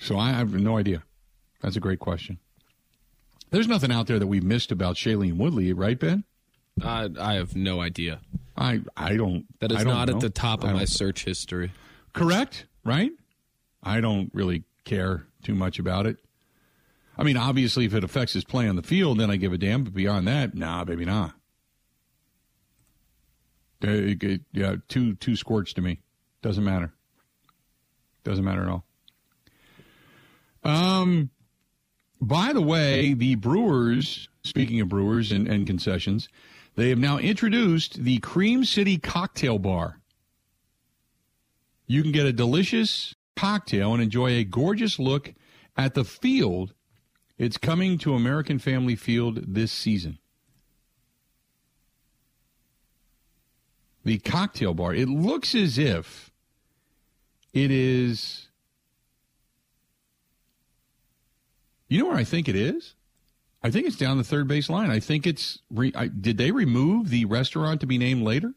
so 0.00 0.18
I 0.18 0.30
have 0.30 0.52
no 0.54 0.76
idea. 0.76 1.02
That's 1.62 1.76
a 1.76 1.80
great 1.80 2.00
question. 2.00 2.38
There's 3.50 3.68
nothing 3.68 3.92
out 3.92 4.06
there 4.06 4.18
that 4.18 4.26
we 4.26 4.40
missed 4.40 4.72
about 4.72 4.96
Shailene 4.96 5.36
Woodley, 5.36 5.72
right, 5.72 5.98
Ben? 5.98 6.24
Uh, 6.82 7.08
I 7.20 7.34
have 7.34 7.54
no 7.54 7.80
idea. 7.80 8.20
I 8.56 8.80
I 8.96 9.16
don't. 9.16 9.46
That 9.60 9.72
is 9.72 9.78
don't 9.78 9.88
not 9.88 10.08
know. 10.08 10.14
at 10.14 10.20
the 10.20 10.30
top 10.30 10.64
of 10.64 10.72
my 10.72 10.84
search 10.84 11.24
history. 11.24 11.72
Correct, 12.12 12.66
right? 12.84 13.12
I 13.82 14.00
don't 14.00 14.30
really 14.32 14.64
care 14.84 15.26
too 15.42 15.54
much 15.54 15.78
about 15.78 16.06
it. 16.06 16.18
I 17.18 17.22
mean, 17.22 17.36
obviously, 17.36 17.84
if 17.84 17.94
it 17.94 18.04
affects 18.04 18.32
his 18.32 18.44
play 18.44 18.68
on 18.68 18.76
the 18.76 18.82
field, 18.82 19.18
then 19.18 19.30
I 19.30 19.36
give 19.36 19.52
a 19.52 19.58
damn. 19.58 19.84
But 19.84 19.94
beyond 19.94 20.26
that, 20.28 20.54
nah, 20.54 20.84
baby, 20.84 21.04
nah. 21.04 21.30
Uh, 23.82 24.14
yeah, 24.52 24.76
two 24.88 25.14
two 25.16 25.36
squirts 25.36 25.72
to 25.74 25.82
me. 25.82 26.00
Doesn't 26.42 26.64
matter. 26.64 26.92
Doesn't 28.24 28.44
matter 28.44 28.62
at 28.62 28.68
all. 28.68 28.84
Um. 30.64 31.30
By 32.22 32.52
the 32.52 32.60
way, 32.60 33.14
the 33.14 33.34
Brewers. 33.36 34.28
Speaking 34.42 34.80
of 34.80 34.88
Brewers 34.88 35.32
and, 35.32 35.48
and 35.48 35.66
concessions, 35.66 36.28
they 36.74 36.90
have 36.90 36.98
now 36.98 37.18
introduced 37.18 38.04
the 38.04 38.18
Cream 38.18 38.64
City 38.64 38.98
Cocktail 38.98 39.58
Bar. 39.58 40.00
you 41.86 42.02
can 42.02 42.12
get 42.12 42.26
a 42.26 42.32
delicious 42.32 43.14
cocktail 43.36 43.92
and 43.94 44.02
enjoy 44.02 44.30
a 44.30 44.44
gorgeous 44.44 44.98
look 44.98 45.34
at 45.76 45.94
the 45.94 46.04
field. 46.04 46.74
It's 47.38 47.56
coming 47.56 47.98
to 47.98 48.14
American 48.14 48.58
Family 48.58 48.96
Field 48.96 49.54
this 49.54 49.72
season. 49.72 50.18
The 54.04 54.18
cocktail 54.18 54.74
bar. 54.74 54.94
It 54.94 55.08
looks 55.08 55.54
as 55.54 55.78
if 55.78 56.30
it 57.52 57.70
is. 57.70 58.49
You 61.90 61.98
know 61.98 62.06
where 62.06 62.16
I 62.16 62.24
think 62.24 62.48
it 62.48 62.54
is? 62.54 62.94
I 63.64 63.70
think 63.70 63.84
it's 63.84 63.96
down 63.96 64.16
the 64.16 64.24
third 64.24 64.46
base 64.46 64.70
line. 64.70 64.90
I 64.90 65.00
think 65.00 65.26
it's. 65.26 65.58
Re, 65.70 65.92
I, 65.94 66.06
did 66.06 66.38
they 66.38 66.52
remove 66.52 67.10
the 67.10 67.24
restaurant 67.24 67.80
to 67.80 67.86
be 67.86 67.98
named 67.98 68.22
later? 68.22 68.54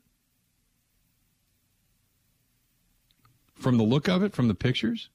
From 3.56 3.78
the 3.78 3.84
look 3.84 4.08
of 4.08 4.22
it, 4.22 4.34
from 4.34 4.50
the 4.50 4.56
pictures, 4.56 5.10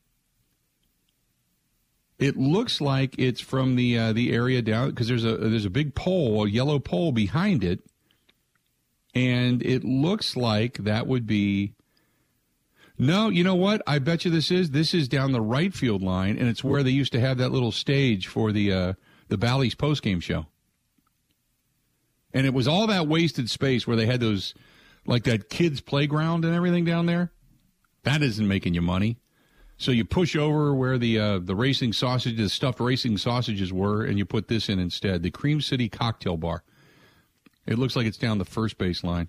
it 2.18 2.36
looks 2.36 2.80
like 2.80 3.14
it's 3.18 3.40
from 3.40 3.76
the 3.76 3.96
uh, 3.96 4.12
the 4.12 4.32
area 4.32 4.62
down 4.62 4.90
because 4.90 5.06
there's 5.06 5.24
a 5.24 5.36
there's 5.36 5.64
a 5.64 5.70
big 5.70 5.94
pole, 5.94 6.44
a 6.44 6.50
yellow 6.50 6.80
pole 6.80 7.12
behind 7.12 7.62
it, 7.62 7.80
and 9.14 9.62
it 9.62 9.84
looks 9.84 10.36
like 10.36 10.78
that 10.78 11.06
would 11.06 11.26
be. 11.26 11.74
No, 12.98 13.28
you 13.28 13.44
know 13.44 13.54
what? 13.54 13.80
I 13.86 14.00
bet 14.00 14.24
you 14.24 14.30
this 14.30 14.50
is 14.50 14.70
this 14.70 14.92
is 14.92 15.08
down 15.08 15.30
the 15.32 15.40
right 15.40 15.72
field 15.72 16.02
line, 16.02 16.36
and 16.36 16.48
it's 16.48 16.64
where 16.64 16.82
they 16.82 16.90
used 16.90 17.12
to 17.12 17.20
have 17.20 17.38
that 17.38 17.52
little 17.52 17.70
stage 17.70 18.26
for 18.26 18.50
the 18.50 18.72
uh, 18.72 18.92
the 19.28 19.38
Bally's 19.38 19.76
post 19.76 20.02
game 20.02 20.20
show. 20.20 20.46
And 22.34 22.44
it 22.44 22.52
was 22.52 22.66
all 22.66 22.86
that 22.88 23.06
wasted 23.06 23.48
space 23.48 23.86
where 23.86 23.96
they 23.96 24.06
had 24.06 24.20
those, 24.20 24.52
like 25.06 25.24
that 25.24 25.48
kids' 25.48 25.80
playground 25.80 26.44
and 26.44 26.54
everything 26.54 26.84
down 26.84 27.06
there. 27.06 27.32
That 28.02 28.22
isn't 28.22 28.46
making 28.46 28.74
you 28.74 28.82
money. 28.82 29.18
So 29.76 29.92
you 29.92 30.04
push 30.04 30.34
over 30.34 30.74
where 30.74 30.98
the 30.98 31.18
uh, 31.20 31.38
the 31.38 31.54
racing 31.54 31.92
sausages, 31.92 32.36
the 32.36 32.48
stuffed 32.48 32.80
racing 32.80 33.16
sausages 33.18 33.72
were, 33.72 34.04
and 34.04 34.18
you 34.18 34.24
put 34.24 34.48
this 34.48 34.68
in 34.68 34.80
instead. 34.80 35.22
The 35.22 35.30
Cream 35.30 35.60
City 35.60 35.88
Cocktail 35.88 36.36
Bar. 36.36 36.64
It 37.64 37.78
looks 37.78 37.94
like 37.94 38.06
it's 38.06 38.16
down 38.16 38.38
the 38.38 38.44
first 38.44 38.76
base 38.76 39.04
line 39.04 39.28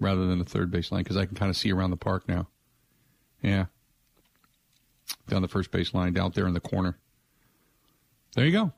rather 0.00 0.26
than 0.26 0.38
the 0.38 0.44
third 0.44 0.70
base 0.70 0.90
line 0.90 1.02
because 1.02 1.18
I 1.18 1.26
can 1.26 1.34
kind 1.34 1.50
of 1.50 1.56
see 1.56 1.70
around 1.70 1.90
the 1.90 1.96
park 1.96 2.26
now. 2.28 2.48
Yeah, 3.44 3.66
down 5.28 5.42
the 5.42 5.48
first 5.48 5.70
base 5.70 5.92
line, 5.92 6.14
down 6.14 6.32
there 6.34 6.46
in 6.46 6.54
the 6.54 6.60
corner. 6.60 6.96
There 8.34 8.46
you 8.46 8.52
go. 8.52 8.72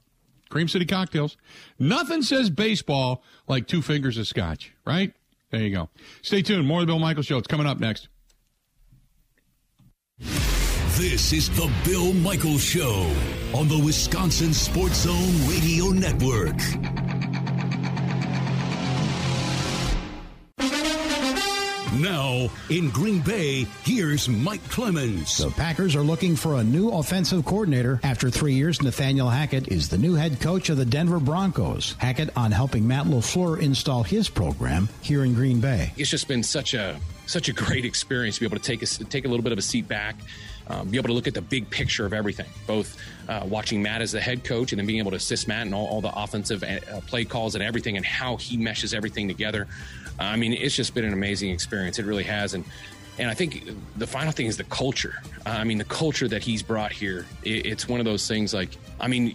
Cream 0.48 0.68
City 0.68 0.84
cocktails. 0.84 1.36
Nothing 1.78 2.22
says 2.22 2.50
baseball 2.50 3.22
like 3.48 3.68
two 3.68 3.80
fingers 3.80 4.18
of 4.18 4.26
scotch, 4.26 4.72
right? 4.84 5.12
There 5.50 5.62
you 5.62 5.74
go. 5.74 5.88
Stay 6.22 6.42
tuned. 6.42 6.66
More 6.66 6.80
of 6.80 6.86
the 6.86 6.92
Bill 6.92 6.98
Michaels 6.98 7.26
Show. 7.26 7.38
It's 7.38 7.46
coming 7.46 7.66
up 7.66 7.78
next. 7.78 8.08
This 10.18 11.32
is 11.32 11.48
the 11.50 11.70
Bill 11.84 12.12
Michaels 12.12 12.62
Show 12.62 13.12
on 13.54 13.68
the 13.68 13.80
Wisconsin 13.84 14.52
Sports 14.52 15.02
Zone 15.02 15.48
Radio 15.48 15.90
Network. 15.90 16.56
Now, 22.00 22.50
in 22.68 22.90
Green 22.90 23.20
Bay, 23.20 23.66
here's 23.82 24.28
Mike 24.28 24.62
Clemens. 24.68 25.38
The 25.38 25.50
Packers 25.50 25.96
are 25.96 26.02
looking 26.02 26.36
for 26.36 26.56
a 26.56 26.64
new 26.64 26.90
offensive 26.90 27.46
coordinator. 27.46 28.00
After 28.02 28.28
three 28.28 28.52
years, 28.52 28.82
Nathaniel 28.82 29.30
Hackett 29.30 29.68
is 29.68 29.88
the 29.88 29.96
new 29.96 30.14
head 30.14 30.38
coach 30.40 30.68
of 30.68 30.76
the 30.76 30.84
Denver 30.84 31.18
Broncos. 31.18 31.94
Hackett 31.98 32.36
on 32.36 32.52
helping 32.52 32.86
Matt 32.86 33.06
LaFleur 33.06 33.60
install 33.60 34.02
his 34.02 34.28
program 34.28 34.90
here 35.00 35.24
in 35.24 35.32
Green 35.32 35.58
Bay. 35.58 35.92
It's 35.96 36.10
just 36.10 36.28
been 36.28 36.42
such 36.42 36.74
a 36.74 37.00
such 37.26 37.48
a 37.48 37.52
great 37.52 37.84
experience 37.84 38.36
to 38.36 38.40
be 38.40 38.46
able 38.46 38.58
to 38.58 38.62
take 38.62 38.82
a, 38.82 38.86
take 38.86 39.24
a 39.24 39.28
little 39.28 39.42
bit 39.42 39.52
of 39.52 39.58
a 39.58 39.62
seat 39.62 39.88
back, 39.88 40.14
um, 40.68 40.88
be 40.88 40.96
able 40.96 41.08
to 41.08 41.12
look 41.12 41.26
at 41.26 41.34
the 41.34 41.42
big 41.42 41.68
picture 41.70 42.06
of 42.06 42.12
everything, 42.12 42.46
both 42.66 42.96
uh, 43.28 43.42
watching 43.44 43.82
Matt 43.82 44.00
as 44.00 44.12
the 44.12 44.20
head 44.20 44.44
coach 44.44 44.70
and 44.72 44.78
then 44.78 44.86
being 44.86 45.00
able 45.00 45.10
to 45.10 45.16
assist 45.16 45.48
Matt 45.48 45.66
in 45.66 45.74
all, 45.74 45.86
all 45.86 46.00
the 46.00 46.12
offensive 46.16 46.62
uh, 46.62 46.78
play 47.08 47.24
calls 47.24 47.56
and 47.56 47.64
everything 47.64 47.96
and 47.96 48.06
how 48.06 48.36
he 48.36 48.56
meshes 48.56 48.94
everything 48.94 49.26
together. 49.26 49.66
I 50.18 50.36
mean, 50.36 50.52
it's 50.52 50.74
just 50.74 50.94
been 50.94 51.04
an 51.04 51.12
amazing 51.12 51.50
experience. 51.50 51.98
It 51.98 52.06
really 52.06 52.24
has. 52.24 52.54
And 52.54 52.64
and 53.18 53.30
I 53.30 53.34
think 53.34 53.70
the 53.96 54.06
final 54.06 54.32
thing 54.32 54.46
is 54.46 54.56
the 54.56 54.64
culture. 54.64 55.22
I 55.46 55.64
mean, 55.64 55.78
the 55.78 55.84
culture 55.84 56.28
that 56.28 56.42
he's 56.42 56.62
brought 56.62 56.92
here. 56.92 57.26
It's 57.44 57.88
one 57.88 57.98
of 57.98 58.04
those 58.04 58.28
things 58.28 58.52
like, 58.52 58.76
I 58.98 59.08
mean, 59.08 59.34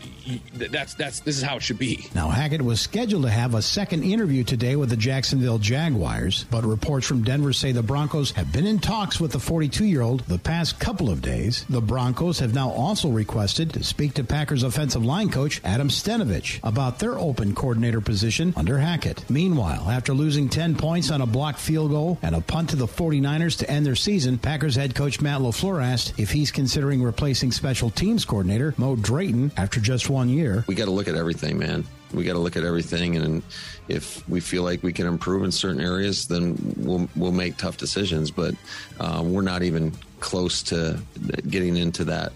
that's 0.53 0.95
that's 0.95 1.19
this 1.19 1.37
is 1.37 1.43
how 1.43 1.57
it 1.57 1.63
should 1.63 1.77
be. 1.77 2.07
Now 2.15 2.29
Hackett 2.29 2.61
was 2.61 2.81
scheduled 2.81 3.23
to 3.23 3.29
have 3.29 3.53
a 3.53 3.61
second 3.61 4.03
interview 4.03 4.43
today 4.43 4.75
with 4.75 4.89
the 4.89 4.97
Jacksonville 4.97 5.59
Jaguars, 5.59 6.45
but 6.49 6.63
reports 6.63 7.07
from 7.07 7.23
Denver 7.23 7.53
say 7.53 7.71
the 7.71 7.83
Broncos 7.83 8.31
have 8.31 8.51
been 8.51 8.65
in 8.65 8.79
talks 8.79 9.19
with 9.19 9.31
the 9.31 9.39
42-year-old 9.39 10.21
the 10.21 10.39
past 10.39 10.79
couple 10.79 11.09
of 11.09 11.21
days. 11.21 11.65
The 11.69 11.81
Broncos 11.81 12.39
have 12.39 12.55
now 12.55 12.69
also 12.71 13.09
requested 13.09 13.73
to 13.73 13.83
speak 13.83 14.15
to 14.15 14.23
Packers 14.23 14.63
offensive 14.63 15.05
line 15.05 15.29
coach 15.29 15.61
Adam 15.63 15.89
Stenavich 15.89 16.59
about 16.63 16.99
their 16.99 17.19
open 17.19 17.53
coordinator 17.53 18.01
position 18.01 18.53
under 18.57 18.79
Hackett. 18.79 19.29
Meanwhile, 19.29 19.89
after 19.89 20.13
losing 20.13 20.49
10 20.49 20.75
points 20.75 21.11
on 21.11 21.21
a 21.21 21.27
blocked 21.27 21.59
field 21.59 21.91
goal 21.91 22.17
and 22.23 22.35
a 22.35 22.41
punt 22.41 22.71
to 22.71 22.75
the 22.75 22.87
49ers 22.87 23.59
to 23.59 23.69
end 23.69 23.85
their 23.85 23.95
season, 23.95 24.37
Packers 24.37 24.75
head 24.75 24.95
coach 24.95 25.21
Matt 25.21 25.41
LaFleur 25.41 25.83
asked 25.83 26.19
if 26.19 26.31
he's 26.31 26.51
considering 26.51 27.03
replacing 27.03 27.51
special 27.51 27.89
teams 27.89 28.25
coordinator 28.25 28.73
Mo 28.77 28.95
Drayton 28.95 29.50
after 29.57 29.79
just 29.79 30.09
one 30.09 30.29
year. 30.29 30.63
We 30.67 30.75
got 30.75 30.85
to 30.85 30.91
look 30.91 31.07
at 31.07 31.15
everything, 31.15 31.57
man. 31.57 31.85
We 32.13 32.23
got 32.23 32.33
to 32.33 32.39
look 32.39 32.57
at 32.57 32.63
everything, 32.63 33.15
and 33.15 33.41
if 33.87 34.27
we 34.27 34.41
feel 34.41 34.63
like 34.63 34.83
we 34.83 34.91
can 34.91 35.07
improve 35.07 35.43
in 35.43 35.51
certain 35.51 35.79
areas, 35.81 36.27
then 36.27 36.57
we'll 36.77 37.07
we'll 37.15 37.31
make 37.31 37.57
tough 37.57 37.77
decisions. 37.77 38.31
But 38.31 38.55
uh, 38.99 39.23
we're 39.25 39.41
not 39.41 39.63
even 39.63 39.93
close 40.19 40.61
to 40.63 41.01
getting 41.47 41.77
into 41.77 42.03
that 42.05 42.33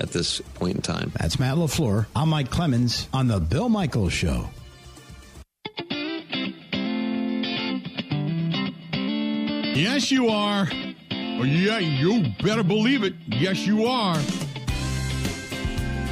at 0.00 0.10
this 0.10 0.40
point 0.40 0.76
in 0.76 0.82
time. 0.82 1.12
That's 1.18 1.38
Matt 1.38 1.56
LaFleur. 1.56 2.06
I'm 2.14 2.28
Mike 2.28 2.50
Clemens 2.50 3.08
on 3.12 3.26
the 3.28 3.40
Bill 3.40 3.68
Michaels 3.68 4.12
Show. 4.12 4.48
Yes, 9.74 10.10
you 10.10 10.28
are. 10.28 10.68
Yeah, 10.70 11.78
you 11.78 12.32
better 12.42 12.62
believe 12.62 13.02
it. 13.02 13.14
Yes, 13.26 13.66
you 13.66 13.86
are. 13.86 14.18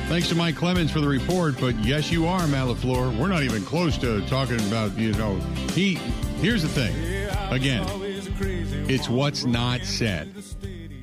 Thanks 0.06 0.28
to 0.28 0.34
Mike 0.34 0.54
Clemens 0.54 0.90
for 0.90 1.00
the 1.00 1.08
report, 1.08 1.58
but 1.58 1.74
yes, 1.76 2.12
you 2.12 2.26
are, 2.26 2.46
Matt 2.46 2.68
We're 2.84 3.26
not 3.26 3.42
even 3.42 3.64
close 3.64 3.98
to 3.98 4.24
talking 4.28 4.60
about, 4.68 4.96
you 4.98 5.12
know, 5.14 5.36
he. 5.72 5.94
Here's 6.40 6.62
the 6.62 6.68
thing. 6.68 6.94
Again, 7.50 7.84
it's 8.88 9.08
what's 9.08 9.44
not 9.44 9.80
said. 9.82 10.32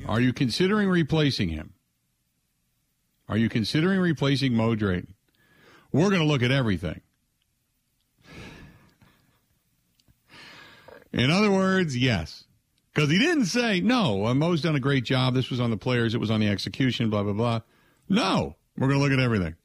Are 0.06 0.20
you 0.20 0.32
considering 0.32 0.88
replacing 0.88 1.48
him? 1.48 1.74
Are 3.28 3.36
you 3.36 3.48
considering 3.48 3.98
replacing 4.00 4.54
Mo 4.54 4.76
Drayton? 4.76 5.14
We're 5.90 6.08
going 6.08 6.22
to 6.22 6.26
look 6.26 6.42
at 6.42 6.50
everything. 6.50 7.00
In 11.12 11.30
other 11.30 11.50
words, 11.50 11.96
yes. 11.96 12.44
Because 12.94 13.10
he 13.10 13.18
didn't 13.18 13.46
say, 13.46 13.80
no, 13.80 14.32
Mo's 14.32 14.62
done 14.62 14.76
a 14.76 14.80
great 14.80 15.04
job. 15.04 15.34
This 15.34 15.50
was 15.50 15.60
on 15.60 15.70
the 15.70 15.76
players. 15.76 16.14
It 16.14 16.18
was 16.18 16.30
on 16.30 16.40
the 16.40 16.48
execution, 16.48 17.10
blah, 17.10 17.24
blah, 17.24 17.32
blah. 17.32 17.60
No. 18.08 18.56
We're 18.76 18.88
going 18.88 18.98
to 18.98 19.04
look 19.04 19.12
at 19.12 19.22
everything. 19.22 19.56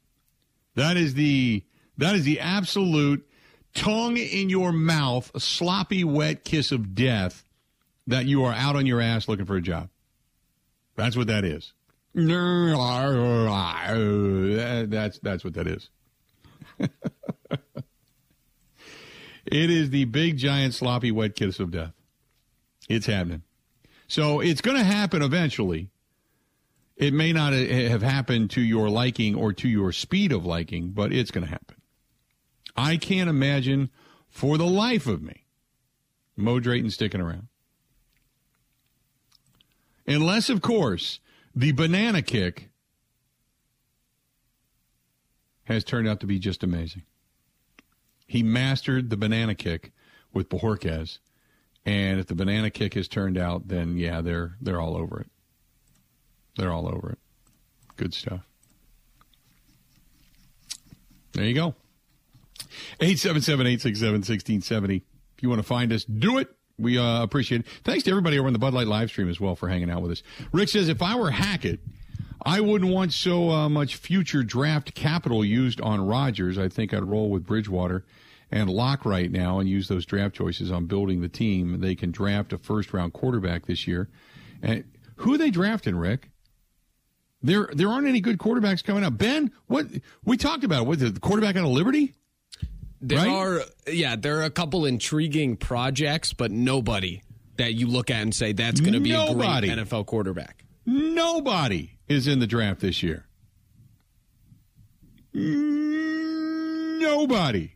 That 0.74 0.96
is 0.96 1.14
the 1.14 1.64
that 1.96 2.14
is 2.14 2.24
the 2.24 2.40
absolute 2.40 3.28
tongue 3.74 4.16
in 4.16 4.48
your 4.48 4.72
mouth, 4.72 5.30
a 5.34 5.40
sloppy 5.40 6.04
wet 6.04 6.44
kiss 6.44 6.70
of 6.72 6.94
death 6.94 7.44
that 8.06 8.26
you 8.26 8.44
are 8.44 8.52
out 8.54 8.76
on 8.76 8.86
your 8.86 9.00
ass 9.00 9.28
looking 9.28 9.46
for 9.46 9.56
a 9.56 9.62
job. 9.62 9.88
That's 10.96 11.16
what 11.16 11.26
that 11.28 11.44
is. 11.44 11.72
That's 14.90 15.18
that's 15.18 15.44
what 15.44 15.54
that 15.54 15.66
is. 15.66 15.90
it 16.78 16.90
is 19.46 19.90
the 19.90 20.04
big 20.06 20.36
giant 20.36 20.74
sloppy 20.74 21.10
wet 21.10 21.34
kiss 21.36 21.60
of 21.60 21.70
death. 21.70 21.92
It's 22.88 23.06
happening. 23.06 23.42
So 24.08 24.40
it's 24.40 24.60
going 24.60 24.76
to 24.76 24.84
happen 24.84 25.22
eventually. 25.22 25.90
It 26.98 27.14
may 27.14 27.32
not 27.32 27.52
have 27.52 28.02
happened 28.02 28.50
to 28.50 28.60
your 28.60 28.90
liking 28.90 29.36
or 29.36 29.52
to 29.52 29.68
your 29.68 29.92
speed 29.92 30.32
of 30.32 30.44
liking, 30.44 30.90
but 30.90 31.12
it's 31.12 31.30
going 31.30 31.44
to 31.44 31.50
happen. 31.50 31.76
I 32.76 32.96
can't 32.96 33.30
imagine 33.30 33.90
for 34.28 34.58
the 34.58 34.66
life 34.66 35.06
of 35.06 35.22
me 35.22 35.44
Mo 36.36 36.58
Drayton 36.58 36.90
sticking 36.90 37.20
around. 37.20 37.46
Unless, 40.08 40.50
of 40.50 40.60
course, 40.60 41.20
the 41.54 41.70
banana 41.70 42.20
kick 42.20 42.70
has 45.64 45.84
turned 45.84 46.08
out 46.08 46.18
to 46.20 46.26
be 46.26 46.40
just 46.40 46.64
amazing. 46.64 47.02
He 48.26 48.42
mastered 48.42 49.10
the 49.10 49.16
banana 49.16 49.54
kick 49.54 49.92
with 50.32 50.48
Bojorquez, 50.48 51.18
and 51.86 52.18
if 52.18 52.26
the 52.26 52.34
banana 52.34 52.70
kick 52.70 52.94
has 52.94 53.06
turned 53.06 53.38
out, 53.38 53.68
then 53.68 53.96
yeah, 53.96 54.20
they're 54.20 54.56
they're 54.60 54.80
all 54.80 54.96
over 54.96 55.20
it. 55.20 55.30
They're 56.58 56.72
all 56.72 56.88
over 56.88 57.12
it. 57.12 57.18
Good 57.96 58.12
stuff. 58.12 58.40
There 61.32 61.44
you 61.44 61.54
go. 61.54 61.74
877 63.00 63.66
867 63.66 64.12
1670. 64.12 64.96
If 65.36 65.42
you 65.42 65.48
want 65.48 65.60
to 65.60 65.66
find 65.66 65.92
us, 65.92 66.04
do 66.04 66.38
it. 66.38 66.48
We 66.78 66.98
uh, 66.98 67.22
appreciate 67.22 67.60
it. 67.60 67.66
Thanks 67.84 68.04
to 68.04 68.10
everybody 68.10 68.38
over 68.38 68.48
on 68.48 68.52
the 68.52 68.58
Bud 68.58 68.74
Light 68.74 68.88
live 68.88 69.08
stream 69.10 69.28
as 69.28 69.40
well 69.40 69.54
for 69.54 69.68
hanging 69.68 69.88
out 69.88 70.02
with 70.02 70.10
us. 70.10 70.22
Rick 70.52 70.68
says, 70.70 70.88
if 70.88 71.00
I 71.00 71.14
were 71.14 71.30
Hackett, 71.30 71.78
I 72.44 72.60
wouldn't 72.60 72.92
want 72.92 73.12
so 73.12 73.50
uh, 73.50 73.68
much 73.68 73.94
future 73.96 74.42
draft 74.42 74.94
capital 74.94 75.44
used 75.44 75.80
on 75.80 76.04
Rodgers. 76.04 76.58
I 76.58 76.68
think 76.68 76.92
I'd 76.92 77.04
roll 77.04 77.30
with 77.30 77.46
Bridgewater 77.46 78.04
and 78.50 78.68
Lock 78.68 79.04
right 79.04 79.30
now 79.30 79.60
and 79.60 79.68
use 79.68 79.86
those 79.86 80.06
draft 80.06 80.34
choices 80.34 80.72
on 80.72 80.86
building 80.86 81.20
the 81.20 81.28
team. 81.28 81.80
They 81.80 81.94
can 81.94 82.10
draft 82.10 82.52
a 82.52 82.58
first 82.58 82.92
round 82.92 83.12
quarterback 83.12 83.66
this 83.66 83.86
year. 83.86 84.08
And 84.60 84.84
who 85.16 85.34
are 85.34 85.38
they 85.38 85.50
drafting, 85.50 85.96
Rick? 85.96 86.30
There, 87.42 87.68
there 87.72 87.88
aren't 87.88 88.08
any 88.08 88.20
good 88.20 88.38
quarterbacks 88.38 88.82
coming 88.82 89.04
up. 89.04 89.16
Ben, 89.16 89.52
what 89.66 89.86
we 90.24 90.36
talked 90.36 90.64
about? 90.64 90.86
What 90.86 90.98
the 90.98 91.12
quarterback 91.20 91.56
out 91.56 91.64
of 91.64 91.70
Liberty? 91.70 92.14
There 93.00 93.18
Right? 93.18 93.28
are, 93.28 93.60
yeah, 93.92 94.16
there 94.16 94.38
are 94.40 94.44
a 94.44 94.50
couple 94.50 94.84
intriguing 94.84 95.56
projects, 95.56 96.32
but 96.32 96.50
nobody 96.50 97.22
that 97.56 97.74
you 97.74 97.86
look 97.86 98.10
at 98.10 98.22
and 98.22 98.34
say 98.34 98.52
that's 98.52 98.80
going 98.80 98.94
to 98.94 99.00
be 99.00 99.12
Nobody. 99.12 99.70
a 99.70 99.74
great 99.76 99.86
NFL 99.88 100.06
quarterback. 100.06 100.64
Nobody 100.84 101.98
is 102.08 102.26
in 102.26 102.40
the 102.40 102.46
draft 102.48 102.80
this 102.80 103.02
year. 103.04 103.26
Nobody. 107.00 107.72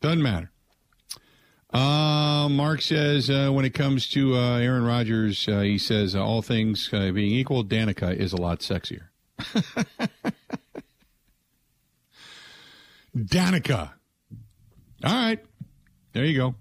Doesn't 0.00 0.22
matter. 0.22 0.50
Uh, 1.72 2.48
Mark 2.48 2.80
says 2.80 3.28
uh, 3.28 3.50
when 3.50 3.64
it 3.64 3.74
comes 3.74 4.08
to 4.10 4.34
uh, 4.36 4.58
Aaron 4.58 4.84
Rodgers, 4.84 5.46
uh, 5.48 5.60
he 5.60 5.76
says 5.78 6.14
uh, 6.16 6.24
all 6.24 6.40
things 6.40 6.88
uh, 6.92 7.10
being 7.12 7.32
equal, 7.32 7.64
Danica 7.64 8.14
is 8.14 8.32
a 8.32 8.40
lot 8.40 8.60
sexier. 8.60 9.08
Danica. 13.16 13.90
All 15.04 15.12
right. 15.12 15.44
There 16.12 16.24
you 16.24 16.36
go. 16.36 16.54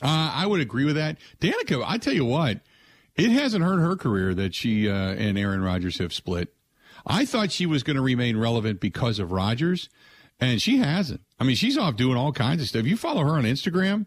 I 0.00 0.46
would 0.46 0.60
agree 0.60 0.84
with 0.84 0.94
that. 0.94 1.18
Danica, 1.40 1.82
I 1.84 1.98
tell 1.98 2.12
you 2.12 2.24
what, 2.24 2.60
it 3.16 3.30
hasn't 3.30 3.64
hurt 3.64 3.80
her 3.80 3.96
career 3.96 4.32
that 4.34 4.54
she 4.54 4.86
and 4.86 5.36
Aaron 5.36 5.60
Rodgers 5.60 5.98
have 5.98 6.14
split. 6.14 6.54
I 7.04 7.24
thought 7.24 7.50
she 7.50 7.66
was 7.66 7.82
going 7.82 7.96
to 7.96 8.02
remain 8.02 8.36
relevant 8.36 8.78
because 8.78 9.18
of 9.18 9.32
Rodgers, 9.32 9.88
and 10.38 10.62
she 10.62 10.78
hasn't. 10.78 11.22
I 11.40 11.44
mean, 11.44 11.56
she's 11.56 11.78
off 11.78 11.96
doing 11.96 12.16
all 12.16 12.32
kinds 12.32 12.62
of 12.62 12.68
stuff. 12.68 12.84
You 12.84 12.96
follow 12.96 13.22
her 13.22 13.32
on 13.32 13.44
Instagram. 13.44 14.06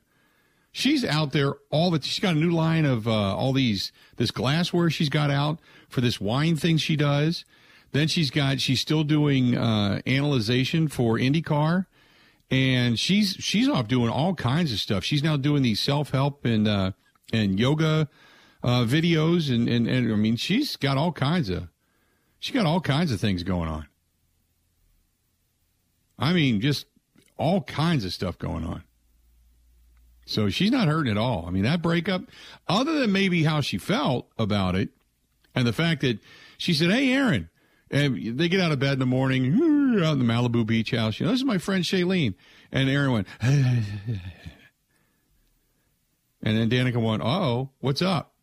She's 0.73 1.03
out 1.03 1.31
there 1.31 1.55
all 1.69 1.91
the. 1.91 2.01
She's 2.01 2.19
got 2.19 2.35
a 2.35 2.39
new 2.39 2.51
line 2.51 2.85
of 2.85 3.07
uh, 3.07 3.35
all 3.35 3.51
these 3.53 3.91
this 4.15 4.31
glassware 4.31 4.89
she's 4.89 5.09
got 5.09 5.29
out 5.29 5.59
for 5.89 5.99
this 5.99 6.21
wine 6.21 6.55
thing 6.55 6.77
she 6.77 6.95
does. 6.95 7.43
Then 7.91 8.07
she's 8.07 8.29
got 8.29 8.61
she's 8.61 8.79
still 8.79 9.03
doing 9.03 9.57
uh, 9.57 10.01
analyzation 10.05 10.87
for 10.87 11.17
IndyCar, 11.17 11.87
and 12.49 12.97
she's 12.97 13.35
she's 13.39 13.67
off 13.67 13.89
doing 13.89 14.09
all 14.09 14.33
kinds 14.33 14.71
of 14.71 14.79
stuff. 14.79 15.03
She's 15.03 15.23
now 15.23 15.35
doing 15.35 15.61
these 15.61 15.81
self 15.81 16.11
help 16.11 16.45
and 16.45 16.65
uh, 16.67 16.91
and 17.33 17.59
yoga 17.59 18.07
uh, 18.63 18.85
videos, 18.85 19.53
and, 19.53 19.67
and 19.67 19.87
and 19.87 20.11
I 20.11 20.15
mean 20.15 20.37
she's 20.37 20.77
got 20.77 20.97
all 20.97 21.11
kinds 21.11 21.49
of 21.49 21.67
she 22.39 22.53
got 22.53 22.65
all 22.65 22.79
kinds 22.79 23.11
of 23.11 23.19
things 23.19 23.43
going 23.43 23.67
on. 23.67 23.87
I 26.17 26.31
mean, 26.31 26.61
just 26.61 26.85
all 27.41 27.61
kinds 27.61 28.05
of 28.05 28.13
stuff 28.13 28.37
going 28.37 28.63
on. 28.63 28.83
So 30.25 30.49
she's 30.49 30.71
not 30.71 30.87
hurting 30.87 31.11
at 31.11 31.17
all. 31.17 31.45
I 31.47 31.51
mean, 31.51 31.63
that 31.63 31.81
breakup, 31.81 32.23
other 32.67 32.99
than 32.99 33.11
maybe 33.11 33.43
how 33.43 33.59
she 33.61 33.77
felt 33.77 34.27
about 34.37 34.75
it, 34.75 34.89
and 35.53 35.67
the 35.67 35.73
fact 35.73 36.01
that 36.01 36.19
she 36.57 36.73
said, 36.73 36.91
"Hey, 36.91 37.11
Aaron," 37.11 37.49
and 37.89 38.37
they 38.37 38.47
get 38.47 38.61
out 38.61 38.71
of 38.71 38.79
bed 38.79 38.93
in 38.93 38.99
the 38.99 39.05
morning, 39.05 39.53
out 40.03 40.13
in 40.13 40.19
the 40.19 40.25
Malibu 40.25 40.65
beach 40.65 40.91
house. 40.91 41.19
You 41.19 41.25
know, 41.25 41.31
this 41.31 41.41
is 41.41 41.45
my 41.45 41.57
friend 41.57 41.83
Shailene, 41.83 42.35
and 42.71 42.89
Aaron 42.89 43.11
went, 43.11 43.27
and 43.41 43.83
then 46.41 46.69
Danica 46.69 47.01
went, 47.01 47.23
"Oh, 47.23 47.71
what's 47.79 48.01
up?" 48.01 48.33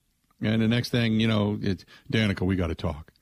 And 0.42 0.60
the 0.60 0.68
next 0.68 0.90
thing 0.90 1.20
you 1.20 1.28
know, 1.28 1.58
it's 1.62 1.84
Danica, 2.12 2.42
we 2.42 2.56
got 2.56 2.68
to 2.68 2.74
talk. 2.74 3.12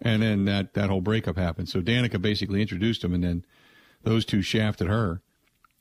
And 0.00 0.22
then 0.22 0.44
that 0.46 0.74
that 0.74 0.90
whole 0.90 1.00
breakup 1.00 1.36
happened. 1.36 1.68
So 1.68 1.80
Danica 1.80 2.20
basically 2.20 2.60
introduced 2.60 3.04
him, 3.04 3.14
and 3.14 3.22
then 3.22 3.44
those 4.02 4.24
two 4.24 4.42
shafted 4.42 4.88
her, 4.88 5.20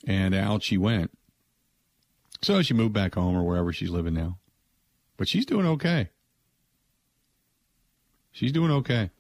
and 0.06 0.36
out 0.36 0.64
she 0.64 0.78
went. 0.78 1.12
So 2.42 2.62
she 2.62 2.74
moved 2.74 2.94
back 2.94 3.16
home 3.16 3.36
or 3.36 3.44
wherever 3.44 3.74
she's 3.74 3.90
living 3.90 4.14
now. 4.14 4.38
But 5.18 5.28
she's 5.28 5.46
doing 5.46 5.66
okay. 5.66 6.10
She's 8.32 8.52
doing 8.52 8.72
okay. 8.72 9.12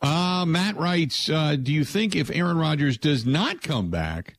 Uh, 0.00 0.44
Matt 0.46 0.76
writes 0.76 1.30
uh, 1.30 1.56
Do 1.56 1.72
you 1.72 1.84
think 1.84 2.14
if 2.14 2.30
Aaron 2.30 2.58
Rodgers 2.58 2.98
does 2.98 3.24
not 3.24 3.62
come 3.62 3.90
back, 3.90 4.36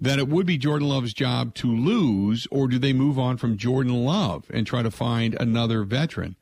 that 0.00 0.18
it 0.18 0.28
would 0.28 0.46
be 0.46 0.56
Jordan 0.56 0.88
Love's 0.88 1.12
job 1.12 1.54
to 1.54 1.74
lose, 1.74 2.46
or 2.50 2.68
do 2.68 2.78
they 2.78 2.92
move 2.92 3.18
on 3.18 3.36
from 3.36 3.56
Jordan 3.56 4.04
Love 4.04 4.44
and 4.50 4.66
try 4.66 4.82
to 4.82 4.90
find 4.90 5.34
another 5.40 5.82
veteran 5.82 6.36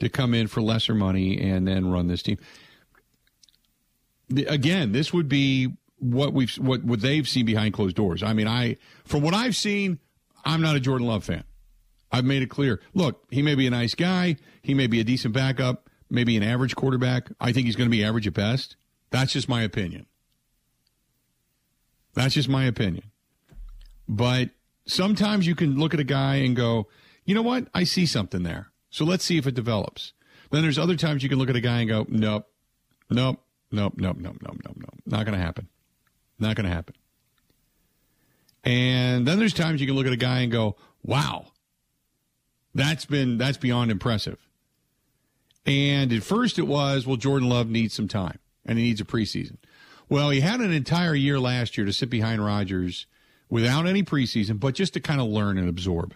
to 0.00 0.08
come 0.08 0.34
in 0.34 0.48
for 0.48 0.60
lesser 0.60 0.94
money 0.94 1.40
and 1.40 1.68
then 1.68 1.90
run 1.90 2.08
this 2.08 2.22
team? 2.22 2.38
Again, 4.48 4.92
this 4.92 5.12
would 5.12 5.28
be 5.28 5.74
what 6.04 6.32
we've 6.32 6.54
what, 6.56 6.84
what 6.84 7.00
they've 7.00 7.26
seen 7.26 7.46
behind 7.46 7.74
closed 7.74 7.96
doors. 7.96 8.22
I 8.22 8.32
mean, 8.32 8.46
I 8.46 8.76
from 9.04 9.22
what 9.22 9.34
I've 9.34 9.56
seen, 9.56 9.98
I'm 10.44 10.60
not 10.60 10.76
a 10.76 10.80
Jordan 10.80 11.06
Love 11.06 11.24
fan. 11.24 11.44
I've 12.12 12.24
made 12.24 12.42
it 12.42 12.50
clear. 12.50 12.80
Look, 12.92 13.24
he 13.30 13.42
may 13.42 13.54
be 13.54 13.66
a 13.66 13.70
nice 13.70 13.94
guy. 13.94 14.36
He 14.62 14.74
may 14.74 14.86
be 14.86 15.00
a 15.00 15.04
decent 15.04 15.34
backup, 15.34 15.90
maybe 16.10 16.36
an 16.36 16.42
average 16.42 16.76
quarterback. 16.76 17.28
I 17.40 17.52
think 17.52 17.66
he's 17.66 17.74
going 17.74 17.88
to 17.88 17.96
be 17.96 18.04
average 18.04 18.26
at 18.26 18.34
best. 18.34 18.76
That's 19.10 19.32
just 19.32 19.48
my 19.48 19.62
opinion. 19.62 20.06
That's 22.14 22.34
just 22.34 22.48
my 22.48 22.64
opinion. 22.64 23.10
But 24.08 24.50
sometimes 24.86 25.46
you 25.46 25.54
can 25.54 25.76
look 25.76 25.94
at 25.94 26.00
a 26.00 26.04
guy 26.04 26.36
and 26.36 26.54
go, 26.54 26.88
you 27.24 27.34
know 27.34 27.42
what? 27.42 27.66
I 27.74 27.84
see 27.84 28.06
something 28.06 28.42
there. 28.44 28.68
So 28.90 29.04
let's 29.04 29.24
see 29.24 29.38
if 29.38 29.46
it 29.46 29.54
develops. 29.54 30.12
Then 30.50 30.62
there's 30.62 30.78
other 30.78 30.94
times 30.94 31.24
you 31.24 31.28
can 31.28 31.38
look 31.38 31.50
at 31.50 31.56
a 31.56 31.60
guy 31.60 31.80
and 31.80 31.88
go, 31.88 32.06
nope, 32.08 32.46
nope, 33.10 33.40
nope, 33.72 33.94
nope, 33.96 34.16
nope, 34.18 34.36
nope, 34.40 34.60
nope, 34.64 34.76
nope. 34.76 35.00
Not 35.06 35.24
going 35.24 35.36
to 35.36 35.44
happen. 35.44 35.68
Not 36.44 36.56
going 36.56 36.68
to 36.68 36.74
happen. 36.74 36.94
And 38.64 39.26
then 39.26 39.38
there's 39.38 39.54
times 39.54 39.80
you 39.80 39.86
can 39.86 39.96
look 39.96 40.06
at 40.06 40.12
a 40.12 40.16
guy 40.16 40.40
and 40.40 40.52
go, 40.52 40.76
wow, 41.02 41.46
that's 42.74 43.06
been 43.06 43.38
that's 43.38 43.56
beyond 43.56 43.90
impressive. 43.90 44.38
And 45.64 46.12
at 46.12 46.22
first 46.22 46.58
it 46.58 46.66
was, 46.66 47.06
well, 47.06 47.16
Jordan 47.16 47.48
Love 47.48 47.70
needs 47.70 47.94
some 47.94 48.08
time 48.08 48.38
and 48.66 48.78
he 48.78 48.84
needs 48.84 49.00
a 49.00 49.04
preseason. 49.04 49.56
Well, 50.08 50.28
he 50.30 50.40
had 50.40 50.60
an 50.60 50.70
entire 50.70 51.14
year 51.14 51.40
last 51.40 51.78
year 51.78 51.86
to 51.86 51.92
sit 51.92 52.10
behind 52.10 52.44
Rodgers 52.44 53.06
without 53.48 53.86
any 53.86 54.02
preseason, 54.02 54.60
but 54.60 54.74
just 54.74 54.92
to 54.94 55.00
kind 55.00 55.20
of 55.20 55.28
learn 55.28 55.56
and 55.56 55.68
absorb. 55.68 56.14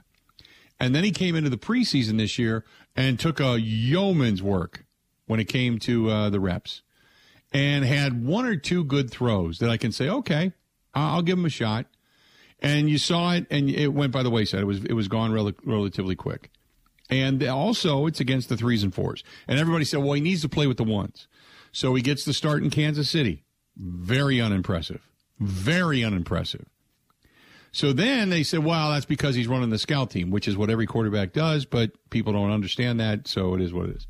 And 0.79 0.95
then 0.95 1.05
he 1.05 1.11
came 1.11 1.35
into 1.35 1.51
the 1.51 1.57
preseason 1.57 2.19
this 2.19 2.39
year 2.39 2.65
and 2.95 3.19
took 3.19 3.41
a 3.41 3.59
yeoman's 3.59 4.43
work 4.43 4.85
when 5.27 5.41
it 5.41 5.47
came 5.47 5.79
to 5.81 6.11
uh, 6.11 6.31
the 6.31 6.41
reps 6.41 6.83
and 7.53 7.85
had 7.85 8.25
one 8.25 8.45
or 8.45 8.57
two 8.57 8.85
good 8.85 9.11
throws 9.11 9.59
that 9.59 9.71
I 9.71 9.77
can 9.77 9.93
say, 9.93 10.09
okay, 10.09 10.53
I'll 10.95 11.23
give 11.23 11.39
him 11.39 11.45
a 11.45 11.51
shot. 11.51 11.87
And 12.61 12.91
you 12.91 12.99
saw 12.99 13.35
it, 13.35 13.47
and 13.51 13.71
it 13.71 13.89
went 13.89 14.13
by 14.13 14.23
the 14.23 14.31
wayside. 14.31 14.61
It 14.61 14.67
was 14.67 14.85
it 14.85 14.93
was 14.93 15.07
gone 15.07 15.33
rel- 15.33 15.53
relatively 15.65 16.17
quick. 16.17 16.51
And 17.09 17.43
also, 17.43 18.07
it's 18.07 18.21
against 18.21 18.49
the 18.49 18.57
threes 18.57 18.83
and 18.83 18.95
fours. 18.95 19.25
And 19.47 19.59
everybody 19.59 19.85
said, 19.85 20.01
well, 20.01 20.13
he 20.13 20.21
needs 20.21 20.43
to 20.43 20.49
play 20.49 20.67
with 20.67 20.77
the 20.77 20.85
ones. 20.85 21.27
So 21.73 21.95
he 21.95 22.03
gets 22.03 22.25
the 22.25 22.35
start 22.35 22.63
in 22.63 22.71
Kansas 22.71 23.09
City. 23.09 23.45
Very 23.77 24.41
unimpressive. 24.41 25.09
Very 25.39 26.05
unimpressive. 26.05 26.67
So 27.71 27.93
then 27.93 28.31
they 28.31 28.43
said, 28.43 28.65
well, 28.65 28.91
that's 28.91 29.07
because 29.07 29.35
he's 29.35 29.47
running 29.47 29.71
the 29.71 29.79
scout 29.79 30.11
team, 30.11 30.31
which 30.31 30.49
is 30.49 30.57
what 30.57 30.71
every 30.71 30.87
quarterback 30.87 31.33
does, 31.33 31.65
but 31.65 31.93
people 32.11 32.33
don't 32.33 32.51
understand 32.51 32.99
that. 32.99 33.29
So 33.29 33.55
it 33.55 33.61
is 33.61 33.73
what 33.73 33.89
it 33.89 33.97
is. 33.97 34.07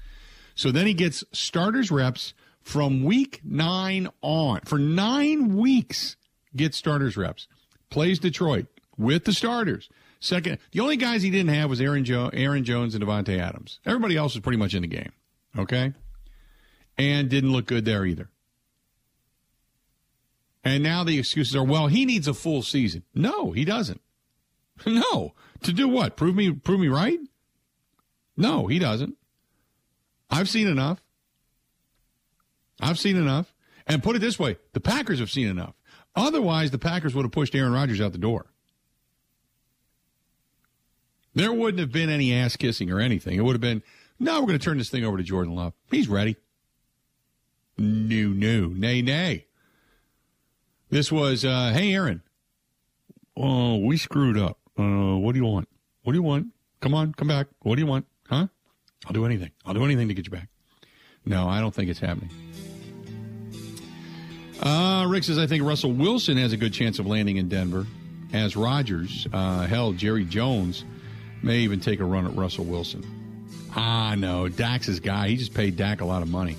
So 0.55 0.70
then 0.70 0.86
he 0.86 0.95
gets 0.95 1.22
starters 1.32 1.91
reps 1.91 2.34
from 2.68 3.02
week 3.02 3.40
nine 3.42 4.08
on. 4.20 4.60
For 4.66 4.78
nine 4.78 5.56
weeks, 5.56 6.16
gets 6.54 6.76
starters 6.76 7.16
reps. 7.16 7.48
Plays 7.88 8.18
Detroit 8.18 8.66
with 8.98 9.24
the 9.24 9.32
starters. 9.32 9.88
Second, 10.20 10.58
the 10.72 10.80
only 10.80 10.98
guys 10.98 11.22
he 11.22 11.30
didn't 11.30 11.54
have 11.54 11.70
was 11.70 11.80
Aaron, 11.80 12.04
jo- 12.04 12.28
Aaron 12.34 12.64
Jones 12.64 12.94
and 12.94 13.02
Davante 13.02 13.38
Adams. 13.38 13.80
Everybody 13.86 14.18
else 14.18 14.34
was 14.34 14.42
pretty 14.42 14.58
much 14.58 14.74
in 14.74 14.82
the 14.82 14.88
game. 14.88 15.12
Okay? 15.56 15.94
And 16.98 17.30
didn't 17.30 17.52
look 17.52 17.64
good 17.64 17.86
there 17.86 18.04
either. 18.04 18.28
And 20.62 20.82
now 20.82 21.04
the 21.04 21.18
excuses 21.18 21.56
are, 21.56 21.64
well, 21.64 21.86
he 21.86 22.04
needs 22.04 22.28
a 22.28 22.34
full 22.34 22.60
season. 22.62 23.02
No, 23.14 23.52
he 23.52 23.64
doesn't. 23.64 24.00
No. 24.86 25.34
To 25.62 25.72
do 25.72 25.88
what? 25.88 26.16
Prove 26.16 26.36
me 26.36 26.52
prove 26.52 26.78
me 26.78 26.86
right? 26.86 27.18
No, 28.36 28.68
he 28.68 28.78
doesn't. 28.78 29.16
I've 30.30 30.48
seen 30.48 30.68
enough. 30.68 31.02
I've 32.81 32.99
seen 32.99 33.16
enough. 33.16 33.55
And 33.87 34.03
put 34.03 34.16
it 34.16 34.18
this 34.18 34.39
way, 34.39 34.59
the 34.74 34.81
Packers 34.81 35.18
have 35.18 35.31
seen 35.31 35.49
enough. 35.49 35.74
Otherwise, 36.14 36.70
the 36.70 36.79
Packers 36.79 37.14
would 37.14 37.24
have 37.24 37.33
pushed 37.33 37.55
Aaron 37.55 37.72
Rodgers 37.72 38.01
out 38.01 38.12
the 38.12 38.18
door. 38.18 38.47
There 41.35 41.53
wouldn't 41.53 41.79
have 41.79 41.93
been 41.93 42.11
any 42.11 42.35
ass 42.35 42.57
kissing 42.57 42.91
or 42.91 43.01
anything. 43.01 43.39
It 43.39 43.43
would 43.43 43.55
have 43.55 43.61
been, 43.61 43.83
no, 44.18 44.41
we're 44.41 44.49
going 44.49 44.59
to 44.59 44.64
turn 44.64 44.79
this 44.79 44.91
thing 44.91 45.05
over 45.05 45.16
to 45.16 45.22
Jordan 45.22 45.55
Love. 45.55 45.72
He's 45.91 46.09
ready. 46.09 46.37
No, 47.79 48.29
no, 48.29 48.66
nay, 48.68 49.01
nay. 49.01 49.47
This 50.91 51.12
was, 51.12 51.45
uh, 51.45 51.70
hey, 51.72 51.95
Aaron. 51.95 52.22
Oh, 53.37 53.76
we 53.79 53.97
screwed 53.97 54.37
up. 54.37 54.59
Uh, 54.76 55.16
what 55.16 55.33
do 55.33 55.39
you 55.39 55.45
want? 55.45 55.68
What 56.03 56.12
do 56.12 56.18
you 56.18 56.22
want? 56.22 56.49
Come 56.81 56.95
on, 56.95 57.12
come 57.14 57.29
back. 57.29 57.47
What 57.61 57.76
do 57.76 57.83
you 57.83 57.87
want? 57.87 58.07
Huh? 58.29 58.49
I'll 59.07 59.12
do 59.12 59.24
anything. 59.24 59.53
I'll 59.64 59.74
do 59.74 59.85
anything 59.85 60.09
to 60.09 60.14
get 60.14 60.26
you 60.26 60.33
back. 60.33 60.49
No, 61.29 61.47
I 61.47 61.61
don't 61.61 61.74
think 61.74 61.91
it's 61.91 62.01
happening. 62.01 62.31
Uh, 64.62 65.07
Rick 65.09 65.24
says, 65.24 65.39
I 65.39 65.47
think 65.47 65.62
Russell 65.62 65.93
Wilson 65.93 66.39
has 66.39 66.55
a 66.55 66.57
good 66.57 66.72
chance 66.72 66.99
of 66.99 67.07
landing 67.07 67.37
in 67.37 67.49
Denver. 67.51 67.87
As 68.33 68.57
Rodgers, 68.57 69.26
uh, 69.33 69.66
hell, 69.66 69.93
Jerry 69.93 70.24
Jones 70.24 70.87
may 71.43 71.59
even 71.59 71.81
take 71.81 72.01
a 72.01 72.05
run 72.05 72.26
at 72.26 72.35
Russell 72.35 72.64
Wilson. 72.64 73.05
Ah, 73.76 74.14
no, 74.16 74.49
Dak's 74.49 74.87
his 74.87 75.01
guy. 75.01 75.29
He 75.29 75.37
just 75.37 75.53
paid 75.53 75.76
Dak 75.76 76.01
a 76.01 76.05
lot 76.07 76.22
of 76.22 76.31
money. 76.31 76.57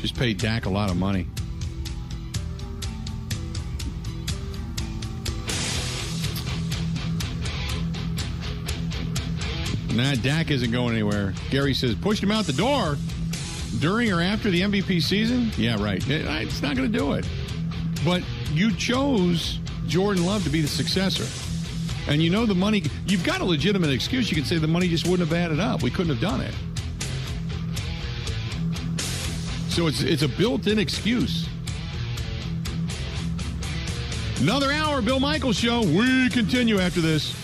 Just 0.00 0.16
paid 0.16 0.36
Dak 0.38 0.66
a 0.66 0.70
lot 0.70 0.90
of 0.90 0.96
money. 0.96 1.26
Nah, 9.94 10.16
Dak 10.16 10.50
isn't 10.50 10.72
going 10.72 10.94
anywhere. 10.94 11.32
Gary 11.50 11.72
says, 11.72 11.94
pushed 11.94 12.20
him 12.20 12.32
out 12.32 12.46
the 12.46 12.52
door 12.52 12.96
during 13.78 14.12
or 14.12 14.20
after 14.20 14.50
the 14.50 14.62
MVP 14.62 15.00
season? 15.00 15.52
Yeah, 15.56 15.80
right. 15.80 16.02
It's 16.08 16.62
not 16.62 16.76
going 16.76 16.90
to 16.90 16.98
do 16.98 17.12
it. 17.12 17.24
But 18.04 18.22
you 18.52 18.74
chose 18.74 19.60
Jordan 19.86 20.26
Love 20.26 20.42
to 20.44 20.50
be 20.50 20.60
the 20.60 20.68
successor. 20.68 21.26
And 22.08 22.20
you 22.20 22.28
know 22.28 22.44
the 22.44 22.56
money, 22.56 22.82
you've 23.06 23.22
got 23.22 23.40
a 23.40 23.44
legitimate 23.44 23.90
excuse. 23.90 24.30
You 24.30 24.36
can 24.36 24.44
say 24.44 24.58
the 24.58 24.66
money 24.66 24.88
just 24.88 25.06
wouldn't 25.06 25.28
have 25.28 25.38
added 25.38 25.60
up. 25.60 25.82
We 25.82 25.90
couldn't 25.90 26.16
have 26.16 26.20
done 26.20 26.40
it. 26.40 26.54
So 29.68 29.86
it's, 29.86 30.02
it's 30.02 30.22
a 30.22 30.28
built 30.28 30.66
in 30.66 30.78
excuse. 30.80 31.48
Another 34.40 34.72
hour, 34.72 35.00
Bill 35.02 35.20
Michaels 35.20 35.56
Show. 35.56 35.82
We 35.82 36.28
continue 36.30 36.80
after 36.80 37.00
this. 37.00 37.43